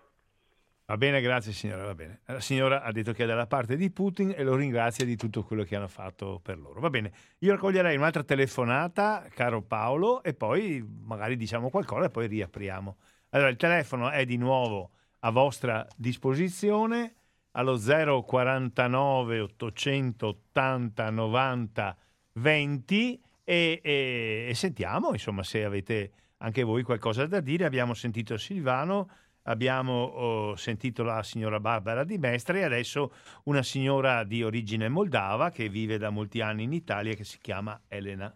Va 0.91 0.97
bene, 0.97 1.21
grazie 1.21 1.53
signora, 1.53 1.85
va 1.85 1.95
bene. 1.95 2.19
La 2.25 2.41
signora 2.41 2.81
ha 2.81 2.91
detto 2.91 3.13
che 3.13 3.23
è 3.23 3.25
dalla 3.25 3.47
parte 3.47 3.77
di 3.77 3.89
Putin 3.91 4.33
e 4.35 4.43
lo 4.43 4.57
ringrazia 4.57 5.05
di 5.05 5.15
tutto 5.15 5.41
quello 5.41 5.63
che 5.63 5.77
hanno 5.77 5.87
fatto 5.87 6.41
per 6.43 6.59
loro. 6.59 6.81
Va 6.81 6.89
bene, 6.89 7.13
io 7.39 7.53
raccoglierei 7.53 7.95
un'altra 7.95 8.25
telefonata, 8.25 9.25
caro 9.33 9.61
Paolo, 9.61 10.21
e 10.21 10.33
poi 10.33 10.85
magari 10.85 11.37
diciamo 11.37 11.69
qualcosa 11.69 12.07
e 12.07 12.09
poi 12.09 12.27
riapriamo. 12.27 12.97
Allora, 13.29 13.47
il 13.47 13.55
telefono 13.55 14.09
è 14.09 14.25
di 14.25 14.35
nuovo 14.35 14.89
a 15.19 15.29
vostra 15.29 15.87
disposizione 15.95 17.15
allo 17.51 17.77
049 17.77 19.39
880 19.39 21.09
90 21.09 21.97
20 22.33 23.21
e, 23.45 23.79
e- 23.81 24.45
e 24.49 24.53
sentiamo 24.55 25.13
insomma 25.13 25.43
se 25.43 25.63
avete 25.63 26.11
anche 26.39 26.63
voi 26.63 26.83
qualcosa 26.83 27.25
da 27.27 27.39
dire. 27.39 27.63
Abbiamo 27.63 27.93
sentito 27.93 28.35
Silvano, 28.37 29.09
abbiamo 29.43 30.03
oh, 30.03 30.55
sentito 30.55 31.03
la 31.03 31.23
signora 31.23 31.59
Barbara 31.59 32.03
di 32.03 32.17
Mestre 32.17 32.59
e 32.59 32.63
adesso 32.63 33.13
una 33.45 33.63
signora 33.63 34.23
di 34.23 34.43
origine 34.43 34.89
moldava 34.89 35.49
che 35.49 35.69
vive 35.69 35.97
da 35.97 36.09
molti 36.09 36.41
anni 36.41 36.63
in 36.63 36.73
Italia 36.73 37.13
che 37.13 37.23
si 37.23 37.39
chiama 37.39 37.79
Elena. 37.87 38.33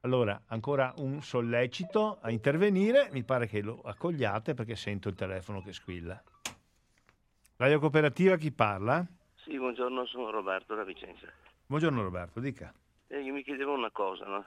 Allora, 0.00 0.42
ancora 0.48 0.92
un 0.98 1.22
sollecito 1.22 2.18
a 2.20 2.30
intervenire, 2.30 3.08
mi 3.12 3.24
pare 3.24 3.46
che 3.46 3.62
lo 3.62 3.80
accogliate 3.82 4.52
perché 4.52 4.76
sento 4.76 5.08
il 5.08 5.14
telefono 5.14 5.62
che 5.62 5.72
squilla. 5.72 6.22
Radio 7.56 7.78
Cooperativa, 7.78 8.36
chi 8.36 8.52
parla? 8.52 9.06
Sì, 9.36 9.56
buongiorno, 9.56 10.04
sono 10.06 10.30
Roberto 10.30 10.74
da 10.74 10.84
Vicenza. 10.84 11.26
Buongiorno 11.66 12.02
Roberto, 12.02 12.40
dica. 12.40 12.72
E 13.06 13.20
io 13.20 13.32
mi 13.32 13.42
chiedevo 13.42 13.72
una 13.72 13.90
cosa, 13.90 14.26
no? 14.26 14.44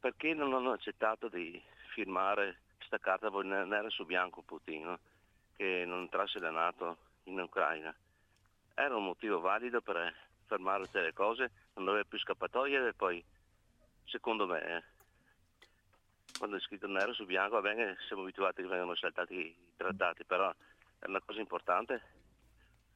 Perché 0.00 0.34
non 0.34 0.52
hanno 0.52 0.72
accettato 0.72 1.28
di 1.28 1.60
firmare 1.94 2.58
questa 2.88 2.98
carta 2.98 3.28
nera 3.42 3.90
su 3.90 4.06
bianco 4.06 4.40
Putin, 4.40 4.98
che 5.56 5.84
non 5.86 6.00
entrasse 6.00 6.38
la 6.38 6.50
Nato 6.50 6.96
in 7.24 7.38
Ucraina? 7.38 7.94
Era 8.74 8.96
un 8.96 9.04
motivo 9.04 9.40
valido 9.40 9.82
per 9.82 10.14
fermare 10.46 10.84
tutte 10.84 11.02
le 11.02 11.12
cose, 11.12 11.50
non 11.74 11.88
aveva 11.88 12.04
più 12.04 12.18
scappatoie 12.18 12.88
e 12.88 12.94
poi, 12.94 13.22
secondo 14.04 14.46
me, 14.46 14.84
quando 16.38 16.56
è 16.56 16.60
scritto 16.60 16.86
nero 16.86 17.12
su 17.12 17.26
bianco, 17.26 17.56
va 17.56 17.60
bene, 17.60 17.98
siamo 18.06 18.22
abituati 18.22 18.62
che 18.62 18.68
vengano 18.68 18.94
saltati 18.94 19.34
i 19.34 19.56
trattati, 19.76 20.24
però 20.24 20.50
è 20.98 21.06
una 21.06 21.20
cosa 21.20 21.40
importante, 21.40 22.02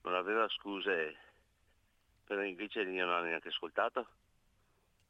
non 0.05 0.15
aveva 0.15 0.49
scuse 0.49 1.17
per 2.25 2.43
invece 2.45 2.81
io 2.81 3.05
non 3.05 3.17
ho 3.17 3.23
neanche 3.23 3.49
ascoltato 3.49 4.07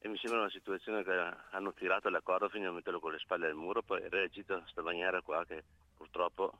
e 0.04 0.08
mi 0.08 0.18
sembra 0.18 0.40
una 0.40 0.50
situazione 0.50 1.04
che 1.04 1.12
hanno 1.50 1.72
tirato 1.74 2.08
la 2.08 2.20
corda 2.20 2.48
fino 2.48 2.68
a 2.68 2.72
metterlo 2.72 2.98
con 2.98 3.12
le 3.12 3.20
spalle 3.20 3.46
al 3.46 3.54
muro, 3.54 3.82
poi 3.82 4.02
è 4.02 4.08
reagito 4.08 4.54
in 4.54 4.62
questa 4.62 4.82
maniera 4.82 5.22
qua 5.22 5.44
che 5.44 5.62
purtroppo 5.96 6.58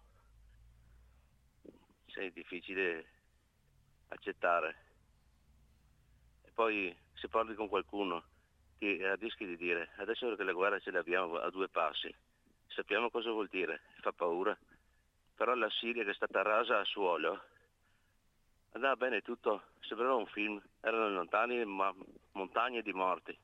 è 2.07 2.31
difficile 2.31 3.05
accettare. 4.09 4.77
E 6.45 6.51
poi 6.55 6.97
se 7.15 7.27
parli 7.27 7.57
con 7.57 7.69
qualcuno 7.69 8.23
ti 8.79 9.01
rischi 9.17 9.45
di 9.45 9.57
dire 9.57 9.91
adesso 9.97 10.37
che 10.37 10.45
la 10.45 10.53
guerra 10.53 10.79
ce 10.79 10.93
l'abbiamo 10.93 11.35
a 11.39 11.51
due 11.51 11.69
passi, 11.69 12.15
sappiamo 12.69 13.11
cosa 13.11 13.33
vuol 13.33 13.49
dire, 13.49 13.81
fa 14.03 14.13
paura, 14.13 14.57
però 15.35 15.55
la 15.55 15.69
Siria 15.69 16.05
che 16.05 16.11
è 16.11 16.15
stata 16.15 16.43
rasa 16.43 16.79
a 16.79 16.85
suolo 16.85 17.43
andava 18.73 18.97
bene 18.97 19.21
tutto, 19.21 19.63
sembrava 19.81 20.15
un 20.15 20.27
film, 20.27 20.61
erano 20.81 21.09
lontani 21.11 21.65
ma 21.65 21.95
montagne 22.33 22.83
di 22.83 22.93
morti. 22.93 23.37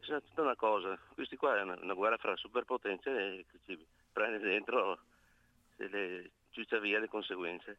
È 0.00 0.20
tutta 0.26 0.42
una 0.42 0.56
cosa, 0.56 0.98
questi 1.14 1.36
qua 1.36 1.58
è 1.58 1.62
una, 1.62 1.78
una 1.80 1.94
guerra 1.94 2.16
fra 2.16 2.36
superpotenze 2.36 3.10
e 3.10 3.44
ci 3.64 3.86
prende 4.12 4.38
dentro 4.38 4.98
e 5.76 5.88
le 5.88 6.30
ciuccia 6.50 6.78
via 6.80 6.98
le 6.98 7.08
conseguenze. 7.08 7.78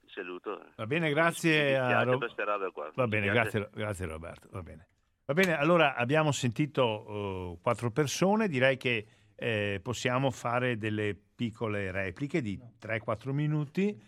Ti 0.00 0.12
saluto. 0.12 0.72
Va 0.76 0.86
bene, 0.86 1.10
grazie 1.10 1.78
a 1.78 2.02
Roberto. 2.02 2.92
Va 2.94 3.06
bene, 3.06 3.28
grazie, 3.28 3.68
grazie, 3.72 4.06
Roberto. 4.06 4.48
Va 4.50 4.62
bene. 4.62 4.88
Va 5.24 5.32
bene, 5.32 5.56
allora 5.56 5.94
abbiamo 5.94 6.32
sentito 6.32 7.08
uh, 7.08 7.58
quattro 7.62 7.90
persone, 7.90 8.48
direi 8.48 8.76
che 8.76 9.06
eh, 9.36 9.80
possiamo 9.82 10.30
fare 10.30 10.76
delle 10.76 11.16
piccole 11.34 11.90
repliche 11.92 12.42
di 12.42 12.60
3-4 12.80 13.30
minuti. 13.30 13.98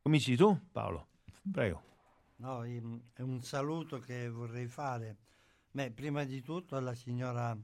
Cominci 0.00 0.36
tu, 0.36 0.58
Paolo? 0.72 1.09
Prego. 1.50 1.82
No, 2.36 2.64
è 2.64 3.22
un 3.22 3.42
saluto 3.42 3.98
che 3.98 4.28
vorrei 4.28 4.66
fare. 4.66 5.16
Beh, 5.72 5.90
prima 5.90 6.24
di 6.24 6.40
tutto 6.42 6.76
alla 6.76 6.94
signora 6.94 7.56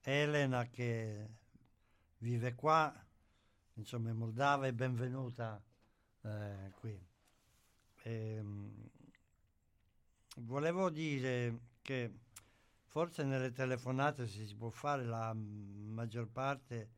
Elena 0.00 0.66
che 0.68 1.28
vive 2.18 2.54
qua, 2.54 2.92
insomma, 3.74 4.10
in 4.10 4.16
Moldava 4.16 4.66
e 4.66 4.72
benvenuta 4.72 5.62
eh, 6.22 6.72
qui. 6.80 7.06
E, 8.02 8.34
ehm, 8.34 8.90
volevo 10.36 10.88
dire 10.90 11.60
che 11.82 12.12
forse 12.86 13.24
nelle 13.24 13.52
telefonate 13.52 14.26
si 14.26 14.54
può 14.56 14.70
fare 14.70 15.04
la 15.04 15.32
maggior 15.34 16.28
parte, 16.28 16.90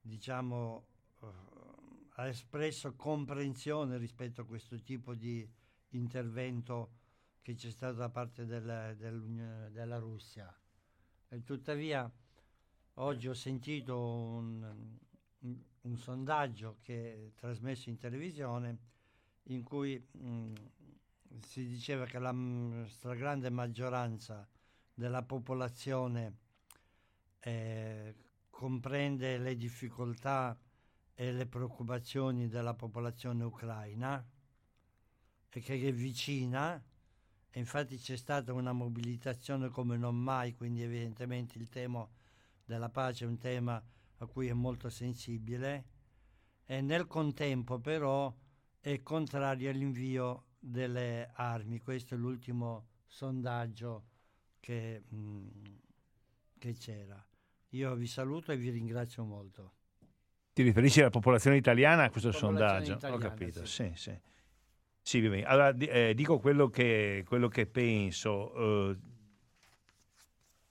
diciamo, 0.00 0.86
ha 2.16 2.26
espresso 2.26 2.94
comprensione 2.94 3.96
rispetto 3.96 4.42
a 4.42 4.44
questo 4.44 4.80
tipo 4.82 5.14
di 5.14 5.48
intervento 5.90 6.98
che 7.40 7.54
c'è 7.54 7.70
stato 7.70 7.96
da 7.96 8.08
parte 8.08 8.44
del, 8.44 8.94
del, 8.96 9.70
della 9.72 9.98
Russia. 9.98 10.54
E 11.28 11.42
tuttavia 11.42 12.10
oggi 12.94 13.28
ho 13.28 13.34
sentito 13.34 13.98
un, 13.98 14.98
un, 15.40 15.62
un, 15.80 15.96
sondaggio 15.96 16.78
che 16.82 17.14
è 17.14 17.32
trasmesso 17.34 17.88
in 17.88 17.96
televisione 17.96 18.78
in 19.44 19.62
cui 19.62 19.98
mh, 19.98 20.52
si 21.40 21.66
diceva 21.66 22.04
che 22.04 22.18
la 22.18 22.32
mh, 22.32 22.86
stragrande 22.88 23.50
maggioranza 23.50 24.46
della 24.92 25.22
popolazione 25.22 26.36
eh, 27.40 28.14
comprende 28.50 29.38
le 29.38 29.56
difficoltà 29.56 30.56
e 31.14 31.32
le 31.32 31.46
preoccupazioni 31.46 32.48
della 32.48 32.74
popolazione 32.74 33.44
ucraina 33.44 34.24
e 35.50 35.60
che 35.60 35.74
è 35.74 35.92
vicina 35.92 36.82
e 37.54 37.58
infatti 37.58 37.98
c'è 37.98 38.16
stata 38.16 38.52
una 38.54 38.72
mobilitazione 38.72 39.68
come 39.68 39.98
non 39.98 40.16
mai, 40.16 40.54
quindi 40.54 40.82
evidentemente 40.82 41.58
il 41.58 41.68
tema 41.68 42.08
della 42.64 42.88
pace 42.88 43.24
è 43.24 43.28
un 43.28 43.36
tema 43.36 43.82
a 44.18 44.26
cui 44.26 44.48
è 44.48 44.54
molto 44.54 44.88
sensibile 44.88 45.84
e 46.64 46.80
nel 46.80 47.06
contempo 47.06 47.78
però 47.78 48.34
è 48.80 49.02
contrario 49.02 49.68
all'invio 49.68 50.46
delle 50.58 51.30
armi. 51.34 51.80
Questo 51.80 52.14
è 52.14 52.16
l'ultimo 52.16 52.86
sondaggio 53.06 54.06
che, 54.58 55.02
mh, 55.06 55.16
mm, 55.16 55.48
che 56.58 56.72
c'era. 56.72 57.22
Io 57.70 57.94
vi 57.96 58.06
saluto 58.06 58.52
e 58.52 58.56
vi 58.56 58.70
ringrazio 58.70 59.24
molto. 59.24 59.74
Ti 60.52 60.62
riferisci 60.62 61.00
alla 61.00 61.10
popolazione 61.10 61.56
italiana 61.56 62.04
a 62.04 62.10
questo 62.10 62.30
sondaggio? 62.30 62.92
Italiana, 62.92 63.14
Ho 63.14 63.28
capito, 63.28 63.64
sì, 63.64 63.90
sì. 63.94 64.16
sì. 65.00 65.20
sì 65.20 65.42
allora 65.46 65.74
eh, 65.76 66.12
dico 66.14 66.38
quello 66.38 66.68
che, 66.68 67.24
quello 67.26 67.48
che 67.48 67.66
penso. 67.66 68.90
Eh, 68.90 68.96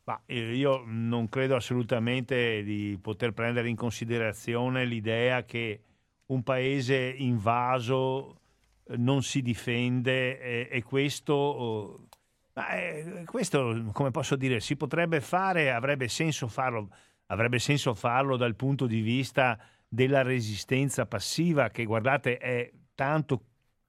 ma 0.03 0.21
io 0.27 0.83
non 0.85 1.29
credo 1.29 1.55
assolutamente 1.55 2.63
di 2.63 2.97
poter 3.01 3.33
prendere 3.33 3.69
in 3.69 3.75
considerazione 3.75 4.85
l'idea 4.85 5.45
che 5.45 5.81
un 6.27 6.43
paese 6.43 7.13
invaso 7.17 8.39
eh, 8.85 8.97
non 8.97 9.23
si 9.23 9.41
difende 9.41 10.39
e, 10.39 10.67
e 10.71 10.83
questo, 10.83 12.07
eh, 12.53 13.23
questo, 13.25 13.89
come 13.91 14.11
posso 14.11 14.35
dire, 14.35 14.59
si 14.59 14.75
potrebbe 14.75 15.21
fare, 15.21 15.71
avrebbe 15.71 16.07
senso 16.07 16.47
farlo 16.47 16.89
avrebbe 17.31 17.59
senso 17.59 17.93
farlo 17.93 18.35
dal 18.35 18.55
punto 18.55 18.85
di 18.85 18.99
vista 18.99 19.57
della 19.87 20.21
resistenza 20.21 21.05
passiva, 21.05 21.69
che 21.69 21.85
guardate 21.85 22.37
è 22.37 22.71
tanto 22.93 23.45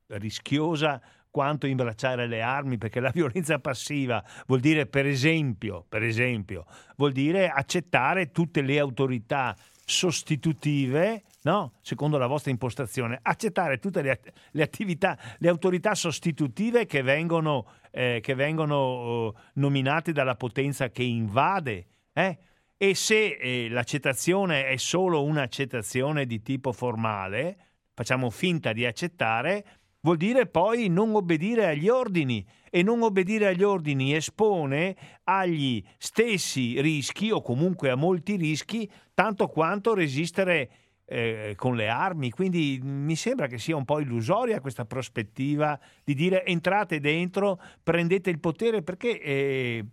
rischiosa 0.06 1.00
quanto 1.30 1.66
imbracciare 1.66 2.26
le 2.26 2.40
armi, 2.40 2.78
perché 2.78 3.00
la 3.00 3.10
violenza 3.14 3.58
passiva 3.58 4.24
vuol 4.46 4.60
dire, 4.60 4.86
per 4.86 5.06
esempio, 5.06 5.84
per 5.88 6.02
esempio 6.02 6.66
vuol 6.96 7.12
dire 7.12 7.48
accettare 7.48 8.30
tutte 8.30 8.62
le 8.62 8.78
autorità 8.78 9.56
sostitutive, 9.84 11.24
no? 11.42 11.72
secondo 11.80 12.18
la 12.18 12.28
vostra 12.28 12.52
impostazione, 12.52 13.18
accettare 13.22 13.78
tutte 13.78 14.02
le, 14.02 14.20
le 14.52 14.62
attività, 14.62 15.18
le 15.38 15.48
autorità 15.48 15.96
sostitutive 15.96 16.86
che 16.86 17.02
vengono, 17.02 17.66
eh, 17.90 18.20
che 18.22 18.34
vengono 18.34 19.26
uh, 19.26 19.34
nominate 19.54 20.12
dalla 20.12 20.36
potenza 20.36 20.90
che 20.90 21.02
invade. 21.02 21.86
Eh? 22.12 22.38
E 22.82 22.96
se 22.96 23.36
eh, 23.36 23.68
l'accettazione 23.68 24.66
è 24.66 24.76
solo 24.76 25.22
un'accettazione 25.22 26.26
di 26.26 26.42
tipo 26.42 26.72
formale, 26.72 27.56
facciamo 27.94 28.28
finta 28.28 28.72
di 28.72 28.84
accettare, 28.84 29.64
vuol 30.00 30.16
dire 30.16 30.48
poi 30.48 30.88
non 30.88 31.14
obbedire 31.14 31.68
agli 31.68 31.88
ordini 31.88 32.44
e 32.68 32.82
non 32.82 33.02
obbedire 33.02 33.46
agli 33.46 33.62
ordini 33.62 34.16
espone 34.16 34.96
agli 35.22 35.80
stessi 35.96 36.80
rischi 36.80 37.30
o 37.30 37.40
comunque 37.40 37.88
a 37.88 37.94
molti 37.94 38.34
rischi 38.34 38.90
tanto 39.14 39.46
quanto 39.46 39.94
resistere 39.94 40.70
eh, 41.04 41.52
con 41.54 41.76
le 41.76 41.88
armi. 41.88 42.30
Quindi 42.32 42.80
mi 42.82 43.14
sembra 43.14 43.46
che 43.46 43.58
sia 43.58 43.76
un 43.76 43.84
po' 43.84 44.00
illusoria 44.00 44.60
questa 44.60 44.86
prospettiva 44.86 45.78
di 46.02 46.14
dire 46.14 46.44
entrate 46.44 46.98
dentro, 46.98 47.60
prendete 47.80 48.28
il 48.28 48.40
potere 48.40 48.82
perché... 48.82 49.20
Eh, 49.20 49.86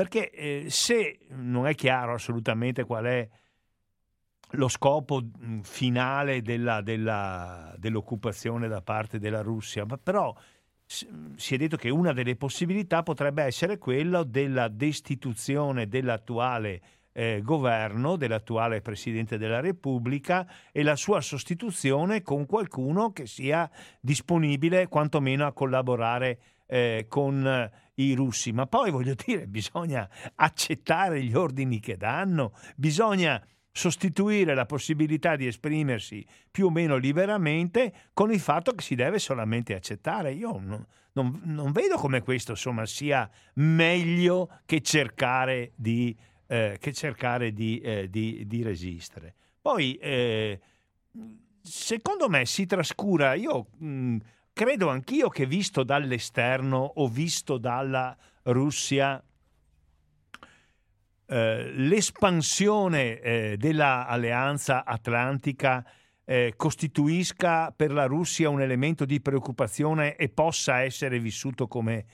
perché 0.00 0.30
eh, 0.30 0.64
se 0.70 1.18
non 1.28 1.66
è 1.66 1.74
chiaro 1.74 2.14
assolutamente 2.14 2.84
qual 2.84 3.04
è 3.04 3.28
lo 4.52 4.68
scopo 4.68 5.22
finale 5.60 6.40
della, 6.40 6.80
della, 6.80 7.74
dell'occupazione 7.76 8.66
da 8.66 8.80
parte 8.80 9.18
della 9.18 9.42
Russia, 9.42 9.84
però 9.84 10.34
si 10.86 11.54
è 11.54 11.58
detto 11.58 11.76
che 11.76 11.90
una 11.90 12.14
delle 12.14 12.34
possibilità 12.34 13.02
potrebbe 13.02 13.42
essere 13.42 13.76
quella 13.76 14.22
della 14.22 14.68
destituzione 14.68 15.86
dell'attuale 15.86 16.80
eh, 17.12 17.42
governo, 17.44 18.16
dell'attuale 18.16 18.80
Presidente 18.80 19.36
della 19.36 19.60
Repubblica 19.60 20.50
e 20.72 20.82
la 20.82 20.96
sua 20.96 21.20
sostituzione 21.20 22.22
con 22.22 22.46
qualcuno 22.46 23.12
che 23.12 23.26
sia 23.26 23.70
disponibile 24.00 24.88
quantomeno 24.88 25.46
a 25.46 25.52
collaborare 25.52 26.38
eh, 26.70 27.06
con 27.08 27.70
i 27.94 28.14
russi, 28.14 28.52
ma 28.52 28.66
poi 28.66 28.90
voglio 28.90 29.14
dire, 29.14 29.46
bisogna 29.46 30.08
accettare 30.36 31.22
gli 31.22 31.34
ordini 31.34 31.80
che 31.80 31.96
danno, 31.96 32.52
bisogna 32.76 33.44
sostituire 33.72 34.54
la 34.54 34.66
possibilità 34.66 35.36
di 35.36 35.46
esprimersi 35.46 36.24
più 36.50 36.66
o 36.66 36.70
meno 36.70 36.96
liberamente 36.96 37.92
con 38.12 38.32
il 38.32 38.40
fatto 38.40 38.72
che 38.72 38.82
si 38.82 38.94
deve 38.94 39.18
solamente 39.18 39.74
accettare. 39.74 40.32
Io 40.32 40.58
non, 40.58 40.84
non, 41.12 41.40
non 41.44 41.72
vedo 41.72 41.96
come 41.96 42.22
questo 42.22 42.52
insomma, 42.52 42.86
sia 42.86 43.28
meglio 43.54 44.60
che 44.66 44.80
cercare 44.80 45.72
di, 45.76 46.16
eh, 46.46 46.78
che 46.80 46.92
cercare 46.92 47.52
di, 47.52 47.78
eh, 47.80 48.08
di, 48.08 48.44
di 48.46 48.62
resistere. 48.62 49.34
Poi, 49.60 49.94
eh, 49.96 50.58
secondo 51.60 52.28
me, 52.28 52.46
si 52.46 52.66
trascura, 52.66 53.34
io 53.34 53.66
mh, 53.76 54.16
credo 54.52 54.88
anch'io 54.88 55.28
che 55.28 55.46
visto 55.46 55.82
dall'esterno 55.82 56.78
o 56.78 57.08
visto 57.08 57.58
dalla 57.58 58.16
Russia 58.44 59.22
eh, 61.32 61.70
l'espansione 61.74 63.20
eh, 63.20 63.56
dell'alleanza 63.56 64.84
atlantica 64.84 65.84
eh, 66.24 66.54
costituisca 66.56 67.70
per 67.70 67.92
la 67.92 68.06
Russia 68.06 68.48
un 68.48 68.60
elemento 68.60 69.04
di 69.04 69.20
preoccupazione 69.20 70.16
e 70.16 70.28
possa 70.28 70.80
essere 70.80 71.20
vissuto 71.20 71.68
come, 71.68 72.04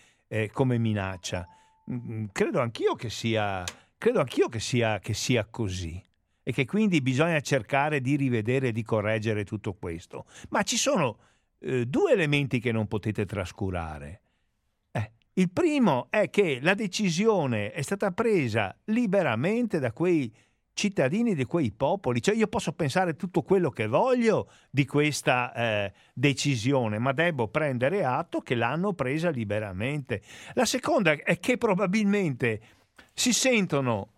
come 0.53 0.77
minaccia. 0.77 1.47
Mm, 1.91 2.27
credo 2.33 2.61
anch'io 2.61 2.95
che 2.95 3.09
sia, 3.09 3.65
credo 3.97 4.21
anch'io 4.21 4.49
che 4.49 4.61
sia, 4.61 4.99
che 4.99 5.15
sia 5.15 5.47
così 5.47 6.03
e 6.43 6.53
che 6.53 6.67
quindi 6.67 7.01
bisogna 7.01 7.41
cercare 7.41 8.01
di 8.01 8.17
rivedere 8.17 8.69
e 8.69 8.73
di 8.73 8.83
correggere 8.83 9.45
tutto 9.45 9.73
questo. 9.73 10.27
Ma 10.51 10.63
ci 10.63 10.77
sono 10.77 11.19
eh, 11.59 11.87
due 11.87 12.13
elementi 12.13 12.61
che 12.61 12.73
non 12.73 12.87
potete 12.87 13.25
trascurare. 13.25 14.21
Il 15.39 15.51
primo 15.51 16.07
è 16.09 16.31
che 16.31 16.61
la 16.63 16.73
decisione 16.73 17.71
è 17.71 17.83
stata 17.83 18.11
presa 18.11 18.75
liberamente 18.85 19.79
da 19.79 19.93
quei 19.93 20.35
cittadini 20.73 21.35
di 21.35 21.45
quei 21.45 21.73
popoli, 21.73 22.23
cioè 22.23 22.35
io 22.35 22.47
posso 22.47 22.73
pensare 22.73 23.17
tutto 23.17 23.43
quello 23.43 23.69
che 23.69 23.87
voglio 23.87 24.51
di 24.71 24.87
questa 24.87 25.53
eh, 25.53 25.93
decisione, 26.15 26.99
ma 26.99 27.13
devo 27.13 27.49
prendere 27.49 28.03
atto 28.03 28.41
che 28.41 28.55
l'hanno 28.55 28.95
presa 28.95 29.29
liberamente. 29.29 30.23
La 30.55 30.65
seconda 30.65 31.13
è 31.13 31.39
che 31.39 31.59
probabilmente 31.59 32.61
si 33.13 33.35
sentono 33.35 34.13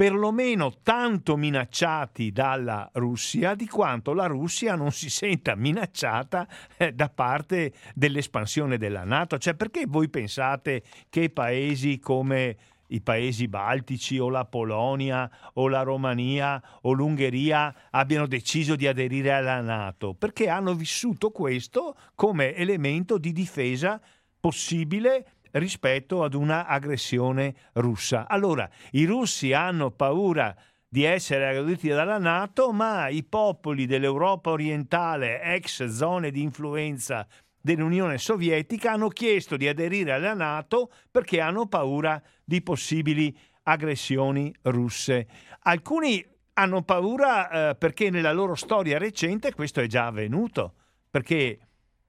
perlomeno 0.00 0.78
tanto 0.82 1.36
minacciati 1.36 2.32
dalla 2.32 2.88
Russia 2.94 3.54
di 3.54 3.66
quanto 3.66 4.14
la 4.14 4.24
Russia 4.24 4.74
non 4.74 4.92
si 4.92 5.10
senta 5.10 5.54
minacciata 5.54 6.48
eh, 6.78 6.92
da 6.92 7.10
parte 7.10 7.74
dell'espansione 7.94 8.78
della 8.78 9.04
Nato. 9.04 9.36
Cioè 9.36 9.52
perché 9.52 9.84
voi 9.86 10.08
pensate 10.08 10.84
che 11.10 11.28
paesi 11.28 11.98
come 11.98 12.56
i 12.86 13.02
paesi 13.02 13.46
baltici 13.46 14.18
o 14.18 14.30
la 14.30 14.46
Polonia 14.46 15.30
o 15.52 15.68
la 15.68 15.82
Romania 15.82 16.62
o 16.80 16.92
l'Ungheria 16.92 17.88
abbiano 17.90 18.26
deciso 18.26 18.76
di 18.76 18.86
aderire 18.86 19.34
alla 19.34 19.60
Nato? 19.60 20.14
Perché 20.14 20.48
hanno 20.48 20.72
vissuto 20.72 21.28
questo 21.28 21.94
come 22.14 22.54
elemento 22.54 23.18
di 23.18 23.32
difesa 23.32 24.00
possibile 24.40 25.39
rispetto 25.52 26.22
ad 26.22 26.34
una 26.34 26.66
aggressione 26.66 27.54
russa. 27.74 28.26
Allora, 28.28 28.68
i 28.92 29.04
russi 29.04 29.52
hanno 29.52 29.90
paura 29.90 30.54
di 30.88 31.04
essere 31.04 31.48
aggrediti 31.48 31.88
dalla 31.88 32.18
Nato, 32.18 32.72
ma 32.72 33.08
i 33.08 33.22
popoli 33.22 33.86
dell'Europa 33.86 34.50
orientale, 34.50 35.40
ex 35.40 35.86
zone 35.86 36.30
di 36.30 36.42
influenza 36.42 37.26
dell'Unione 37.60 38.18
Sovietica, 38.18 38.92
hanno 38.92 39.08
chiesto 39.08 39.56
di 39.56 39.68
aderire 39.68 40.12
alla 40.12 40.34
Nato 40.34 40.90
perché 41.10 41.40
hanno 41.40 41.66
paura 41.66 42.20
di 42.44 42.62
possibili 42.62 43.36
aggressioni 43.62 44.52
russe. 44.62 45.26
Alcuni 45.62 46.26
hanno 46.54 46.82
paura 46.82 47.70
eh, 47.70 47.76
perché 47.76 48.10
nella 48.10 48.32
loro 48.32 48.56
storia 48.56 48.98
recente 48.98 49.54
questo 49.54 49.80
è 49.80 49.86
già 49.86 50.06
avvenuto, 50.06 50.74
perché 51.08 51.60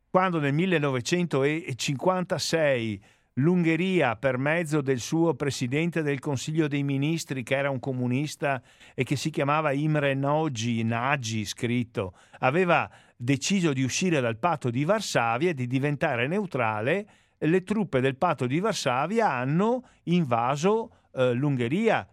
quando 0.09 0.39
nel 0.39 0.53
1956 0.53 3.03
l'Ungheria, 3.35 4.15
per 4.15 4.37
mezzo 4.37 4.81
del 4.81 4.99
suo 4.99 5.33
presidente 5.35 6.01
del 6.01 6.19
Consiglio 6.19 6.67
dei 6.67 6.83
Ministri, 6.83 7.43
che 7.43 7.55
era 7.55 7.69
un 7.69 7.79
comunista 7.79 8.61
e 8.93 9.03
che 9.03 9.15
si 9.15 9.29
chiamava 9.29 9.71
Imre 9.71 10.13
Nagy, 10.13 10.83
Nagy 10.83 11.45
scritto, 11.45 12.15
aveva 12.39 12.89
deciso 13.15 13.71
di 13.71 13.83
uscire 13.83 14.19
dal 14.19 14.37
patto 14.37 14.69
di 14.69 14.83
Varsavia 14.83 15.51
e 15.51 15.53
di 15.53 15.67
diventare 15.67 16.27
neutrale, 16.27 17.07
le 17.37 17.63
truppe 17.63 18.01
del 18.01 18.17
patto 18.17 18.45
di 18.45 18.59
Varsavia 18.59 19.31
hanno 19.31 19.83
invaso 20.03 20.91
eh, 21.13 21.33
l'Ungheria 21.33 22.07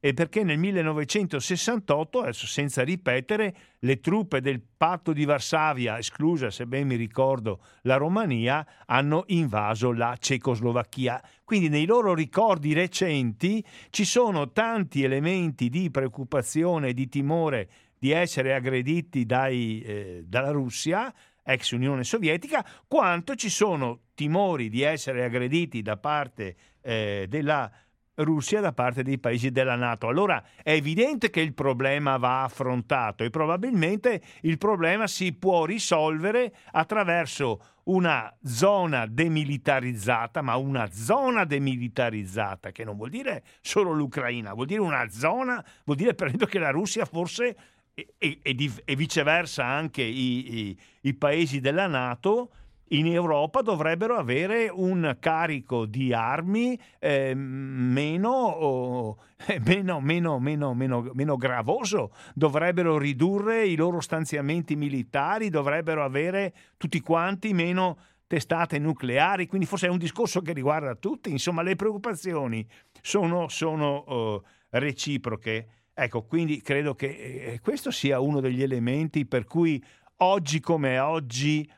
e 0.00 0.14
perché 0.14 0.44
nel 0.44 0.58
1968, 0.58 2.20
adesso 2.20 2.46
senza 2.46 2.84
ripetere, 2.84 3.54
le 3.80 3.98
truppe 3.98 4.40
del 4.40 4.60
patto 4.60 5.12
di 5.12 5.24
Varsavia, 5.24 5.98
esclusa 5.98 6.50
se 6.50 6.66
ben 6.66 6.86
mi 6.86 6.94
ricordo 6.94 7.60
la 7.82 7.96
Romania, 7.96 8.64
hanno 8.86 9.24
invaso 9.28 9.92
la 9.92 10.16
Cecoslovacchia. 10.16 11.20
Quindi 11.44 11.68
nei 11.68 11.84
loro 11.84 12.14
ricordi 12.14 12.72
recenti 12.74 13.64
ci 13.90 14.04
sono 14.04 14.52
tanti 14.52 15.02
elementi 15.02 15.68
di 15.68 15.90
preoccupazione 15.90 16.92
di 16.92 17.08
timore 17.08 17.68
di 17.98 18.12
essere 18.12 18.54
aggrediti 18.54 19.26
dai, 19.26 19.82
eh, 19.82 20.22
dalla 20.24 20.52
Russia, 20.52 21.12
ex 21.42 21.72
Unione 21.72 22.04
Sovietica, 22.04 22.64
quanto 22.86 23.34
ci 23.34 23.48
sono 23.48 24.02
timori 24.14 24.68
di 24.68 24.82
essere 24.82 25.24
aggrediti 25.24 25.82
da 25.82 25.96
parte 25.96 26.54
eh, 26.80 27.26
della 27.28 27.62
Russia 27.62 27.86
Russia 28.18 28.60
da 28.60 28.72
parte 28.72 29.02
dei 29.02 29.18
paesi 29.18 29.50
della 29.50 29.76
Nato. 29.76 30.08
Allora 30.08 30.42
è 30.62 30.72
evidente 30.72 31.30
che 31.30 31.40
il 31.40 31.54
problema 31.54 32.16
va 32.16 32.42
affrontato 32.42 33.24
e 33.24 33.30
probabilmente 33.30 34.22
il 34.42 34.58
problema 34.58 35.06
si 35.06 35.32
può 35.32 35.64
risolvere 35.64 36.54
attraverso 36.72 37.60
una 37.84 38.34
zona 38.44 39.06
demilitarizzata, 39.06 40.42
ma 40.42 40.56
una 40.56 40.90
zona 40.92 41.44
demilitarizzata, 41.44 42.70
che 42.70 42.84
non 42.84 42.96
vuol 42.96 43.10
dire 43.10 43.42
solo 43.60 43.92
l'Ucraina, 43.92 44.52
vuol 44.52 44.66
dire 44.66 44.80
una 44.80 45.08
zona, 45.08 45.64
vuol 45.84 45.96
dire 45.96 46.14
per 46.16 46.26
esempio 46.26 46.46
che 46.46 46.58
la 46.58 46.70
Russia 46.70 47.04
forse 47.04 47.56
e, 47.94 48.38
e, 48.42 48.72
e 48.84 48.96
viceversa 48.96 49.64
anche 49.64 50.02
i, 50.02 50.58
i, 50.58 50.78
i 51.02 51.14
paesi 51.14 51.60
della 51.60 51.86
Nato 51.86 52.50
in 52.90 53.06
Europa 53.06 53.60
dovrebbero 53.60 54.16
avere 54.16 54.68
un 54.72 55.16
carico 55.20 55.84
di 55.84 56.12
armi 56.12 56.78
eh, 56.98 57.34
meno, 57.34 58.30
oh, 58.30 59.18
meno, 59.60 60.00
meno, 60.00 60.38
meno, 60.38 61.36
gravoso, 61.36 62.12
dovrebbero 62.34 62.98
ridurre 62.98 63.66
i 63.66 63.76
loro 63.76 64.00
stanziamenti 64.00 64.76
militari, 64.76 65.50
dovrebbero 65.50 66.04
avere 66.04 66.54
tutti 66.76 67.00
quanti 67.00 67.52
meno 67.52 67.98
testate 68.26 68.78
nucleari, 68.78 69.46
quindi 69.46 69.66
forse 69.66 69.86
è 69.86 69.90
un 69.90 69.98
discorso 69.98 70.42
che 70.42 70.52
riguarda 70.52 70.94
tutti, 70.94 71.30
insomma 71.30 71.62
le 71.62 71.76
preoccupazioni 71.76 72.66
sono, 73.00 73.48
sono 73.48 74.04
oh, 74.06 74.44
reciproche. 74.70 75.68
Ecco, 75.94 76.22
quindi 76.22 76.60
credo 76.60 76.94
che 76.94 77.06
eh, 77.06 77.60
questo 77.60 77.90
sia 77.90 78.20
uno 78.20 78.40
degli 78.40 78.62
elementi 78.62 79.26
per 79.26 79.44
cui 79.44 79.82
oggi 80.18 80.60
come 80.60 80.98
oggi 80.98 81.68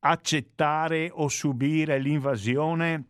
accettare 0.00 1.10
o 1.12 1.28
subire 1.28 1.98
l'invasione 1.98 3.04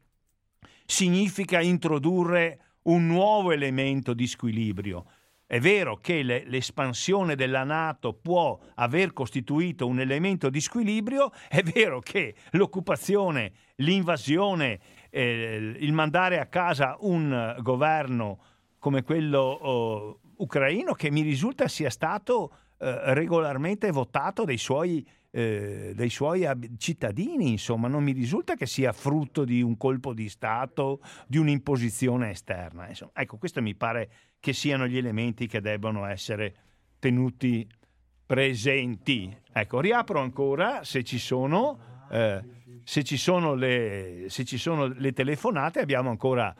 significa 0.84 1.60
introdurre 1.60 2.58
un 2.82 3.06
nuovo 3.06 3.52
elemento 3.52 4.12
di 4.14 4.26
squilibrio. 4.26 5.04
È 5.46 5.58
vero 5.58 5.96
che 5.96 6.22
le, 6.22 6.44
l'espansione 6.46 7.34
della 7.34 7.64
Nato 7.64 8.12
può 8.12 8.58
aver 8.76 9.12
costituito 9.12 9.86
un 9.86 9.98
elemento 9.98 10.48
di 10.48 10.60
squilibrio, 10.60 11.32
è 11.48 11.62
vero 11.62 11.98
che 11.98 12.34
l'occupazione, 12.52 13.52
l'invasione, 13.76 14.78
eh, 15.10 15.74
il 15.78 15.92
mandare 15.92 16.38
a 16.38 16.46
casa 16.46 16.96
un 17.00 17.56
governo 17.60 18.38
come 18.78 19.02
quello 19.02 19.40
oh, 19.40 20.20
ucraino, 20.36 20.92
che 20.94 21.10
mi 21.10 21.22
risulta 21.22 21.66
sia 21.66 21.90
stato 21.90 22.52
eh, 22.78 23.12
regolarmente 23.14 23.90
votato 23.90 24.44
dai 24.44 24.56
suoi 24.56 25.04
eh, 25.30 25.92
dai 25.94 26.10
suoi 26.10 26.46
cittadini, 26.76 27.50
insomma, 27.50 27.88
non 27.88 28.02
mi 28.02 28.12
risulta 28.12 28.54
che 28.54 28.66
sia 28.66 28.92
frutto 28.92 29.44
di 29.44 29.62
un 29.62 29.76
colpo 29.76 30.12
di 30.12 30.28
Stato, 30.28 31.00
di 31.26 31.38
un'imposizione 31.38 32.30
esterna. 32.30 32.88
Insomma, 32.88 33.12
ecco, 33.14 33.36
questo 33.36 33.62
mi 33.62 33.74
pare 33.74 34.10
che 34.40 34.52
siano 34.52 34.86
gli 34.86 34.96
elementi 34.96 35.46
che 35.46 35.60
debbano 35.60 36.04
essere 36.06 36.54
tenuti 36.98 37.66
presenti. 38.26 39.34
Ecco, 39.52 39.80
riapro 39.80 40.20
ancora 40.20 40.84
se 40.84 41.04
ci 41.04 41.18
sono. 41.18 42.06
Eh, 42.10 42.58
se 42.82 43.04
ci 43.04 43.16
sono, 43.16 43.54
le, 43.54 44.24
se 44.28 44.44
ci 44.44 44.58
sono 44.58 44.86
le 44.86 45.12
telefonate 45.12 45.80
abbiamo 45.80 46.10
ancora 46.10 46.52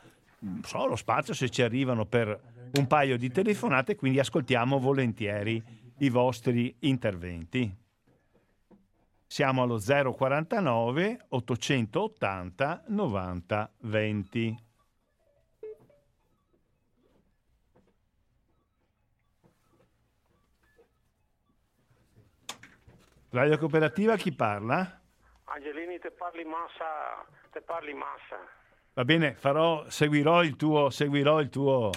so, 0.63 0.87
lo 0.87 0.97
spazio 0.97 1.35
se 1.35 1.49
ci 1.49 1.63
arrivano 1.63 2.07
per 2.07 2.39
un 2.79 2.87
paio 2.87 3.17
di 3.17 3.31
telefonate, 3.31 3.97
quindi 3.97 4.21
ascoltiamo 4.21 4.79
volentieri 4.79 5.63
i 5.99 6.09
vostri 6.09 6.75
interventi. 6.81 7.75
Siamo 9.33 9.63
allo 9.63 9.79
049 9.79 11.27
880 11.29 12.85
90 12.89 13.73
20. 13.83 14.65
Radio 23.31 23.57
Cooperativa, 23.57 24.17
chi 24.17 24.35
parla? 24.35 25.01
Angelini, 25.45 26.01
te 26.01 26.11
parli 26.11 26.45
massa, 26.45 27.25
te 27.53 27.61
parli 27.61 27.95
massa. 27.95 28.37
Va 28.95 29.05
bene, 29.05 29.37
farò, 29.37 29.89
seguirò 29.89 30.43
il 30.43 30.57
tuo, 30.57 30.91
seguirò 30.91 31.41
il 31.41 31.51
tuo, 31.51 31.91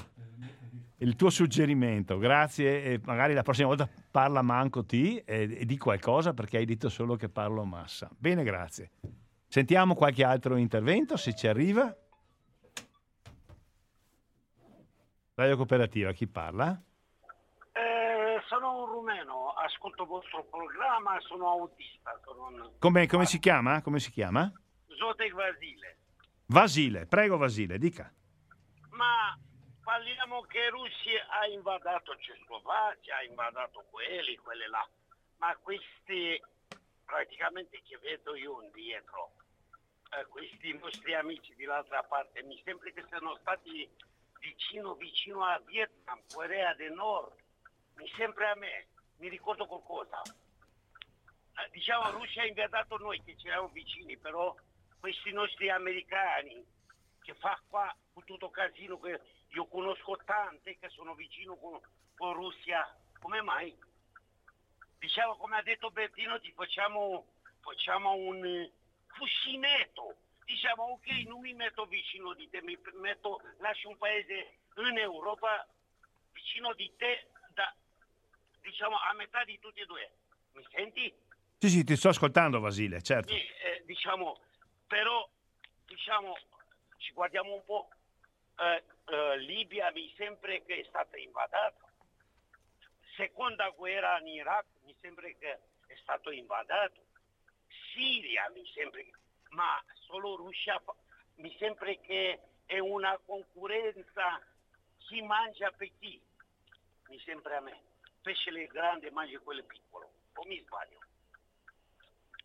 il 1.03 1.15
tuo 1.15 1.30
suggerimento. 1.30 2.17
Grazie 2.17 2.84
e 2.84 2.99
magari 3.03 3.34
la 3.34 3.43
prossima 3.43 3.67
volta 3.67 3.88
parla 4.09 4.41
manco 4.41 4.85
ti 4.85 5.17
e, 5.19 5.59
e 5.59 5.65
di 5.65 5.77
qualcosa 5.77 6.34
perché 6.34 6.57
hai 6.57 6.65
detto 6.65 6.89
solo 6.89 7.15
che 7.15 7.30
parlo 7.30 7.63
massa. 7.65 8.09
Bene, 8.17 8.43
grazie. 8.43 8.91
Sentiamo 9.47 9.93
qualche 9.93 10.23
altro 10.23 10.55
intervento 10.55 11.15
se 11.15 11.35
ci 11.35 11.47
arriva. 11.47 11.95
Radio 15.35 15.55
Cooperativa, 15.55 16.11
chi 16.11 16.27
parla? 16.27 16.80
Eh, 17.71 18.41
sono 18.47 18.84
un 18.84 18.85
rumeno, 18.85 19.49
ascolto 19.49 20.03
il 20.03 20.09
vostro 20.09 20.45
programma, 20.45 21.19
sono 21.21 21.49
autista. 21.49 22.19
Sono 22.23 22.47
un... 22.47 22.71
Come, 22.80 23.07
come 23.07 23.25
si 23.25 23.39
chiama? 23.39 23.81
Come 23.81 23.99
si 23.99 24.11
chiama? 24.11 24.51
Zotek 24.88 25.34
Vasile. 25.34 25.97
Vasile, 26.45 27.05
prego 27.07 27.38
Vasile, 27.38 27.77
dica. 27.80 28.11
Ma 28.91 29.35
parliamo 29.84 30.41
che 30.43 30.69
Russia 30.69 31.27
ha 31.27 31.45
invadato 31.47 32.18
Cecoslovacchia, 32.18 33.18
ha 33.18 33.23
invadato 33.23 33.84
quelli, 33.89 34.38
quelle 34.38 34.68
là. 34.68 34.88
Ma 35.38 35.55
questi 35.57 36.41
praticamente 37.05 37.81
che 37.84 37.97
vedo 37.97 38.35
io 38.35 38.61
indietro, 38.61 39.34
eh, 40.18 40.26
questi 40.27 40.73
nostri 40.77 41.14
amici 41.14 41.53
dall'altra 41.55 42.01
parte, 42.03 42.41
mi 42.43 42.60
sembra 42.64 42.89
che 42.91 43.03
siano 43.07 43.38
stati 43.41 43.89
vicino 44.39 44.95
vicino 44.95 45.43
a 45.43 45.60
Vietnam, 45.65 46.22
Corea 46.34 46.73
del 46.73 46.93
Nord, 46.93 47.35
mi 47.95 48.10
sembra 48.15 48.51
a 48.51 48.55
me, 48.55 48.88
mi 49.18 49.27
ricordo 49.27 49.65
qualcosa. 49.65 50.22
Eh, 50.22 51.69
diciamo 51.72 52.10
Russia 52.11 52.41
ha 52.41 52.47
invadato 52.47 52.97
noi 52.97 53.22
che 53.23 53.35
c'eravamo 53.35 53.69
vicini, 53.69 54.18
però 54.18 54.55
questi 54.99 55.31
nostri 55.31 55.69
americani 55.69 56.65
che 57.22 57.34
fa 57.35 57.61
qua 57.68 57.95
tutto 58.26 58.49
casino, 58.49 58.99
che 58.99 59.19
io 59.53 59.65
conosco 59.67 60.17
tante 60.25 60.77
che 60.77 60.89
sono 60.89 61.13
vicino 61.13 61.55
con, 61.55 61.80
con 62.15 62.34
Russia, 62.34 62.85
come 63.19 63.41
mai? 63.41 63.75
Diciamo 64.99 65.35
come 65.38 65.57
ha 65.57 65.61
detto 65.61 65.91
Bertino, 65.91 66.39
ti 66.39 66.51
facciamo, 66.51 67.25
facciamo 67.61 68.13
un 68.13 68.45
eh, 68.45 68.71
cuscinetto 69.17 70.17
diciamo 70.45 70.84
ok 70.84 71.07
non 71.27 71.39
mi 71.39 71.53
metto 71.53 71.85
vicino 71.85 72.34
di 72.34 72.49
te, 72.49 72.61
mi 72.61 72.77
metto, 72.95 73.41
lascio 73.59 73.89
un 73.89 73.97
paese 73.97 74.57
in 74.77 74.97
Europa 74.97 75.67
vicino 76.31 76.73
di 76.73 76.91
te 76.97 77.27
da, 77.53 77.73
diciamo 78.61 78.97
a 78.97 79.13
metà 79.13 79.43
di 79.43 79.59
tutti 79.59 79.80
e 79.80 79.85
due. 79.85 80.11
Mi 80.53 80.65
senti? 80.71 81.13
Sì, 81.57 81.69
sì, 81.69 81.84
ti 81.84 81.95
sto 81.95 82.09
ascoltando 82.09 82.59
Vasile, 82.59 83.01
certo. 83.01 83.34
Sì, 83.34 83.39
eh, 83.39 83.84
diciamo, 83.85 84.39
però 84.88 85.27
diciamo, 85.85 86.35
ci 86.97 87.13
guardiamo 87.13 87.53
un 87.53 87.63
po', 87.63 87.89
eh, 88.57 88.84
eh, 89.05 89.38
Libia 89.38 89.91
mi 89.91 90.11
sembra 90.15 90.53
che 90.65 90.80
è 90.80 90.84
stata 90.85 91.17
invadata. 91.17 91.91
Seconda 93.15 93.69
guerra 93.69 94.19
in 94.19 94.27
Iraq 94.27 94.65
mi 94.85 94.95
sembra 95.01 95.27
che 95.39 95.59
è 95.88 95.95
stato 96.01 96.31
invadato. 96.31 97.01
Siria 97.93 98.49
mi 98.49 98.65
sembra 98.73 99.01
ma 99.49 99.84
solo 100.07 100.35
Russia 100.35 100.81
mi 101.35 101.55
sembra 101.57 101.93
che 101.93 102.39
è 102.65 102.80
una 102.80 103.17
concorrenza 103.25 104.41
chi 104.97 105.21
mangia 105.21 105.71
per 105.71 105.89
chi, 105.99 106.21
mi 107.09 107.19
sembra 107.19 107.57
a 107.57 107.61
me. 107.61 107.81
Pesce 108.21 108.51
le 108.51 108.67
grande 108.67 109.11
mangia 109.11 109.39
quello 109.39 109.63
piccolo, 109.63 110.11
o 110.34 110.43
mi 110.45 110.59
sbaglio? 110.61 110.99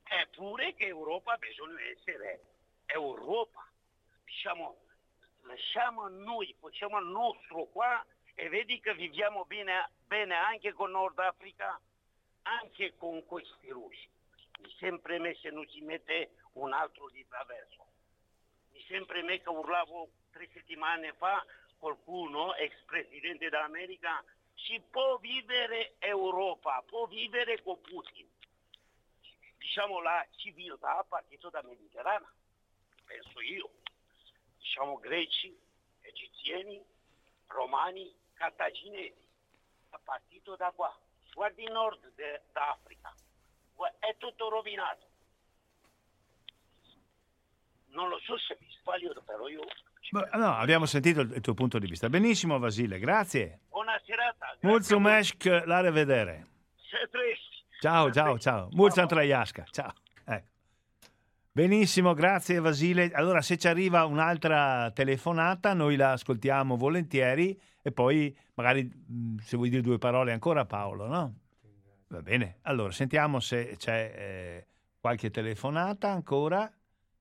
Eppure 0.05 0.74
che 0.74 0.86
Europa 0.86 1.36
bisogna 1.36 1.80
essere 1.82 2.43
Europa, 2.86 3.66
diciamo, 4.24 4.78
lasciamo 5.49 6.09
noi, 6.09 6.55
facciamo 6.61 6.99
il 6.99 7.07
nostro 7.07 7.65
qua 7.65 8.05
e 8.35 8.49
vedi 8.49 8.79
che 8.81 8.95
viviamo 8.95 9.45
bene, 9.47 9.91
bene 10.07 10.35
anche 10.35 10.73
con 10.73 10.91
Nord 10.91 11.19
Africa, 11.19 11.81
anche 12.43 12.95
con 12.97 13.25
questi 13.25 13.69
russi. 13.70 14.09
Mi 14.61 14.70
sempre 14.79 15.19
me 15.19 15.35
se 15.37 15.51
non 15.51 15.66
si 15.69 15.81
mette 15.81 16.33
un 16.53 16.73
altro 16.73 17.09
di 17.11 17.27
traverso. 17.27 17.87
Mi 18.73 18.85
sempre 18.87 19.23
me 19.23 19.41
che 19.41 19.49
urlavo 19.49 20.09
tre 20.31 20.49
settimane 20.53 21.15
fa 21.15 21.45
qualcuno, 21.79 22.55
ex 22.55 22.75
presidente 22.85 23.49
dell'America, 23.49 24.23
si 24.55 24.81
può 24.91 25.16
vivere 25.19 25.95
Europa, 25.99 26.83
può 26.87 27.07
vivere 27.07 27.62
con 27.62 27.81
Putin. 27.81 28.29
Diciamo 29.57 30.01
la 30.01 30.27
civiltà 30.37 30.99
ha 30.99 31.05
partito 31.05 31.49
da 31.51 31.62
Mediterranea, 31.62 32.31
penso 33.05 33.41
io. 33.41 33.70
Diciamo 34.69 34.99
greci, 34.99 35.57
egiziani, 36.03 36.78
romani, 37.47 38.15
cartaginesi. 38.35 39.27
Ha 39.90 40.01
partito 40.05 40.57
da 40.57 40.70
qua. 40.77 40.95
Guardi 41.32 41.62
il 41.62 41.73
nord 41.73 42.12
d'Africa, 42.53 43.15
è 43.99 44.15
tutto 44.19 44.51
rovinato 44.51 45.07
non 47.99 48.09
lo 48.09 48.19
so 48.20 48.36
se 48.39 48.57
mi 48.61 48.66
sbaglio, 48.81 49.12
però 49.24 49.49
io... 49.49 49.62
No, 50.11 50.55
abbiamo 50.55 50.86
sentito 50.86 51.20
il 51.20 51.40
tuo 51.40 51.55
punto 51.55 51.78
di 51.78 51.86
vista. 51.86 52.09
Benissimo 52.09 52.59
Vasile, 52.59 52.99
grazie. 52.99 53.61
Buona 53.69 54.01
serata. 54.05 54.57
Mulțumesc, 54.61 55.45
la 55.65 55.81
rivedere. 55.81 56.47
Ciao, 57.81 58.11
ciao, 58.11 58.39
ciao. 58.39 58.69
Mulțumesc 58.73 59.12
Traiasca. 59.12 59.65
Ciao. 59.70 59.93
Ecco. 60.24 60.57
Benissimo, 61.53 62.15
grazie 62.15 62.61
Vasile. 62.61 63.11
Allora, 63.11 63.41
se 63.43 63.57
ci 63.57 63.66
arriva 63.66 64.05
un'altra 64.05 64.91
telefonata, 64.93 65.75
noi 65.75 65.97
la 65.97 66.12
ascoltiamo 66.12 66.77
volentieri 66.77 67.59
e 67.83 67.91
poi 67.91 68.37
magari 68.55 68.89
se 69.41 69.57
vuoi 69.57 69.69
dire 69.69 69.83
due 69.83 69.99
parole 69.99 70.33
ancora 70.33 70.66
Paolo, 70.66 71.07
no? 71.07 71.35
Va 72.09 72.23
bene. 72.23 72.59
Allora, 72.62 72.93
sentiamo 72.93 73.41
se 73.41 73.75
c'è 73.77 74.12
eh, 74.15 74.66
qualche 75.01 75.31
telefonata 75.31 76.11
ancora 76.11 76.73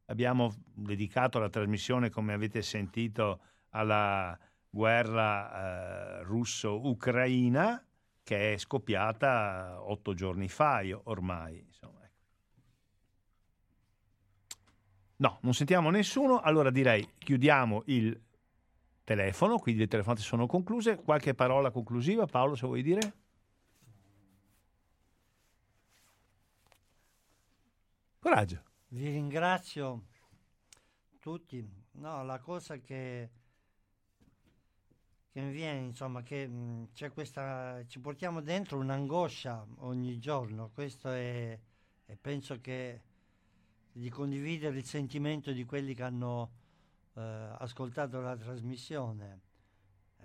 abbiamo 0.08 0.54
dedicato 0.74 1.40
la 1.40 1.49
trasmissione, 1.49 2.10
come 2.10 2.34
avete 2.34 2.62
sentito, 2.62 3.41
alla 3.70 4.38
guerra 4.70 6.20
eh, 6.20 6.24
russo-ucraina 6.24 7.84
che 8.24 8.54
è 8.54 8.58
scoppiata 8.58 9.78
otto 9.82 10.14
giorni 10.14 10.49
fa 10.49 10.82
ormai. 11.04 11.60
Insomma. 11.66 11.99
Ecco. 12.04 12.22
No, 15.19 15.39
non 15.41 15.53
sentiamo 15.53 15.89
nessuno, 15.89 16.39
allora 16.39 16.69
direi 16.69 17.14
chiudiamo 17.18 17.84
il 17.88 18.19
telefono, 19.03 19.57
quindi 19.57 19.81
le 19.81 19.88
telefonate 19.88 20.22
sono 20.22 20.45
concluse. 20.45 20.98
Qualche 20.98 21.34
parola 21.34 21.72
conclusiva, 21.72 22.26
Paolo, 22.27 22.56
se 22.56 22.68
vuoi 22.68 22.84
dire? 22.84 23.14
Coraggio. 28.19 28.61
Vi 28.89 29.10
ringrazio 29.10 30.03
tutti. 31.19 31.68
No, 31.94 32.23
la 32.23 32.39
cosa 32.39 32.77
che, 32.77 33.30
che 35.31 35.41
mi 35.41 35.52
viene, 35.52 35.80
insomma, 35.80 36.22
che 36.22 36.48
mh, 36.48 36.89
c'è 36.94 37.11
questa, 37.11 37.84
ci 37.88 37.99
portiamo 37.99 38.41
dentro 38.41 38.77
un'angoscia 38.77 39.65
ogni 39.77 40.19
giorno. 40.19 40.69
Questo 40.73 41.10
è, 41.10 41.60
e 42.06 42.18
penso 42.18 42.61
che 42.61 43.02
di 43.98 44.10
condividere 44.10 44.78
il 44.78 44.86
sentimento 44.86 45.52
di 45.52 45.65
quelli 45.65 45.94
che 45.94 46.03
hanno 46.03 46.52
eh, 47.15 47.22
ascoltato 47.57 48.22
la 48.22 48.36
trasmissione, 48.36 49.41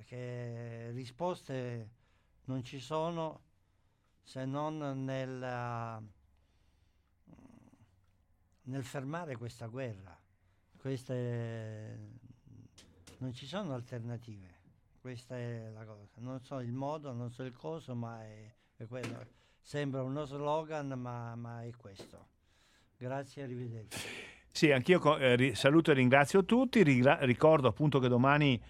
che 0.05 0.91
risposte 0.91 1.91
non 2.45 2.63
ci 2.63 2.81
sono 2.81 3.41
se 4.23 4.45
non 4.45 5.05
nella 5.05 6.03
nel 8.65 8.85
fermare 8.85 9.37
questa 9.37 9.67
guerra. 9.67 10.17
Queste, 10.77 12.19
non 13.19 13.33
ci 13.33 13.47
sono 13.47 13.73
alternative, 13.75 14.61
questa 15.01 15.37
è 15.37 15.71
la 15.71 15.85
cosa. 15.85 16.07
Non 16.17 16.41
so 16.43 16.59
il 16.59 16.73
modo, 16.73 17.13
non 17.13 17.31
so 17.31 17.45
il 17.45 17.53
coso, 17.53 17.95
ma 17.95 18.23
è, 18.25 18.53
è 18.77 18.87
quello. 18.87 19.27
Sembra 19.61 20.03
uno 20.03 20.25
slogan, 20.25 20.89
ma, 20.99 21.37
ma, 21.37 21.63
è 21.63 21.71
questo. 21.77 22.32
Grazie, 23.03 23.43
arrivederci. 23.43 23.99
Sì, 24.53 24.71
anch'io 24.71 25.19
eh, 25.19 25.57
saluto 25.57 25.91
e 25.91 25.95
ringrazio 25.95 26.45
tutti. 26.45 26.85
Ricordo 26.85 27.67
appunto 27.67 27.99
che 27.99 28.07
domani 28.07 28.63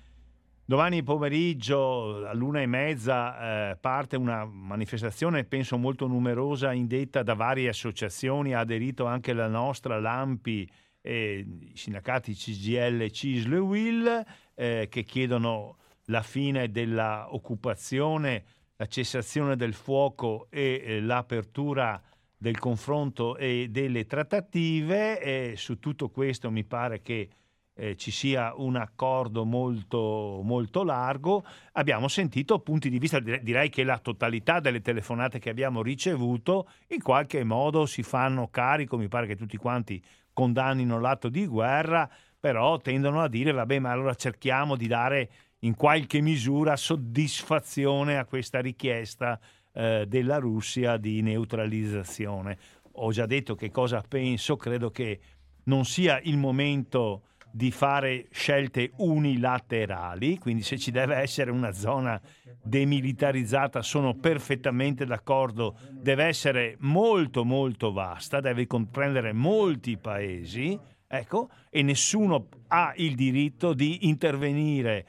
Domani 0.64 1.02
pomeriggio 1.02 2.26
all'una 2.26 2.62
e 2.62 2.66
mezza 2.66 3.72
eh, 3.72 3.76
parte 3.76 4.16
una 4.16 4.46
manifestazione, 4.46 5.44
penso 5.44 5.76
molto 5.76 6.06
numerosa, 6.06 6.72
indetta 6.72 7.22
da 7.22 7.34
varie 7.34 7.68
associazioni, 7.68 8.54
ha 8.54 8.60
aderito 8.60 9.04
anche 9.04 9.34
la 9.34 9.48
nostra, 9.48 10.00
l'AMPI, 10.00 10.70
e 11.02 11.46
i 11.72 11.76
sindacati 11.76 12.32
CGL, 12.32 13.10
CISL 13.10 13.52
e 13.52 13.58
WIL, 13.58 14.26
eh, 14.54 14.86
che 14.88 15.02
chiedono 15.02 15.76
la 16.04 16.22
fine 16.22 16.70
dell'occupazione, 16.70 18.44
la 18.76 18.86
cessazione 18.86 19.56
del 19.56 19.74
fuoco 19.74 20.46
e 20.48 20.82
eh, 20.82 21.00
l'apertura 21.00 22.00
del 22.42 22.58
confronto 22.58 23.36
e 23.36 23.68
delle 23.70 24.04
trattative. 24.04 25.20
E 25.20 25.54
su 25.56 25.78
tutto 25.78 26.10
questo 26.10 26.50
mi 26.50 26.64
pare 26.64 27.00
che 27.00 27.28
eh, 27.74 27.96
ci 27.96 28.10
sia 28.10 28.52
un 28.56 28.74
accordo 28.74 29.44
molto, 29.44 30.40
molto 30.42 30.82
largo. 30.82 31.44
Abbiamo 31.74 32.08
sentito 32.08 32.58
punti 32.58 32.90
di 32.90 32.98
vista, 32.98 33.20
direi 33.20 33.70
che 33.70 33.84
la 33.84 33.98
totalità 33.98 34.58
delle 34.58 34.80
telefonate 34.80 35.38
che 35.38 35.50
abbiamo 35.50 35.82
ricevuto 35.82 36.68
in 36.88 37.00
qualche 37.00 37.44
modo 37.44 37.86
si 37.86 38.02
fanno 38.02 38.48
carico, 38.48 38.96
mi 38.96 39.06
pare 39.06 39.28
che 39.28 39.36
tutti 39.36 39.56
quanti 39.56 40.02
condannino 40.32 40.98
l'atto 40.98 41.28
di 41.28 41.46
guerra, 41.46 42.10
però 42.40 42.76
tendono 42.78 43.22
a 43.22 43.28
dire 43.28 43.52
vabbè 43.52 43.78
ma 43.78 43.92
allora 43.92 44.16
cerchiamo 44.16 44.74
di 44.74 44.88
dare 44.88 45.30
in 45.60 45.76
qualche 45.76 46.20
misura 46.20 46.74
soddisfazione 46.74 48.18
a 48.18 48.24
questa 48.24 48.60
richiesta 48.60 49.38
eh, 49.72 50.04
della 50.06 50.38
Russia 50.38 50.96
di 50.96 51.22
neutralizzazione. 51.22 52.58
Ho 52.92 53.10
già 53.10 53.26
detto 53.26 53.54
che 53.54 53.70
cosa 53.70 54.02
penso, 54.06 54.56
credo 54.56 54.90
che 54.90 55.20
non 55.64 55.84
sia 55.84 56.20
il 56.22 56.36
momento 56.36 57.22
di 57.52 57.70
fare 57.70 58.28
scelte 58.30 58.92
unilaterali, 58.96 60.38
quindi 60.38 60.62
se 60.62 60.78
ci 60.78 60.90
deve 60.90 61.16
essere 61.16 61.50
una 61.50 61.72
zona 61.72 62.20
demilitarizzata 62.62 63.82
sono 63.82 64.14
perfettamente 64.14 65.04
d'accordo, 65.04 65.76
deve 65.90 66.24
essere 66.24 66.76
molto 66.80 67.44
molto 67.44 67.92
vasta, 67.92 68.40
deve 68.40 68.66
comprendere 68.66 69.34
molti 69.34 69.98
paesi, 69.98 70.78
ecco, 71.06 71.50
e 71.68 71.82
nessuno 71.82 72.48
ha 72.68 72.94
il 72.96 73.14
diritto 73.14 73.74
di 73.74 74.08
intervenire 74.08 75.06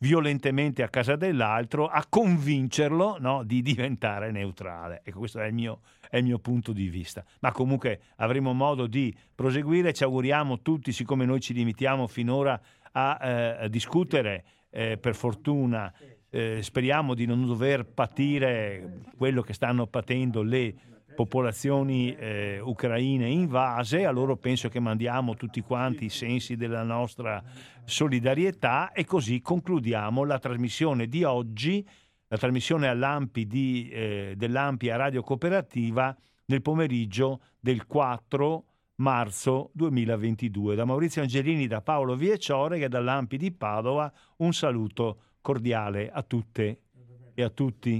violentemente 0.00 0.82
a 0.82 0.88
casa 0.88 1.16
dell'altro 1.16 1.86
a 1.86 2.04
convincerlo 2.08 3.16
no, 3.18 3.42
di 3.42 3.62
diventare 3.62 4.30
neutrale. 4.30 5.02
Ecco, 5.04 5.18
questo 5.18 5.40
è 5.40 5.46
il, 5.46 5.54
mio, 5.54 5.80
è 6.08 6.16
il 6.18 6.24
mio 6.24 6.38
punto 6.38 6.72
di 6.72 6.88
vista. 6.88 7.24
Ma 7.40 7.52
comunque 7.52 8.00
avremo 8.16 8.52
modo 8.52 8.86
di 8.86 9.14
proseguire, 9.34 9.92
ci 9.92 10.04
auguriamo 10.04 10.60
tutti, 10.60 10.92
siccome 10.92 11.24
noi 11.24 11.40
ci 11.40 11.52
limitiamo 11.52 12.06
finora 12.06 12.60
a, 12.92 13.18
eh, 13.20 13.64
a 13.64 13.68
discutere, 13.68 14.44
eh, 14.70 14.96
per 14.96 15.14
fortuna, 15.14 15.92
eh, 16.30 16.62
speriamo 16.62 17.14
di 17.14 17.26
non 17.26 17.44
dover 17.44 17.84
patire 17.84 19.00
quello 19.16 19.42
che 19.42 19.52
stanno 19.52 19.86
patendo 19.86 20.42
le 20.42 20.74
popolazioni 21.14 22.14
eh, 22.14 22.60
ucraine 22.62 23.28
invase, 23.28 24.04
a 24.04 24.10
loro 24.10 24.36
penso 24.36 24.68
che 24.68 24.80
mandiamo 24.80 25.34
tutti 25.34 25.60
quanti 25.60 26.06
i 26.06 26.10
sensi 26.10 26.56
della 26.56 26.82
nostra 26.82 27.42
solidarietà 27.84 28.92
e 28.92 29.04
così 29.04 29.40
concludiamo 29.40 30.24
la 30.24 30.38
trasmissione 30.38 31.06
di 31.06 31.24
oggi, 31.24 31.86
la 32.28 32.36
trasmissione 32.36 32.88
all'Ampi 32.88 33.46
di, 33.46 33.88
eh, 33.90 34.34
dell'Ampi 34.36 34.88
Radio 34.88 35.22
Cooperativa 35.22 36.16
nel 36.46 36.62
pomeriggio 36.62 37.40
del 37.58 37.86
4 37.86 38.64
marzo 38.96 39.70
2022. 39.74 40.74
Da 40.74 40.84
Maurizio 40.84 41.22
Angelini, 41.22 41.66
da 41.66 41.80
Paolo 41.80 42.14
Vieciore 42.14 42.78
e 42.78 42.88
dall'Ampi 42.88 43.36
di 43.36 43.52
Padova 43.52 44.12
un 44.38 44.52
saluto 44.52 45.22
cordiale 45.40 46.10
a 46.10 46.22
tutte 46.22 46.80
e 47.34 47.42
a 47.42 47.48
tutti. 47.48 47.98